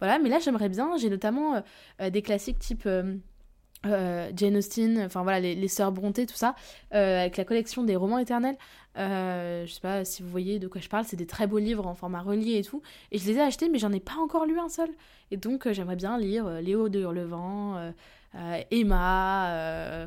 voilà. 0.01 0.19
Mais 0.19 0.31
là, 0.31 0.39
j'aimerais 0.39 0.71
bien, 0.71 0.97
j'ai 0.97 1.11
notamment 1.11 1.63
des 2.01 2.23
classiques 2.23 2.59
type. 2.59 2.89
Jane 3.85 4.57
Austen, 4.57 4.99
enfin 5.05 5.23
voilà, 5.23 5.39
les, 5.39 5.55
les 5.55 5.69
sœurs 5.69 5.93
Brontë, 5.93 6.27
tout 6.27 6.35
ça, 6.35 6.57
avec 6.91 7.37
la 7.37 7.45
collection 7.45 7.85
des 7.85 7.95
romans 7.95 8.19
éternels. 8.19 8.57
Je 8.97 9.71
sais 9.73 9.81
pas 9.81 10.05
si 10.05 10.23
vous 10.23 10.29
voyez 10.29 10.59
de 10.59 10.69
quoi 10.69 10.81
je 10.81 10.89
parle, 10.89 11.05
c'est 11.05 11.17
des 11.17 11.27
très 11.27 11.47
beaux 11.47 11.59
livres 11.59 11.87
en 11.87 11.95
format 11.95 12.21
relié 12.21 12.59
et 12.59 12.65
tout. 12.65 12.83
Et 13.13 13.19
je 13.19 13.27
les 13.27 13.37
ai 13.37 13.41
achetés, 13.41 13.69
mais 13.69 13.79
j'en 13.79 13.93
ai 13.93 14.01
pas 14.01 14.17
encore 14.17 14.47
lu 14.47 14.59
un 14.59 14.69
seul. 14.69 14.91
Et 15.31 15.37
donc, 15.37 15.67
euh, 15.67 15.73
j'aimerais 15.73 15.97
bien 15.97 16.19
lire 16.19 16.47
euh, 16.47 16.61
Léo 16.61 16.89
de 16.89 17.01
Hurlevent, 17.01 17.77
euh, 18.35 18.63
Emma, 18.71 20.07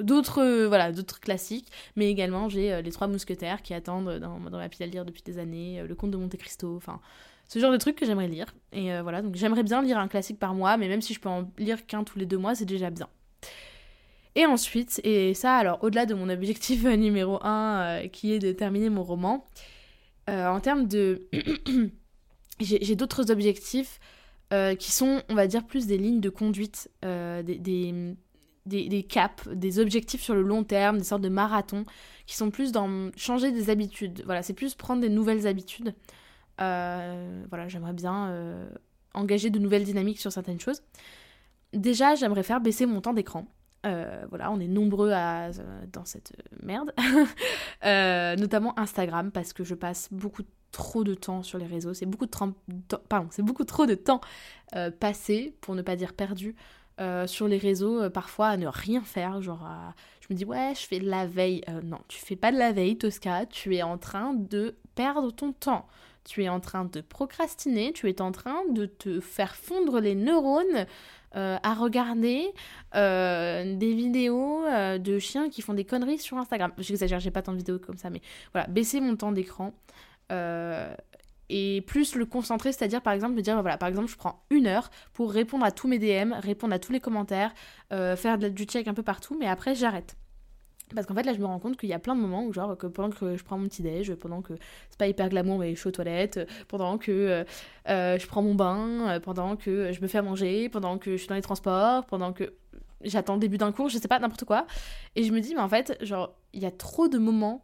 d'autres 0.00 0.66
voilà 0.68 0.92
d'autres 0.92 1.18
classiques 1.18 1.66
mais 1.96 2.08
également 2.08 2.48
j'ai 2.48 2.80
les 2.80 2.92
trois 2.92 3.08
mousquetaires 3.08 3.60
qui 3.60 3.74
attendent 3.74 4.20
dans, 4.20 4.38
dans, 4.38 4.56
ma 4.56 4.68
pile 4.68 4.84
à 4.84 4.86
lire 4.86 5.04
depuis 5.04 5.24
des 5.24 5.40
années 5.40 5.82
le 5.84 5.94
comte 5.96 6.12
de 6.12 6.16
Monte 6.16 6.36
Cristo 6.36 6.76
enfin 6.76 7.00
ce 7.48 7.58
genre 7.58 7.72
de 7.72 7.76
trucs 7.76 7.96
que 7.96 8.06
j'aimerais 8.06 8.28
lire 8.28 8.54
et 8.70 9.00
voilà 9.00 9.20
donc 9.20 9.34
j'aimerais 9.34 9.64
bien 9.64 9.82
lire 9.82 9.98
un 9.98 10.06
classique 10.06 10.38
par 10.38 10.54
mois 10.54 10.76
mais 10.76 10.86
même 10.86 11.02
si 11.02 11.12
je 11.12 11.18
peux 11.18 11.28
en 11.28 11.50
lire 11.58 11.86
qu'un 11.88 12.04
tous 12.04 12.20
les 12.20 12.26
deux 12.26 12.38
mois 12.38 12.54
c'est 12.54 12.66
déjà 12.66 12.90
bien 12.90 13.08
et 14.34 14.46
ensuite 14.46 15.00
et 15.04 15.34
ça 15.34 15.56
alors 15.56 15.82
au-delà 15.82 16.06
de 16.06 16.14
mon 16.14 16.28
objectif 16.28 16.84
numéro 16.84 17.38
1 17.42 18.08
qui 18.12 18.32
est 18.32 18.38
de 18.38 18.52
terminer 18.52 18.90
mon 18.90 19.02
roman 19.02 19.46
en 20.26 20.60
termes 20.60 20.86
de 20.86 21.28
j'ai 22.60 22.96
d'autres 22.96 23.30
objectifs 23.30 24.00
euh, 24.52 24.74
qui 24.74 24.92
sont, 24.92 25.22
on 25.28 25.34
va 25.34 25.46
dire, 25.46 25.66
plus 25.66 25.86
des 25.86 25.98
lignes 25.98 26.20
de 26.20 26.30
conduite, 26.30 26.90
euh, 27.04 27.42
des, 27.42 27.58
des, 27.58 28.14
des, 28.64 29.02
caps, 29.02 29.46
des 29.48 29.78
objectifs 29.78 30.22
sur 30.22 30.34
le 30.34 30.40
long 30.40 30.64
terme, 30.64 30.96
des 30.96 31.04
sortes 31.04 31.20
de 31.20 31.28
marathons, 31.28 31.84
qui 32.24 32.34
sont 32.34 32.50
plus 32.50 32.72
dans 32.72 33.10
changer 33.14 33.52
des 33.52 33.68
habitudes. 33.68 34.22
Voilà, 34.24 34.42
c'est 34.42 34.54
plus 34.54 34.74
prendre 34.74 35.02
des 35.02 35.10
nouvelles 35.10 35.46
habitudes. 35.46 35.94
voilà, 36.58 37.68
j'aimerais 37.68 37.92
bien 37.92 38.68
engager 39.12 39.50
de 39.50 39.58
nouvelles 39.58 39.84
dynamiques 39.84 40.18
sur 40.18 40.32
certaines 40.32 40.60
choses. 40.60 40.82
Déjà, 41.74 42.14
j'aimerais 42.14 42.42
faire 42.42 42.62
baisser 42.62 42.86
mon 42.86 43.02
temps 43.02 43.12
d'écran. 43.12 43.46
Voilà, 43.84 44.50
on 44.50 44.60
est 44.60 44.68
nombreux 44.68 45.12
à, 45.12 45.50
dans 45.92 46.04
cette 46.04 46.32
merde. 46.62 46.92
notamment 48.38 48.78
Instagram, 48.78 49.30
parce 49.30 49.52
que 49.52 49.64
je 49.64 49.74
passe 49.74 50.08
beaucoup 50.10 50.42
trop 50.72 51.04
de 51.04 51.14
temps 51.14 51.42
sur 51.42 51.58
les 51.58 51.66
réseaux. 51.66 51.94
C'est 51.94 52.06
beaucoup, 52.06 52.26
beaucoup 53.38 53.64
trop 53.64 53.86
de 53.86 53.94
temps 53.94 54.20
passé, 55.00 55.54
pour 55.60 55.74
ne 55.74 55.82
pas 55.82 55.96
dire 55.96 56.12
perdu, 56.12 56.54
sur 57.26 57.48
les 57.48 57.58
réseaux, 57.58 58.10
parfois 58.10 58.48
à 58.48 58.56
ne 58.56 58.66
rien 58.66 59.02
faire. 59.02 59.40
Genre, 59.40 59.66
je 60.20 60.26
me 60.30 60.36
dis, 60.36 60.44
ouais, 60.44 60.72
je 60.74 60.86
fais 60.86 60.98
de 60.98 61.08
la 61.08 61.26
veille. 61.26 61.62
non, 61.84 62.00
tu 62.08 62.18
fais 62.18 62.36
pas 62.36 62.52
de 62.52 62.58
la 62.58 62.72
veille, 62.72 62.98
Tosca. 62.98 63.46
Tu 63.46 63.76
es 63.76 63.82
en 63.82 63.96
train 63.96 64.34
de 64.34 64.76
perdre 64.94 65.30
ton 65.30 65.52
temps 65.52 65.86
tu 66.28 66.44
es 66.44 66.48
en 66.48 66.60
train 66.60 66.84
de 66.84 67.00
procrastiner, 67.00 67.92
tu 67.92 68.08
es 68.08 68.20
en 68.20 68.32
train 68.32 68.60
de 68.70 68.86
te 68.86 69.18
faire 69.18 69.56
fondre 69.56 69.98
les 69.98 70.14
neurones 70.14 70.86
euh, 71.36 71.58
à 71.62 71.74
regarder 71.74 72.54
euh, 72.94 73.76
des 73.76 73.92
vidéos 73.92 74.64
euh, 74.64 74.96
de 74.96 75.18
chiens 75.18 75.50
qui 75.50 75.60
font 75.60 75.74
des 75.74 75.84
conneries 75.84 76.18
sur 76.18 76.38
Instagram. 76.38 76.72
J'exagère, 76.78 77.20
j'ai 77.20 77.30
pas 77.30 77.42
tant 77.42 77.52
de 77.52 77.58
vidéos 77.58 77.78
comme 77.78 77.98
ça, 77.98 78.08
mais 78.08 78.22
voilà, 78.52 78.66
baisser 78.66 79.00
mon 79.00 79.14
temps 79.16 79.32
d'écran 79.32 79.74
et 81.50 81.82
plus 81.86 82.14
le 82.14 82.26
concentrer, 82.26 82.72
c'est-à-dire 82.72 83.00
par 83.00 83.14
exemple 83.14 83.34
me 83.34 83.40
dire 83.40 83.60
voilà, 83.62 83.78
par 83.78 83.88
exemple, 83.88 84.08
je 84.08 84.16
prends 84.16 84.44
une 84.50 84.66
heure 84.66 84.90
pour 85.14 85.32
répondre 85.32 85.64
à 85.64 85.70
tous 85.70 85.88
mes 85.88 85.98
DM, 85.98 86.34
répondre 86.34 86.74
à 86.74 86.78
tous 86.78 86.92
les 86.92 87.00
commentaires, 87.00 87.54
faire 87.90 88.38
du 88.38 88.64
check 88.64 88.88
un 88.88 88.94
peu 88.94 89.02
partout, 89.02 89.36
mais 89.38 89.46
après 89.46 89.74
j'arrête. 89.74 90.16
Parce 90.94 91.06
qu'en 91.06 91.14
fait, 91.14 91.22
là, 91.22 91.32
je 91.32 91.38
me 91.38 91.46
rends 91.46 91.58
compte 91.58 91.76
qu'il 91.76 91.88
y 91.88 91.92
a 91.92 91.98
plein 91.98 92.14
de 92.14 92.20
moments 92.20 92.44
où, 92.44 92.52
genre, 92.52 92.76
que 92.76 92.86
pendant 92.86 93.10
que 93.10 93.36
je 93.36 93.44
prends 93.44 93.58
mon 93.58 93.68
petit 93.68 93.82
déj, 93.82 94.14
pendant 94.14 94.42
que 94.42 94.54
c'est 94.90 94.98
pas 94.98 95.06
hyper 95.06 95.28
glamour, 95.28 95.58
mais 95.58 95.74
je 95.74 95.80
suis 95.80 95.88
aux 95.88 95.92
toilettes, 95.92 96.40
pendant 96.68 96.98
que 96.98 97.12
euh, 97.12 97.44
euh, 97.88 98.18
je 98.18 98.26
prends 98.26 98.42
mon 98.42 98.54
bain, 98.54 99.08
euh, 99.08 99.20
pendant 99.20 99.56
que 99.56 99.92
je 99.92 100.00
me 100.00 100.06
fais 100.06 100.22
manger, 100.22 100.68
pendant 100.68 100.98
que 100.98 101.12
je 101.12 101.16
suis 101.16 101.28
dans 101.28 101.34
les 101.34 101.42
transports, 101.42 102.06
pendant 102.06 102.32
que 102.32 102.52
j'attends 103.02 103.34
le 103.34 103.40
début 103.40 103.58
d'un 103.58 103.72
cours, 103.72 103.88
je 103.88 103.98
sais 103.98 104.08
pas, 104.08 104.18
n'importe 104.18 104.44
quoi. 104.44 104.66
Et 105.16 105.24
je 105.24 105.32
me 105.32 105.40
dis, 105.40 105.54
mais 105.54 105.60
en 105.60 105.68
fait, 105.68 105.96
genre, 106.04 106.34
il 106.52 106.62
y 106.62 106.66
a 106.66 106.70
trop 106.70 107.08
de 107.08 107.18
moments 107.18 107.62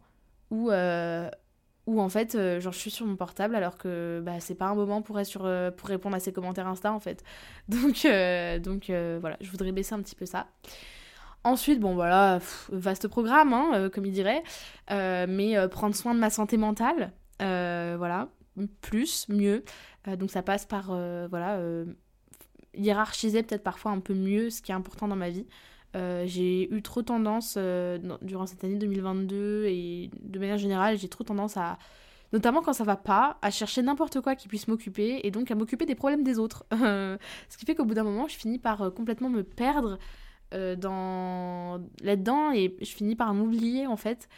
où, 0.51 0.71
en 0.71 2.09
fait, 2.09 2.37
genre, 2.59 2.73
je 2.73 2.79
suis 2.79 2.91
sur 2.91 3.05
mon 3.05 3.15
portable 3.15 3.55
alors 3.55 3.77
que 3.77 4.21
bah, 4.23 4.39
c'est 4.39 4.55
pas 4.55 4.67
un 4.67 4.75
moment 4.75 5.01
pour, 5.01 5.15
répondre 5.15 6.15
à 6.15 6.19
ces 6.19 6.31
commentaires 6.31 6.67
Insta, 6.67 6.93
en 6.93 6.99
fait. 6.99 7.23
Donc, 7.67 8.07
donc 8.61 8.91
voilà, 9.19 9.37
je 9.41 9.49
voudrais 9.49 9.71
baisser 9.71 9.95
un 9.95 10.01
petit 10.01 10.15
peu 10.15 10.25
ça. 10.25 10.47
Ensuite, 11.45 11.79
bon 11.79 11.93
voilà, 11.93 12.39
vaste 12.69 13.07
programme, 13.07 13.53
hein, 13.53 13.69
euh, 13.75 13.89
comme 13.91 14.03
il 14.07 14.11
dirait, 14.11 14.41
euh, 14.89 15.27
mais 15.29 15.55
euh, 15.55 15.67
prendre 15.67 15.93
soin 15.93 16.15
de 16.15 16.19
ma 16.19 16.31
santé 16.31 16.57
mentale, 16.57 17.13
voilà, 17.39 18.29
plus, 18.81 19.29
mieux. 19.29 19.63
donc 20.17 20.31
ça 20.31 20.41
passe 20.41 20.65
par, 20.65 20.87
voilà, 21.29 21.59
hiérarchiser 22.73 23.43
peut-être 23.43 23.63
parfois 23.63 23.91
un 23.91 23.99
peu 23.99 24.15
mieux 24.15 24.49
ce 24.49 24.63
qui 24.63 24.71
est 24.71 24.75
important 24.75 25.07
dans 25.07 25.15
ma 25.15 25.29
vie. 25.29 25.45
j'ai 25.93 26.73
eu 26.73 26.81
trop 26.81 27.03
tendance, 27.03 27.59
durant 28.23 28.47
cette 28.47 28.63
année 28.63 28.77
2022 28.77 29.65
et 29.67 30.09
de 30.19 30.39
manière 30.39 30.57
générale, 30.57 30.97
j'ai 30.97 31.09
trop 31.09 31.23
tendance 31.23 31.57
à, 31.57 31.77
notamment 32.33 32.63
quand 32.63 32.73
ça 32.73 32.85
va 32.85 32.95
pas, 32.95 33.37
à 33.43 33.51
chercher 33.51 33.83
n'importe 33.83 34.19
quoi 34.19 34.35
qui 34.35 34.47
puisse 34.47 34.67
m'occuper 34.67 35.19
et 35.23 35.29
donc 35.29 35.51
à 35.51 35.55
m'occuper 35.55 35.85
des 35.85 35.95
problèmes 35.95 36.23
des 36.23 36.39
autres. 36.39 36.65
ce 36.71 37.57
qui 37.59 37.67
fait 37.67 37.75
qu'au 37.75 37.85
bout 37.85 37.93
d'un 37.93 38.03
moment, 38.03 38.27
je 38.27 38.35
finis 38.35 38.57
par 38.57 38.91
complètement 38.95 39.29
me 39.29 39.43
perdre 39.43 39.99
euh, 40.53 40.75
dans... 40.75 41.81
là-dedans 42.03 42.51
et 42.51 42.75
je 42.79 42.89
finis 42.89 43.15
par 43.15 43.33
m'oublier 43.33 43.87
en 43.87 43.97
fait 43.97 44.29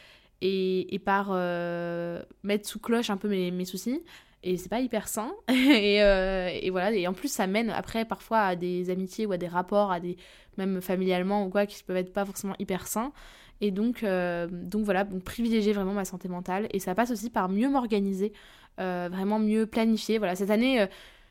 et, 0.41 0.93
et 0.95 0.99
par 0.99 1.29
euh, 1.31 2.21
mettre 2.43 2.67
sous 2.67 2.79
cloche 2.79 3.09
un 3.09 3.17
peu 3.17 3.27
mes, 3.27 3.51
mes 3.51 3.65
soucis. 3.65 4.03
Et 4.43 4.55
c'est 4.55 4.69
pas 4.69 4.79
hyper 4.79 5.07
sain. 5.07 5.33
Et, 5.49 6.01
euh, 6.03 6.49
et, 6.53 6.69
voilà. 6.69 6.91
Et 6.91 7.07
en 7.07 7.13
plus 7.13 7.27
ça 7.27 7.47
mène 7.47 7.69
après 7.71 8.05
parfois 8.05 8.41
à 8.41 8.55
des 8.55 8.89
amitiés 8.89 9.25
ou 9.25 9.31
à 9.31 9.37
des 9.37 9.47
rapports 9.47 9.91
à 9.91 9.99
des 9.99 10.15
même 10.57 10.79
familialement 10.81 11.45
ou 11.45 11.49
quoi 11.49 11.65
qui 11.65 11.83
peuvent 11.83 11.97
être 11.97 12.13
pas 12.13 12.23
forcément 12.23 12.55
hyper 12.59 12.87
sains. 12.87 13.11
Et 13.59 13.71
donc 13.71 14.05
donc 14.51 14.85
voilà. 14.85 15.03
Donc 15.03 15.23
privilégier 15.23 15.73
vraiment 15.73 15.93
ma 15.93 16.05
santé 16.05 16.29
mentale. 16.29 16.67
Et 16.71 16.79
ça 16.79 16.95
passe 16.95 17.11
aussi 17.11 17.29
par 17.29 17.49
mieux 17.49 17.67
m'organiser 17.67 18.31
vraiment 18.77 19.39
mieux 19.39 19.65
planifier. 19.65 20.19
Voilà. 20.19 20.35
Cette 20.35 20.51
année 20.51 20.87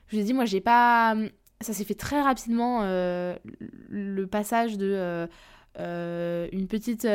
je 0.09 0.17
vous 0.17 0.23
ai 0.23 0.25
dit 0.25 0.35
moi 0.35 0.45
j'ai 0.45 0.61
pas 0.61 1.17
ça 1.61 1.73
s'est 1.73 1.85
fait 1.85 1.95
très 1.95 2.21
rapidement 2.21 2.81
euh, 2.83 3.35
le 3.89 4.27
passage 4.27 4.77
de 4.77 4.93
euh, 4.95 5.27
euh, 5.79 6.49
une 6.53 6.67
petite 6.67 7.07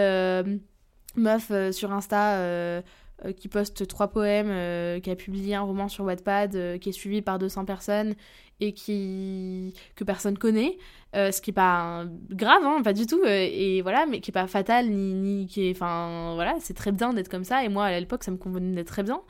meuf 1.16 1.52
sur 1.72 1.92
Insta 1.92 2.82
qui 3.38 3.48
poste 3.48 3.88
trois 3.88 4.08
poèmes, 4.08 5.02
qui 5.02 5.12
a 5.12 5.16
publié 5.16 5.56
un 5.56 5.62
roman 5.62 5.88
sur 5.88 6.06
Wattpad, 6.06 6.80
qui 6.80 6.90
est 6.90 6.94
suivi 6.94 7.22
par 7.22 7.38
200 7.38 7.66
personnes 7.66 8.16
et 8.60 8.74
qui 8.74 9.74
que 9.96 10.04
personne 10.04 10.38
connaît, 10.38 10.78
ce 11.14 11.40
qui 11.40 11.52
est 11.52 11.54
pas 11.54 12.06
grave, 12.32 12.64
hein, 12.64 12.82
pas 12.84 12.94
du 12.94 13.06
tout, 13.06 13.24
et 13.26 13.82
voilà, 13.84 14.08
mais 14.08 14.22
qui 14.22 14.32
est 14.32 14.34
pas 14.34 14.48
fatal 14.48 14.90
ni, 14.90 15.46
qui 15.46 15.68
est, 15.68 15.72
enfin 15.72 16.34
voilà, 16.34 16.56
c'est 16.60 16.74
très 16.74 16.92
bien 16.92 17.14
d'être 17.14 17.30
comme 17.30 17.44
ça. 17.44 17.64
Et 17.64 17.70
moi 17.70 17.86
à 17.86 18.00
l'époque 18.00 18.24
ça 18.24 18.32
me 18.32 18.38
convenait 18.38 18.76
d'être 18.76 18.88
très 18.88 19.04
bien 19.04 19.22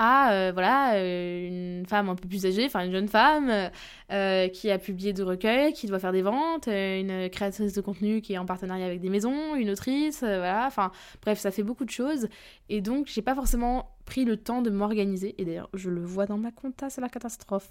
à 0.00 0.32
euh, 0.32 0.50
voilà 0.50 0.94
euh, 0.94 1.46
une 1.46 1.84
femme 1.86 2.08
un 2.08 2.14
peu 2.14 2.26
plus 2.26 2.46
âgée, 2.46 2.64
enfin 2.64 2.86
une 2.86 2.90
jeune 2.90 3.06
femme 3.06 3.70
euh, 4.10 4.48
qui 4.48 4.70
a 4.70 4.78
publié 4.78 5.12
deux 5.12 5.24
recueils, 5.24 5.74
qui 5.74 5.86
doit 5.86 5.98
faire 5.98 6.12
des 6.12 6.22
ventes, 6.22 6.68
une 6.68 7.28
créatrice 7.28 7.74
de 7.74 7.80
contenu 7.82 8.22
qui 8.22 8.32
est 8.32 8.38
en 8.38 8.46
partenariat 8.46 8.86
avec 8.86 9.00
des 9.00 9.10
maisons, 9.10 9.54
une 9.56 9.68
autrice, 9.68 10.20
voilà, 10.20 10.64
enfin 10.66 10.90
bref, 11.20 11.38
ça 11.38 11.50
fait 11.50 11.62
beaucoup 11.62 11.84
de 11.84 11.90
choses. 11.90 12.28
Et 12.70 12.80
donc 12.80 13.08
j'ai 13.08 13.20
pas 13.20 13.34
forcément 13.34 13.94
pris 14.06 14.24
le 14.24 14.38
temps 14.38 14.62
de 14.62 14.70
m'organiser. 14.70 15.34
Et 15.36 15.44
d'ailleurs 15.44 15.68
je 15.74 15.90
le 15.90 16.02
vois 16.02 16.24
dans 16.24 16.38
ma 16.38 16.50
compta, 16.50 16.88
c'est 16.88 17.02
la 17.02 17.10
catastrophe, 17.10 17.70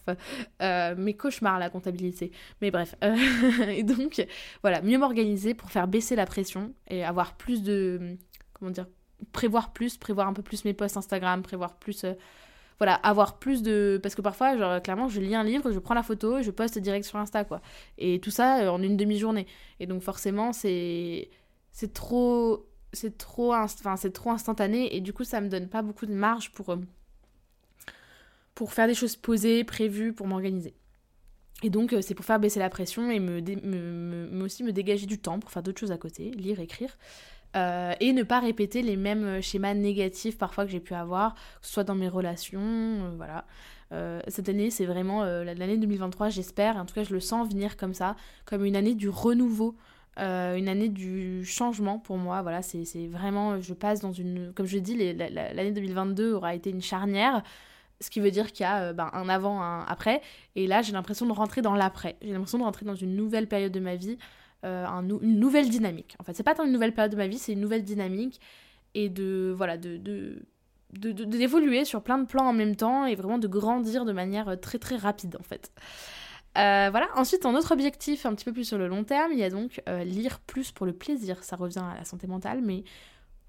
mes 0.62 1.16
cauchemars 1.16 1.58
la 1.58 1.72
comptabilité, 1.72 2.32
mais 2.62 2.70
bref, 2.70 2.94
et 3.68 3.82
donc 3.82 4.24
voilà, 4.62 4.84
mieux 4.84 5.00
m'organiser 5.00 5.56
pour 5.56 5.72
faire 5.72 5.88
baisser 5.88 6.16
la 6.16 6.28
pression 6.28 6.76
et 6.92 7.04
avoir 7.04 7.34
plus 7.38 7.64
de 7.64 8.18
comment 8.54 8.70
dire 8.70 8.86
prévoir 9.32 9.74
plus, 9.74 9.98
prévoir 9.98 10.28
un 10.28 10.34
peu 10.34 10.42
plus 10.42 10.66
mes 10.66 10.74
posts 10.74 10.98
Instagram, 10.98 11.42
prévoir 11.42 11.76
plus. 11.76 12.04
Euh, 12.04 12.14
voilà, 12.78 12.96
avoir 12.96 13.40
plus 13.40 13.62
de. 13.62 14.00
Parce 14.02 14.16
que 14.16 14.22
parfois, 14.22 14.58
genre, 14.58 14.82
clairement, 14.82 15.10
je 15.10 15.20
lis 15.20 15.36
un 15.36 15.44
livre, 15.44 15.72
je 15.72 15.80
prends 15.80 15.94
la 15.94 16.04
photo 16.04 16.42
je 16.42 16.52
poste 16.52 16.80
direct 16.80 17.06
sur 17.06 17.18
Insta, 17.20 17.44
quoi. 17.44 17.62
Et 17.98 18.20
tout 18.20 18.32
ça 18.32 18.62
euh, 18.62 18.70
en 18.70 18.82
une 18.82 18.98
demi-journée. 18.98 19.48
Et 19.80 19.88
donc, 19.88 20.02
forcément, 20.02 20.54
c'est. 20.54 21.30
C'est 21.72 21.94
trop. 21.94 22.66
C'est 22.92 23.20
trop, 23.20 23.54
enfin, 23.54 23.98
c'est 23.98 24.12
trop 24.12 24.32
instantané 24.32 24.96
et 24.96 25.00
du 25.00 25.14
coup, 25.14 25.24
ça 25.24 25.42
me 25.42 25.48
donne 25.48 25.68
pas 25.70 25.84
beaucoup 25.84 26.08
de 26.08 26.14
marge 26.14 26.52
pour. 26.52 26.70
Euh, 26.72 26.78
pour 28.56 28.74
faire 28.74 28.88
des 28.88 28.96
choses 28.96 29.16
posées, 29.16 29.64
prévues, 29.64 30.12
pour 30.12 30.28
m'organiser. 30.28 30.74
Et 31.64 31.70
donc, 31.70 31.96
c'est 32.02 32.14
pour 32.14 32.26
faire 32.26 32.40
baisser 32.40 32.60
la 32.60 32.70
pression 32.70 33.10
et 33.10 33.20
me, 33.20 33.40
me, 33.42 34.44
aussi 34.44 34.64
me 34.64 34.74
dégager 34.74 35.06
du 35.06 35.18
temps 35.18 35.40
pour 35.40 35.52
faire 35.52 35.64
d'autres 35.64 35.80
choses 35.80 35.92
à 35.92 35.98
côté, 35.98 36.32
lire, 36.32 36.60
écrire. 36.60 36.98
Euh, 37.56 37.94
et 38.00 38.14
ne 38.14 38.22
pas 38.22 38.40
répéter 38.40 38.84
les 38.84 38.96
mêmes 38.96 39.42
schémas 39.42 39.74
négatifs 39.74 40.38
parfois 40.38 40.66
que 40.66 40.72
j'ai 40.72 40.80
pu 40.80 40.94
avoir, 40.94 41.34
soit 41.62 41.84
dans 41.84 41.96
mes 41.96 42.08
relations, 42.08 42.62
euh, 42.62 43.12
voilà. 43.18 43.46
Euh, 43.92 44.22
cette 44.28 44.50
année, 44.50 44.70
c'est 44.70 44.86
vraiment 44.86 45.24
l'année 45.24 45.78
2023, 45.78 46.30
j'espère, 46.30 46.78
en 46.78 46.86
tout 46.86 46.94
cas 46.94 47.04
je 47.04 47.14
le 47.14 47.20
sens 47.20 47.50
venir 47.50 47.76
comme 47.76 47.96
ça, 47.96 48.16
comme 48.46 48.64
une 48.66 48.76
année 48.76 48.94
du 48.94 49.10
renouveau, 49.10 49.76
une 50.18 50.68
année 50.68 50.90
du 50.90 51.46
changement 51.46 51.98
pour 51.98 52.18
moi, 52.18 52.42
voilà, 52.42 52.62
c'est 52.62 53.08
vraiment, 53.08 53.60
je 53.62 53.74
passe 53.74 54.02
dans 54.02 54.12
une, 54.12 54.52
comme 54.54 54.66
je 54.66 54.78
dis, 54.78 54.96
l'année 55.14 55.72
2022 55.72 56.34
aura 56.34 56.54
été 56.54 56.70
une 56.70 56.82
charnière, 56.82 57.42
ce 58.02 58.10
qui 58.10 58.20
veut 58.20 58.30
dire 58.30 58.52
qu'il 58.52 58.66
y 58.66 58.68
a 58.68 58.94
ben, 58.94 59.10
un 59.14 59.28
avant, 59.28 59.62
un 59.62 59.86
après, 59.86 60.22
et 60.56 60.68
là 60.68 60.82
j'ai 60.82 60.92
l'impression 60.92 61.26
de 61.26 61.32
rentrer 61.32 61.62
dans 61.62 61.74
l'après, 61.74 62.18
j'ai 62.22 62.34
l'impression 62.34 62.60
de 62.60 62.64
rentrer 62.64 62.86
dans 62.86 62.96
une 62.96 63.16
nouvelle 63.16 63.48
période 63.48 63.72
de 63.72 63.80
ma 63.80 63.96
vie, 63.96 64.18
euh, 64.66 64.86
une 64.86 65.40
nouvelle 65.40 65.70
dynamique. 65.70 66.16
En 66.20 66.24
fait, 66.24 66.34
c'est 66.34 66.44
pas 66.44 66.56
tant 66.56 66.66
une 66.66 66.72
nouvelle 66.72 66.94
période 66.94 67.12
de 67.12 67.18
ma 67.18 67.28
vie, 67.28 67.38
c'est 67.38 67.54
une 67.54 67.62
nouvelle 67.62 67.84
dynamique 67.84 68.40
et 68.94 69.10
de 69.10 69.54
voilà 69.56 69.78
de, 69.78 69.98
de 69.98 70.42
d'évoluer 70.92 71.86
sur 71.86 72.02
plein 72.02 72.18
de 72.18 72.26
plans 72.26 72.48
en 72.48 72.54
même 72.54 72.76
temps 72.76 73.06
et 73.06 73.16
vraiment 73.16 73.38
de 73.38 73.48
grandir 73.48 74.06
de 74.06 74.12
manière 74.12 74.50
euh, 74.50 74.56
très 74.56 74.80
très 74.80 74.98
rapide 74.98 75.38
en 75.40 75.44
fait. 75.44 75.72
Euh, 76.58 76.90
voilà, 76.90 77.08
ensuite 77.16 77.46
un 77.46 77.54
autre 77.54 77.72
objectif 77.72 78.26
un 78.26 78.34
petit 78.34 78.44
peu 78.44 78.52
plus 78.52 78.66
sur 78.66 78.78
le 78.78 78.88
long 78.88 79.04
terme, 79.04 79.32
il 79.32 79.38
y 79.38 79.44
a 79.44 79.52
donc 79.52 79.84
lire 80.04 80.40
plus 80.40 80.72
pour 80.72 80.88
le 80.88 80.94
plaisir, 80.94 81.44
ça 81.44 81.56
revient 81.56 81.84
à 81.94 81.96
la 81.96 82.06
santé 82.06 82.26
mentale, 82.26 82.62
mais 82.64 82.84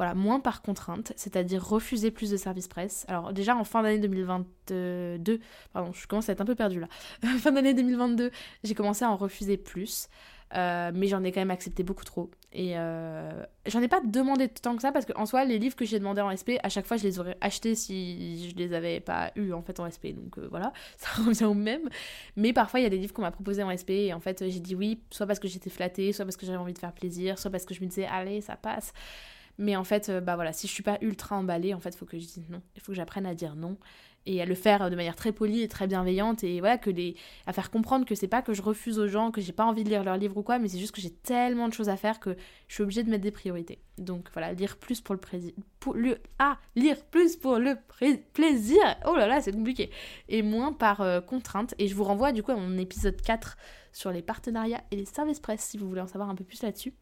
voilà, 0.00 0.14
moins 0.14 0.40
par 0.40 0.62
contrainte, 0.62 1.12
c'est-à-dire 1.14 1.62
refuser 1.62 2.10
plus 2.10 2.30
de 2.30 2.38
services 2.38 2.68
presse. 2.68 3.04
Alors 3.06 3.34
déjà 3.34 3.54
en 3.54 3.64
fin 3.64 3.82
d'année 3.82 3.98
2022, 3.98 5.40
pardon, 5.74 5.92
je 5.92 6.06
commence 6.06 6.30
à 6.30 6.32
être 6.32 6.40
un 6.40 6.46
peu 6.46 6.54
perdue 6.54 6.80
là, 6.80 6.88
fin 7.38 7.52
d'année 7.52 7.74
2022, 7.74 8.30
j'ai 8.64 8.74
commencé 8.74 9.04
à 9.04 9.10
en 9.10 9.16
refuser 9.16 9.58
plus. 9.58 10.08
Euh, 10.56 10.90
mais 10.92 11.06
j'en 11.06 11.22
ai 11.22 11.30
quand 11.30 11.40
même 11.40 11.50
accepté 11.50 11.82
beaucoup 11.82 12.04
trop. 12.04 12.30
Et 12.52 12.72
euh, 12.76 13.44
j'en 13.66 13.80
ai 13.80 13.86
pas 13.86 14.00
demandé 14.00 14.48
tant 14.48 14.74
que 14.74 14.82
ça 14.82 14.90
parce 14.90 15.06
qu'en 15.06 15.24
soi, 15.24 15.44
les 15.44 15.58
livres 15.58 15.76
que 15.76 15.84
j'ai 15.84 15.98
demandé 15.98 16.20
en 16.20 16.34
SP, 16.34 16.58
à 16.62 16.68
chaque 16.68 16.86
fois, 16.86 16.96
je 16.96 17.04
les 17.04 17.20
aurais 17.20 17.36
achetés 17.40 17.76
si 17.76 18.50
je 18.50 18.56
les 18.56 18.72
avais 18.74 18.98
pas 18.98 19.30
eu 19.36 19.52
en 19.52 19.62
fait 19.62 19.78
en 19.78 19.88
SP. 19.88 20.10
Donc 20.12 20.38
euh, 20.38 20.48
voilà, 20.50 20.72
ça 20.96 21.08
revient 21.22 21.44
au 21.44 21.54
même. 21.54 21.88
Mais 22.36 22.52
parfois, 22.52 22.80
il 22.80 22.82
y 22.82 22.86
a 22.86 22.90
des 22.90 22.98
livres 22.98 23.12
qu'on 23.14 23.22
m'a 23.22 23.30
proposés 23.30 23.62
en 23.62 23.70
SP 23.70 23.90
et 24.10 24.12
en 24.12 24.20
fait, 24.20 24.44
j'ai 24.48 24.60
dit 24.60 24.74
oui, 24.74 25.00
soit 25.10 25.26
parce 25.26 25.38
que 25.38 25.46
j'étais 25.46 25.70
flattée, 25.70 26.12
soit 26.12 26.24
parce 26.24 26.36
que 26.36 26.46
j'avais 26.46 26.58
envie 26.58 26.74
de 26.74 26.78
faire 26.78 26.92
plaisir, 26.92 27.38
soit 27.38 27.50
parce 27.50 27.64
que 27.64 27.74
je 27.74 27.80
me 27.80 27.86
disais 27.86 28.06
allez, 28.06 28.40
ça 28.40 28.56
passe. 28.56 28.92
Mais 29.58 29.76
en 29.76 29.84
fait, 29.84 30.10
bah 30.10 30.36
voilà, 30.36 30.52
si 30.52 30.66
je 30.66 30.72
suis 30.72 30.82
pas 30.82 30.98
ultra 31.00 31.36
emballée, 31.36 31.74
en 31.74 31.80
fait, 31.80 31.94
faut 31.94 32.06
que 32.06 32.18
je 32.18 32.24
dise 32.24 32.48
non. 32.48 32.62
Il 32.76 32.80
faut 32.80 32.92
que 32.92 32.96
j'apprenne 32.96 33.26
à 33.26 33.34
dire 33.34 33.56
non. 33.56 33.76
et 34.26 34.42
à 34.42 34.44
le 34.44 34.54
faire 34.54 34.90
de 34.90 34.96
manière 34.96 35.16
très 35.16 35.32
polie 35.32 35.62
et 35.62 35.68
très 35.68 35.86
bienveillante 35.86 36.44
et 36.44 36.60
voilà 36.60 36.76
que 36.78 36.90
les 36.90 37.16
à 37.46 37.52
faire 37.52 37.70
comprendre 37.70 38.04
que 38.04 38.14
c'est 38.14 38.28
pas 38.28 38.42
que 38.42 38.52
je 38.52 38.60
refuse 38.62 38.98
aux 38.98 39.08
gens 39.08 39.30
que 39.30 39.40
j'ai 39.40 39.52
pas 39.52 39.64
envie 39.64 39.82
de 39.82 39.88
lire 39.88 40.04
leurs 40.04 40.18
livres 40.18 40.36
ou 40.36 40.42
quoi 40.42 40.58
mais 40.58 40.68
c'est 40.68 40.78
juste 40.78 40.94
que 40.94 41.00
j'ai 41.00 41.10
tellement 41.10 41.68
de 41.68 41.72
choses 41.72 41.88
à 41.88 41.96
faire 41.96 42.20
que 42.20 42.36
je 42.68 42.74
suis 42.74 42.82
obligée 42.82 43.02
de 43.02 43.10
mettre 43.10 43.22
des 43.22 43.30
priorités 43.30 43.78
donc 43.98 44.28
voilà 44.34 44.52
lire 44.52 44.76
plus 44.76 45.00
pour 45.00 45.14
le 45.14 45.20
plaisir 45.20 45.52
pour 45.78 45.94
le 45.94 46.18
ah 46.38 46.58
lire 46.76 47.02
plus 47.06 47.36
pour 47.36 47.58
le 47.58 47.76
plaisir 48.34 48.80
oh 49.06 49.16
là 49.16 49.26
là 49.26 49.40
c'est 49.40 49.52
compliqué 49.52 49.90
et 50.28 50.42
moins 50.42 50.72
par 50.72 51.00
euh, 51.00 51.20
contrainte 51.20 51.74
et 51.78 51.88
je 51.88 51.94
vous 51.94 52.04
renvoie 52.04 52.32
du 52.32 52.42
coup 52.42 52.52
à 52.52 52.56
mon 52.56 52.76
épisode 52.76 53.20
4 53.20 53.56
sur 53.92 54.12
les 54.12 54.22
partenariats 54.22 54.82
et 54.90 54.96
les 54.96 55.06
services 55.06 55.40
presse 55.40 55.62
si 55.62 55.78
vous 55.78 55.88
voulez 55.88 56.02
en 56.02 56.06
savoir 56.06 56.28
un 56.28 56.34
peu 56.34 56.44
plus 56.44 56.62
là-dessus 56.62 56.92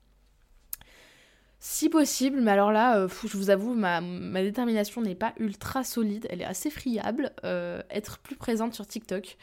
si 1.61 1.89
possible, 1.89 2.41
mais 2.41 2.53
alors 2.53 2.71
là, 2.71 2.99
euh, 2.99 3.09
je 3.25 3.37
vous 3.37 3.51
avoue, 3.51 3.75
ma, 3.75 4.01
détermination 4.43 5.03
n'est 5.03 5.17
pas 5.17 5.35
ultra 5.39 5.83
solide, 5.83 6.27
elle 6.31 6.41
est 6.41 6.45
assez 6.47 6.71
friable. 6.71 7.33
Euh, 7.45 7.83
être 7.91 8.19
plus 8.19 8.37
présente 8.37 8.75
sur 8.75 8.87
TikTok, 8.87 9.37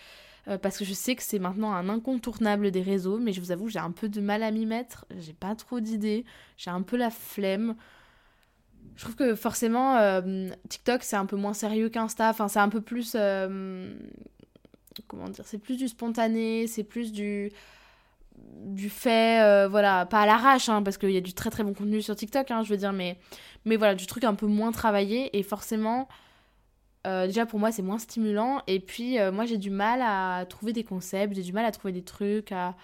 euh, 0.48 0.58
parce 0.58 0.78
que 0.78 0.86
je 0.86 0.94
sais 0.94 1.16
que 1.16 1.24
c'est 1.24 1.40
maintenant 1.40 1.74
un 1.74 1.90
incontournable 1.90 2.72
des 2.72 2.82
réseaux, 2.82 3.18
mais 3.18 3.34
je 3.34 3.42
vous 3.42 3.52
avoue, 3.52 3.68
j'ai 3.68 3.80
un 3.80 3.92
peu 3.92 4.08
de 4.08 4.22
mal 4.22 4.44
à 4.44 4.52
m'y 4.52 4.66
mettre, 4.66 5.06
j'ai 5.18 5.34
pas 5.34 5.56
trop 5.56 5.82
d'idées, 5.82 6.24
j'ai 6.58 6.70
un 6.72 6.84
peu 6.84 6.96
la 6.96 7.10
flemme. 7.10 7.76
Je 8.96 9.04
trouve 9.04 9.16
que 9.16 9.36
forcément, 9.36 10.22
TikTok 10.70 11.04
c'est 11.04 11.18
un 11.18 11.26
peu 11.26 11.36
moins 11.36 11.54
sérieux 11.54 11.90
qu'Insta, 11.90 12.30
enfin 12.30 12.48
c'est 12.48 12.60
un 12.60 12.70
peu 12.70 12.80
plus. 12.80 13.12
comment 15.08 15.28
dire 15.30 15.46
C'est 15.46 15.58
plus 15.58 15.76
du 15.76 15.90
spontané, 15.90 16.68
c'est 16.68 16.86
plus 16.86 17.12
du 17.12 17.52
du 18.66 18.90
fait, 18.90 19.42
euh, 19.42 19.68
voilà, 19.68 20.06
pas 20.06 20.22
à 20.22 20.26
l'arrache, 20.26 20.70
hein, 20.70 20.84
parce 20.84 20.98
qu'il 20.98 21.12
y 21.12 21.18
a 21.18 21.22
du 21.22 21.34
très 21.34 21.50
très 21.50 21.64
bon 21.64 21.74
contenu 21.74 22.02
sur 22.02 22.16
TikTok, 22.16 22.50
hein, 22.52 22.64
je 22.64 22.70
veux 22.70 22.78
dire, 22.78 22.94
mais, 22.94 23.18
voilà, 23.66 23.96
du 23.96 24.06
truc 24.08 24.24
un 24.24 24.36
peu 24.36 24.48
moins 24.48 24.72
travaillé, 24.72 25.38
et 25.38 25.44
forcément, 25.44 26.08
euh, 27.08 27.28
déjà 27.28 27.46
pour 27.46 27.60
moi 27.60 27.72
c'est 27.72 27.84
moins 27.84 28.00
stimulant, 28.00 28.62
et 28.68 28.80
puis 28.80 29.20
euh, 29.20 29.32
moi 29.32 29.46
j'ai 29.46 29.58
du 29.58 29.70
mal 29.70 30.02
à 30.02 30.46
trouver 30.48 30.74
des 30.74 30.84
concepts, 30.84 31.36
j'ai 31.36 31.44
du 31.44 31.54
mal 31.54 31.66
à 31.66 31.72
trouver 31.72 31.94
des 31.94 32.04
trucs, 32.04 32.52
à... 32.52 32.76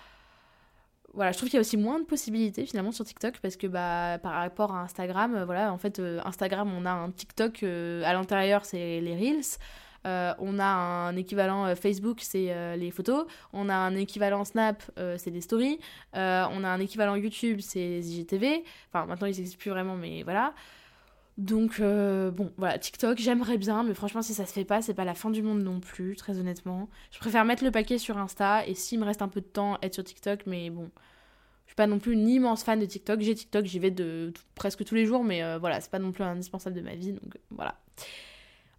Voilà, 1.13 1.33
je 1.33 1.37
trouve 1.37 1.49
qu'il 1.49 1.57
y 1.57 1.59
a 1.59 1.61
aussi 1.61 1.75
moins 1.75 1.99
de 1.99 2.05
possibilités 2.05 2.65
finalement 2.65 2.93
sur 2.93 3.03
TikTok 3.03 3.39
parce 3.41 3.57
que 3.57 3.67
bah, 3.67 4.17
par 4.23 4.31
rapport 4.31 4.73
à 4.73 4.79
Instagram, 4.83 5.43
voilà, 5.43 5.73
en 5.73 5.77
fait, 5.77 6.01
Instagram, 6.23 6.71
on 6.73 6.85
a 6.85 6.91
un 6.91 7.11
TikTok 7.11 7.63
à 7.63 8.13
l'intérieur, 8.13 8.63
c'est 8.63 9.01
les 9.01 9.13
Reels. 9.13 9.57
Euh, 10.05 10.33
on 10.39 10.57
a 10.59 10.65
un 10.65 11.15
équivalent 11.15 11.65
euh, 11.65 11.75
Facebook, 11.75 12.19
c'est 12.21 12.47
euh, 12.49 12.75
les 12.75 12.91
photos. 12.91 13.25
On 13.53 13.69
a 13.69 13.75
un 13.75 13.95
équivalent 13.95 14.43
Snap, 14.45 14.83
c'est 14.95 15.29
les 15.29 15.41
stories. 15.41 15.79
on 16.13 16.19
a 16.63 16.69
un 16.69 16.79
équivalent 16.79 17.15
YouTube, 17.15 17.59
c'est 17.61 17.99
IGTV. 17.99 18.63
Enfin, 18.91 19.05
maintenant, 19.05 19.27
ils 19.27 19.35
n'existent 19.35 19.59
plus 19.59 19.71
vraiment, 19.71 19.95
mais 19.95 20.23
voilà. 20.23 20.53
Donc, 21.37 21.79
bon, 21.79 22.51
voilà, 22.57 22.77
TikTok, 22.77 23.17
j'aimerais 23.17 23.57
bien, 23.57 23.83
mais 23.83 23.93
franchement, 23.93 24.21
si 24.21 24.33
ça 24.33 24.45
se 24.45 24.53
fait 24.53 24.65
pas, 24.65 24.81
c'est 24.81 24.93
pas 24.93 25.05
la 25.05 25.13
fin 25.13 25.29
du 25.29 25.41
monde 25.41 25.63
non 25.63 25.79
plus, 25.79 26.15
très 26.15 26.37
honnêtement. 26.37 26.89
Je 27.11 27.19
préfère 27.19 27.45
mettre 27.45 27.63
le 27.63 27.71
paquet 27.71 27.97
sur 27.97 28.17
Insta 28.17 28.65
et 28.67 28.75
s'il 28.75 28.99
me 28.99 29.05
reste 29.05 29.21
un 29.21 29.27
peu 29.27 29.41
de 29.41 29.45
temps, 29.45 29.77
être 29.81 29.93
sur 29.93 30.03
TikTok, 30.03 30.41
mais 30.45 30.69
bon. 30.69 30.91
Je 31.65 31.73
suis 31.73 31.75
pas 31.77 31.87
non 31.87 31.99
plus 31.99 32.13
une 32.13 32.27
immense 32.27 32.63
fan 32.63 32.79
de 32.79 32.85
TikTok. 32.85 33.21
J'ai 33.21 33.33
TikTok, 33.33 33.65
j'y 33.65 33.79
vais 33.79 33.91
de 33.91 34.33
presque 34.55 34.83
tous 34.83 34.93
les 34.93 35.05
jours, 35.05 35.23
mais 35.23 35.57
voilà, 35.57 35.79
c'est 35.79 35.91
pas 35.91 35.99
non 35.99 36.11
plus 36.11 36.23
indispensable 36.23 36.75
de 36.75 36.81
ma 36.81 36.95
vie, 36.95 37.13
donc 37.13 37.37
voilà. 37.49 37.75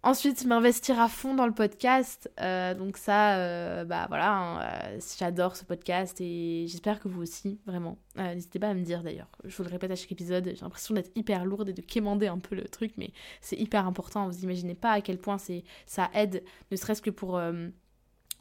Ensuite, 0.05 0.45
m'investir 0.45 0.99
à 0.99 1.07
fond 1.07 1.33
dans 1.33 1.45
le 1.47 1.53
podcast. 1.53 2.29
Euh, 2.41 2.73
donc 2.73 2.97
ça, 2.97 3.37
euh, 3.37 3.85
bah 3.85 4.05
voilà, 4.09 4.33
hein, 4.33 4.61
euh, 4.61 4.99
j'adore 5.17 5.55
ce 5.55 5.63
podcast 5.63 6.19
et 6.19 6.65
j'espère 6.67 6.99
que 6.99 7.07
vous 7.07 7.21
aussi, 7.21 7.61
vraiment. 7.65 7.97
N'hésitez 8.17 8.59
pas 8.59 8.67
à 8.67 8.73
me 8.73 8.83
dire 8.83 9.01
d'ailleurs. 9.01 9.29
Je 9.45 9.55
vous 9.55 9.63
le 9.63 9.69
répète 9.69 9.91
à 9.91 9.95
chaque 9.95 10.11
épisode, 10.11 10.43
j'ai 10.53 10.61
l'impression 10.61 10.93
d'être 10.93 11.11
hyper 11.15 11.45
lourde 11.45 11.69
et 11.69 11.73
de 11.73 11.81
quémander 11.81 12.27
un 12.27 12.39
peu 12.39 12.53
le 12.53 12.65
truc, 12.65 12.91
mais 12.97 13.13
c'est 13.39 13.55
hyper 13.55 13.87
important. 13.87 14.27
Vous 14.27 14.43
imaginez 14.43 14.75
pas 14.75 14.91
à 14.91 14.99
quel 14.99 15.19
point 15.19 15.37
c'est 15.37 15.63
ça 15.85 16.09
aide, 16.13 16.43
ne 16.69 16.75
serait-ce 16.75 17.01
que 17.01 17.09
pour 17.09 17.39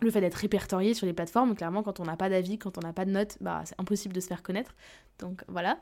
le 0.05 0.11
fait 0.11 0.21
d'être 0.21 0.35
répertorié 0.35 0.95
sur 0.95 1.07
les 1.07 1.13
plateformes, 1.13 1.55
clairement, 1.55 1.83
quand 1.83 2.01
on 2.01 2.05
n'a 2.05 2.17
pas 2.17 2.29
d'avis, 2.29 2.59
quand 2.59 2.79
on 2.79 2.81
n'a 2.81 2.93
pas 2.93 3.05
de 3.05 3.11
notes, 3.11 3.37
bah, 3.41 3.63
c'est 3.65 3.79
impossible 3.79 4.15
de 4.15 4.21
se 4.21 4.27
faire 4.27 4.43
connaître. 4.43 4.75
Donc 5.19 5.45
voilà. 5.49 5.79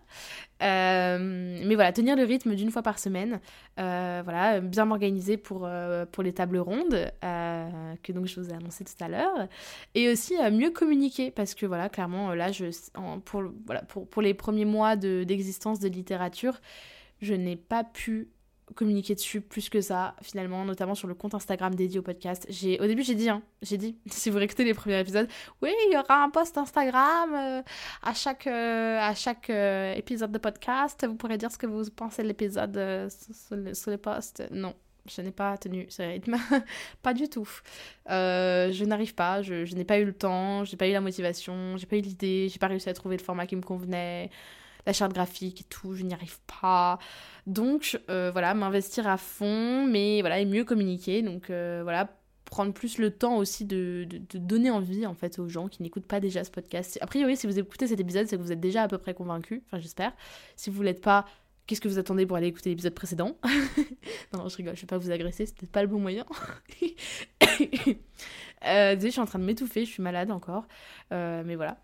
Euh, 0.62 1.61
mais 1.64 1.75
voilà, 1.75 1.93
tenir 1.93 2.16
le 2.16 2.25
rythme 2.25 2.55
d'une 2.55 2.71
fois 2.71 2.83
par 2.83 2.99
semaine. 2.99 3.41
Euh, 3.79 4.21
voilà, 4.25 4.61
bien 4.61 4.85
m'organiser 4.85 5.37
pour, 5.37 5.62
euh, 5.64 6.05
les 6.23 6.33
tables 6.33 6.59
rondes, 6.59 7.11
que 7.23 8.12
donc 8.12 8.27
je 8.27 8.41
vous 8.41 8.51
ai 8.51 8.53
annoncé 8.53 8.85
tout 8.85 9.03
à 9.03 9.09
l'heure. 9.09 9.49
Et 9.95 10.11
aussi 10.11 10.35
mieux 10.53 10.71
communiquer, 10.71 11.31
parce 11.31 11.55
que 11.55 11.64
voilà, 11.66 11.89
clairement, 11.89 12.35
là, 12.35 12.53
je, 12.53 12.66
pour, 13.25 14.23
les 14.23 14.35
premiers 14.35 14.66
mois 14.66 14.97
d'existence 14.97 15.81
de, 15.81 15.89
de 15.89 15.95
littérature, 15.95 16.61
je 17.23 17.35
n'ai 17.35 17.57
pas 17.57 17.85
pu 17.85 18.29
communiquer 18.75 19.14
dessus 19.14 19.41
plus 19.41 19.68
que 19.68 19.81
ça, 19.81 20.14
finalement, 20.23 20.64
notamment 20.64 20.95
sur 20.95 21.09
le 21.09 21.14
compte 21.14 21.35
Instagram 21.35 21.75
dédié 21.75 21.99
au 21.99 22.03
podcast. 22.03 22.47
J'ai, 22.49 22.81
au 22.81 22.87
début, 22.87 23.03
j'ai 23.03 23.14
dit, 23.14 23.29
hein, 23.29 23.43
j'ai 23.62 23.77
dit, 23.77 23.97
si 24.07 24.31
vous 24.31 24.39
réécoutez 24.39 24.64
les 24.64 24.75
premiers 24.75 25.01
épisodes, 25.01 25.29
oui, 25.62 25.73
il 25.89 25.95
y 25.95 25.97
aura 25.97 26.23
un 26.23 26.31
post 26.31 26.57
Instagram 26.59 27.35
euh, 27.35 27.62
à 28.03 28.14
chaque, 28.14 28.47
euh, 28.47 28.99
à 28.99 29.14
chaque 29.14 29.51
euh, 29.51 29.95
épisode 29.95 30.33
de 30.33 30.39
podcast. 30.39 31.07
Vous 31.07 31.14
pourrez 31.14 31.39
dire 31.39 31.51
ce 31.51 31.59
que 31.59 31.66
vous 31.66 31.85
pensez 31.95 32.23
de 32.23 32.29
l'épisode 32.29 33.09
sur, 33.75 33.91
les 33.91 33.99
posts. 33.99 34.43
Non, 34.51 34.75
je 35.07 35.23
n'ai 35.23 35.33
pas 35.33 35.57
tenu 35.59 35.87
ce 35.89 36.03
rythme. 36.03 36.37
pas 37.03 37.14
du 37.14 37.29
tout. 37.29 37.49
je 38.07 38.85
n'arrive 38.85 39.14
pas, 39.14 39.43
je, 39.43 39.64
je 39.64 39.75
n'ai 39.75 39.85
pas 39.85 39.99
eu 39.99 40.05
le 40.05 40.12
temps, 40.12 40.64
j'ai 40.64 40.77
pas 40.77 40.89
eu 40.89 40.93
la 40.93 41.01
motivation, 41.01 41.77
j'ai 41.77 41.87
pas 41.87 41.97
eu 41.97 42.03
l'idée, 42.03 42.49
j'ai 42.51 42.59
pas 42.59 42.68
réussi 42.68 42.89
à 42.89 42.95
trouver 42.95 43.16
le 43.16 43.23
format 43.23 43.47
qui 43.47 43.57
me 43.57 43.62
convenait 43.62 44.31
la 44.87 44.93
charte 44.93 45.12
graphique 45.12 45.61
et 45.62 45.64
tout, 45.64 45.95
je 45.95 46.05
n'y 46.05 46.14
arrive 46.14 46.39
pas. 46.61 46.99
Donc 47.47 48.01
euh, 48.11 48.31
voilà, 48.33 48.55
m'investir 48.55 49.07
à 49.09 49.16
fond, 49.16 49.87
mais 49.87 50.20
voilà, 50.20 50.41
et 50.41 50.47
mieux 50.47 50.64
communiquer. 50.64 51.22
Donc 51.22 51.51
euh, 51.51 51.81
voilà, 51.83 52.09
prendre 52.51 52.72
plus 52.72 52.99
le 52.99 53.11
temps 53.11 53.37
aussi 53.37 53.64
de, 53.64 54.07
de, 54.11 54.39
donner 54.39 54.70
envie 54.70 55.07
en 55.07 55.14
fait 55.14 55.39
aux 55.39 55.49
gens 55.49 55.68
qui 55.68 55.83
n'écoutent 55.83 56.07
pas 56.07 56.20
déjà 56.20 56.45
ce 56.45 56.51
podcast. 56.51 56.99
A 57.01 57.07
priori, 57.07 57.37
si 57.37 57.47
vous 57.47 57.59
écoutez 57.59 57.87
cet 57.87 58.01
épisode, 58.01 58.26
c'est 58.26 58.37
que 58.37 58.43
vous 58.43 58.53
êtes 58.53 58.61
déjà 58.61 58.83
à 58.83 58.89
peu 58.89 58.99
près 58.99 59.14
convaincu, 59.14 59.62
enfin 59.66 59.78
j'espère. 59.78 60.12
Si 60.57 60.68
vous 60.68 60.83
l'êtes 60.83 61.01
pas, 61.01 61.24
qu'est-ce 61.66 61.81
que 61.81 61.89
vous 61.89 61.99
attendez 61.99 62.26
pour 62.26 62.37
aller 62.37 62.49
écouter 62.49 62.70
l'épisode 62.70 62.95
précédent? 62.95 63.37
Non, 64.33 64.49
je 64.49 64.57
rigole, 64.57 64.76
je 64.76 64.83
vais 64.83 64.87
pas 64.87 64.99
vous 64.99 65.11
agresser, 65.11 65.47
c'est 65.47 65.57
peut-être 65.57 65.72
pas 65.72 65.83
le 65.83 65.89
bon 65.89 65.99
moyen. 65.99 66.24
euh, 68.64 68.97
je 69.01 69.09
suis 69.09 69.20
en 69.20 69.26
train 69.26 69.41
de 69.41 69.45
m'étouffer, 69.45 69.85
je 69.85 69.91
suis 69.91 70.03
malade 70.03 70.31
encore. 70.31 70.66
Euh, 71.12 71.43
mais 71.45 71.57
voilà. 71.57 71.78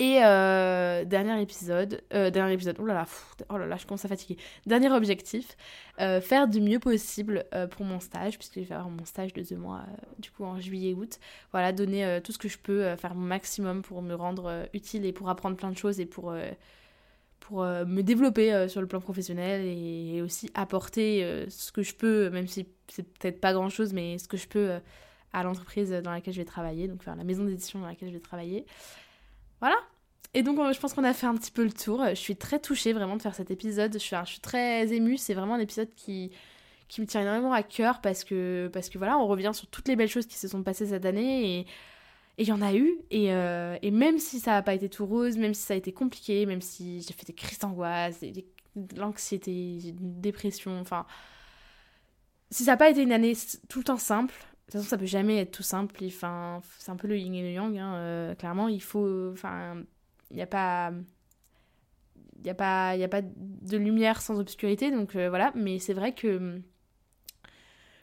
Et 0.00 0.24
euh, 0.24 1.04
dernier 1.04 1.42
épisode, 1.42 2.00
euh, 2.14 2.30
dernier 2.30 2.54
épisode, 2.54 2.76
oh 2.80 2.86
là 2.86 2.94
là, 2.94 3.06
oh 3.50 3.58
là 3.58 3.66
là, 3.66 3.76
je 3.76 3.84
commence 3.84 4.06
à 4.06 4.08
fatiguer. 4.08 4.38
Dernier 4.64 4.90
objectif, 4.90 5.58
euh, 6.00 6.22
faire 6.22 6.48
du 6.48 6.62
mieux 6.62 6.78
possible 6.78 7.44
pour 7.72 7.84
mon 7.84 8.00
stage, 8.00 8.38
puisque 8.38 8.54
je 8.54 8.64
vais 8.64 8.74
avoir 8.74 8.88
mon 8.88 9.04
stage 9.04 9.34
de 9.34 9.42
deux 9.42 9.58
mois, 9.58 9.82
du 10.18 10.30
coup 10.30 10.44
en 10.44 10.58
juillet-août. 10.58 11.18
Voilà, 11.52 11.72
donner 11.72 12.18
tout 12.24 12.32
ce 12.32 12.38
que 12.38 12.48
je 12.48 12.56
peux, 12.56 12.96
faire 12.96 13.14
mon 13.14 13.26
maximum 13.26 13.82
pour 13.82 14.00
me 14.00 14.14
rendre 14.14 14.66
utile 14.72 15.04
et 15.04 15.12
pour 15.12 15.28
apprendre 15.28 15.56
plein 15.56 15.70
de 15.70 15.76
choses 15.76 16.00
et 16.00 16.06
pour, 16.06 16.34
pour 17.40 17.62
me 17.62 18.00
développer 18.00 18.68
sur 18.68 18.80
le 18.80 18.86
plan 18.86 19.02
professionnel 19.02 19.66
et, 19.66 20.22
aussi 20.22 20.50
apporter 20.54 21.44
ce 21.50 21.72
que 21.72 21.82
je 21.82 21.94
peux, 21.94 22.30
même 22.30 22.46
si 22.46 22.66
c'est 22.88 23.02
peut-être 23.02 23.38
pas 23.38 23.52
grand-chose, 23.52 23.92
mais 23.92 24.16
ce 24.16 24.28
que 24.28 24.38
je 24.38 24.48
peux 24.48 24.78
à 25.34 25.42
l'entreprise 25.42 25.90
dans 25.90 26.10
laquelle 26.10 26.32
je 26.32 26.40
vais 26.40 26.46
travailler, 26.46 26.88
donc 26.88 27.02
faire 27.02 27.16
la 27.16 27.24
maison 27.24 27.44
d'édition 27.44 27.80
dans 27.80 27.86
laquelle 27.86 28.08
je 28.08 28.14
vais 28.14 28.20
travailler. 28.20 28.64
Voilà. 29.60 29.76
Et 30.34 30.42
donc, 30.42 30.58
je 30.72 30.78
pense 30.78 30.94
qu'on 30.94 31.04
a 31.04 31.12
fait 31.12 31.26
un 31.26 31.34
petit 31.34 31.50
peu 31.50 31.64
le 31.64 31.72
tour. 31.72 32.04
Je 32.08 32.14
suis 32.14 32.36
très 32.36 32.60
touchée 32.60 32.92
vraiment 32.92 33.16
de 33.16 33.22
faire 33.22 33.34
cet 33.34 33.50
épisode. 33.50 33.92
Je 33.92 33.98
suis, 33.98 34.40
très 34.40 34.92
émue. 34.92 35.16
C'est 35.16 35.34
vraiment 35.34 35.54
un 35.54 35.60
épisode 35.60 35.92
qui, 35.96 36.30
qui 36.88 37.00
me 37.00 37.06
tient 37.06 37.22
énormément 37.22 37.52
à 37.52 37.62
cœur 37.62 38.00
parce 38.00 38.24
que, 38.24 38.70
parce 38.72 38.88
que 38.88 38.98
voilà, 38.98 39.18
on 39.18 39.26
revient 39.26 39.50
sur 39.52 39.66
toutes 39.68 39.88
les 39.88 39.96
belles 39.96 40.08
choses 40.08 40.26
qui 40.26 40.38
se 40.38 40.48
sont 40.48 40.62
passées 40.62 40.86
cette 40.86 41.04
année 41.04 41.58
et 41.58 41.66
il 42.38 42.48
y 42.48 42.52
en 42.52 42.62
a 42.62 42.74
eu. 42.74 42.98
Et, 43.10 43.32
euh, 43.32 43.76
et 43.82 43.90
même 43.90 44.18
si 44.18 44.40
ça 44.40 44.52
n'a 44.52 44.62
pas 44.62 44.74
été 44.74 44.88
tout 44.88 45.04
rose, 45.04 45.36
même 45.36 45.54
si 45.54 45.62
ça 45.62 45.74
a 45.74 45.76
été 45.76 45.92
compliqué, 45.92 46.46
même 46.46 46.62
si 46.62 47.02
j'ai 47.02 47.12
fait 47.12 47.26
des 47.26 47.34
crises 47.34 47.58
d'angoisse, 47.58 48.20
de 48.20 48.44
l'anxiété, 48.96 49.52
une 49.88 50.20
dépression, 50.20 50.80
enfin. 50.80 51.06
Si 52.52 52.64
ça 52.64 52.72
n'a 52.72 52.76
pas 52.76 52.90
été 52.90 53.02
une 53.02 53.12
année 53.12 53.34
tout 53.68 53.78
le 53.78 53.84
temps 53.84 53.96
simple, 53.96 54.34
toute 54.70 54.82
façon, 54.82 54.90
ça 54.90 54.98
peut 54.98 55.06
jamais 55.06 55.38
être 55.38 55.50
tout 55.50 55.62
simple. 55.62 55.96
Enfin, 56.04 56.60
c'est 56.78 56.90
un 56.90 56.96
peu 56.96 57.08
le 57.08 57.18
yin 57.18 57.34
et 57.34 57.42
le 57.42 57.50
yang. 57.50 57.76
Hein, 57.76 57.94
euh, 57.96 58.34
clairement, 58.36 58.68
il 58.68 58.82
faut. 58.82 59.30
Enfin, 59.32 59.82
il 60.30 60.36
n'y 60.36 60.42
a 60.42 60.46
pas. 60.46 60.92
Il 62.38 62.44
n'y 62.44 62.50
a, 63.04 63.22
de 63.22 63.76
lumière 63.76 64.22
sans 64.22 64.38
obscurité, 64.38 64.90
donc 64.90 65.16
euh, 65.16 65.28
voilà. 65.28 65.52
Mais 65.56 65.78
c'est 65.80 65.92
vrai 65.92 66.14
que. 66.14 66.60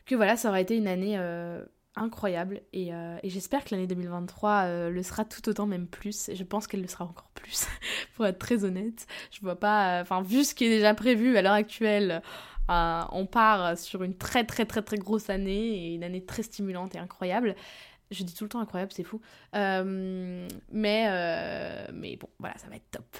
Que 0.05 0.15
voilà, 0.15 0.35
ça 0.35 0.49
aurait 0.49 0.61
été 0.61 0.75
une 0.75 0.87
année 0.87 1.17
euh, 1.17 1.63
incroyable. 1.95 2.61
Et, 2.73 2.91
j'espère 3.23 3.63
que 3.63 3.73
l'année 3.73 3.87
2023 3.87 4.89
le 4.89 5.03
sera 5.03 5.23
tout 5.23 5.47
autant, 5.47 5.67
même 5.67 5.87
plus. 5.87 6.31
Je 6.33 6.43
pense 6.43 6.67
qu'elle 6.67 6.81
le 6.81 6.87
sera 6.87 7.05
encore 7.05 7.29
plus, 7.33 7.65
pour 8.15 8.25
être 8.25 8.39
très 8.39 8.65
honnête. 8.65 9.07
Je 9.31 9.39
vois 9.39 9.59
pas. 9.59 10.01
Enfin, 10.01 10.21
vu 10.21 10.43
ce 10.43 10.53
qui 10.53 10.65
est 10.65 10.69
déjà 10.69 10.93
prévu 10.93 11.37
à 11.37 11.41
l'heure 11.41 11.53
actuelle 11.53 12.21
euh, 12.69 13.01
on 13.11 13.25
part 13.25 13.77
sur 13.77 14.03
une 14.03 14.15
très 14.15 14.43
très 14.43 14.65
très 14.65 14.81
très 14.81 14.97
grosse 14.97 15.29
année 15.29 15.87
et 15.87 15.95
une 15.95 16.03
année 16.03 16.23
très 16.23 16.43
stimulante 16.43 16.95
et 16.95 16.99
incroyable. 16.99 17.55
Je 18.09 18.23
dis 18.23 18.33
tout 18.33 18.45
le 18.45 18.49
temps 18.49 18.61
incroyable, 18.61 18.93
c'est 18.95 19.03
fou. 19.03 19.19
Euh, 19.53 20.47
mais, 20.71 21.07
euh, 21.09 21.87
mais 21.93 22.15
bon, 22.15 22.29
voilà, 22.39 22.57
ça 22.57 22.69
va 22.69 22.77
être 22.77 22.89
top. 22.89 23.17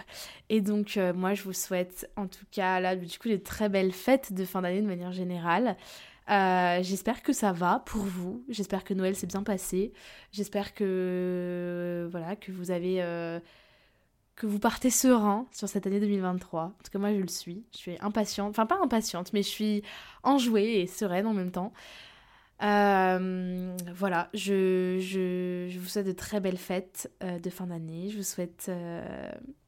Et 0.48 0.62
donc, 0.62 0.98
moi, 1.14 1.34
je 1.34 1.44
vous 1.44 1.52
souhaite, 1.52 2.10
en 2.16 2.28
tout 2.28 2.46
cas, 2.52 2.80
là, 2.80 2.96
du 2.96 3.20
coup, 3.20 3.28
des 3.28 3.44
très 3.44 3.68
belles 3.68 3.92
fêtes 3.92 4.32
de 4.32 4.46
fin 4.46 4.62
d'année 4.62 4.82
de 4.82 4.88
manière 4.88 5.12
générale. 5.12 5.76
Euh, 6.30 6.80
j'espère 6.84 7.24
que 7.24 7.32
ça 7.32 7.54
va 7.54 7.84
pour 7.86 8.04
vous. 8.04 8.44
J'espère 8.50 8.84
que 8.84 8.94
Noël 8.94 9.16
s'est 9.16 9.28
bien 9.28 9.44
passé. 9.44 9.94
J'espère 10.32 10.74
que 10.74 12.08
voilà 12.12 12.36
que 12.36 12.52
vous 12.52 12.72
avez 12.72 13.02
euh, 13.02 13.40
que 14.38 14.46
vous 14.46 14.60
partez 14.60 14.90
serein 14.90 15.46
sur 15.52 15.68
cette 15.68 15.86
année 15.86 16.00
2023. 16.00 16.64
En 16.64 16.70
tout 16.70 16.92
cas 16.92 17.00
moi 17.00 17.14
je 17.14 17.20
le 17.20 17.28
suis. 17.28 17.66
Je 17.74 17.78
suis 17.78 17.98
impatiente, 18.00 18.50
enfin 18.50 18.66
pas 18.66 18.80
impatiente, 18.82 19.34
mais 19.34 19.44
je 19.44 19.50
suis 19.50 19.84
enjouée 20.24 20.80
et 20.80 20.88
sereine 20.88 21.28
en 21.28 21.34
même 21.34 21.52
temps. 21.52 21.74
Euh, 22.64 23.76
voilà, 23.94 24.30
je, 24.34 24.98
je, 25.00 25.78
vous 25.78 25.88
souhaite 25.88 26.08
de 26.08 26.12
très 26.12 26.40
belles 26.40 26.58
fêtes 26.58 27.12
de 27.22 27.50
fin 27.50 27.68
d'année. 27.68 28.10
Je 28.10 28.18
vous 28.18 28.24
souhaite 28.24 28.72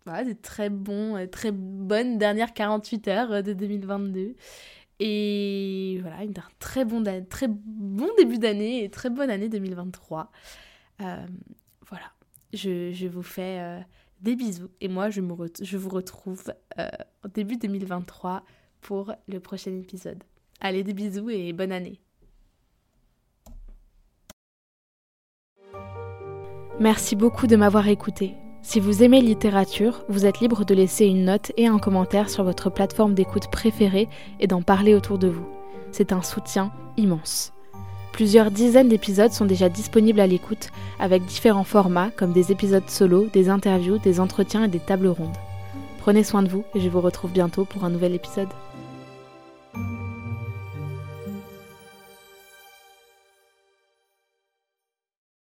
voilà, 0.05 0.24
de 0.24 0.34
très 0.34 0.70
bons, 0.70 1.28
très 1.30 1.51
bonnes 1.51 2.17
dernières 2.17 2.53
48 2.53 3.07
heures 3.09 3.43
de 3.43 3.53
2022. 3.53 4.36
Et 4.99 5.97
voilà, 6.01 6.17
un 6.17 6.28
très 6.59 6.84
bon, 6.84 7.03
très 7.30 7.47
bon 7.47 8.09
début 8.17 8.38
d'année 8.38 8.84
et 8.84 8.89
très 8.89 9.09
bonne 9.09 9.30
année 9.30 9.47
2023. 9.47 10.30
Euh, 11.01 11.26
voilà, 11.88 12.11
je, 12.53 12.91
je, 12.91 13.07
vous 13.07 13.24
fais 13.24 13.59
euh, 13.59 13.80
des 14.22 14.36
bisous 14.36 14.70
et 14.82 14.88
moi 14.88 15.09
je, 15.09 15.22
vous 15.22 15.89
retrouve 15.89 16.43
euh, 16.78 16.89
début 17.34 17.57
2023 17.57 18.43
pour 18.82 19.13
le 19.28 19.39
prochain 19.39 19.74
épisode. 19.76 20.24
Allez, 20.61 20.84
des 20.84 20.93
bisous 20.93 21.30
et 21.30 21.53
bonne 21.53 21.72
année. 21.72 21.99
Merci 26.80 27.15
beaucoup 27.15 27.47
de 27.47 27.55
m'avoir 27.55 27.88
écouté. 27.88 28.36
Si 28.61 28.80
vous 28.80 29.03
aimez 29.03 29.22
littérature, 29.22 30.05
vous 30.09 30.26
êtes 30.26 30.39
libre 30.39 30.65
de 30.65 30.74
laisser 30.74 31.05
une 31.05 31.26
note 31.26 31.51
et 31.57 31.67
un 31.67 31.80
commentaire 31.80 32.30
sur 32.30 32.43
votre 32.43 32.70
plateforme 32.70 33.13
d'écoute 33.13 33.49
préférée 33.51 34.07
et 34.39 34.47
d'en 34.47 34.61
parler 34.61 34.95
autour 34.95 35.17
de 35.17 35.28
vous. 35.28 35.47
C'est 35.91 36.11
un 36.11 36.22
soutien 36.22 36.72
immense. 36.97 37.53
Plusieurs 38.12 38.51
dizaines 38.51 38.89
d'épisodes 38.89 39.32
sont 39.32 39.45
déjà 39.45 39.70
disponibles 39.70 40.20
à 40.20 40.28
l'écoute 40.28 40.70
avec 40.99 41.26
différents 41.26 41.64
formats 41.64 42.12
comme 42.16 42.34
des 42.34 42.51
épisodes 42.51 42.89
solo, 42.89 43.28
des 43.32 43.49
interviews, 43.49 43.97
des 43.97 44.20
entretiens 44.20 44.66
et 44.66 44.68
des 44.68 44.80
tables 44.80 45.07
rondes. 45.07 45.38
Prenez 45.99 46.24
soin 46.24 46.43
de 46.43 46.49
vous 46.49 46.64
et 46.76 46.80
je 46.82 46.89
vous 46.89 47.01
retrouve 47.01 47.32
bientôt 47.32 47.66
pour 47.66 47.86
un 47.86 47.89
nouvel 47.89 48.14
épisode. 48.14 48.49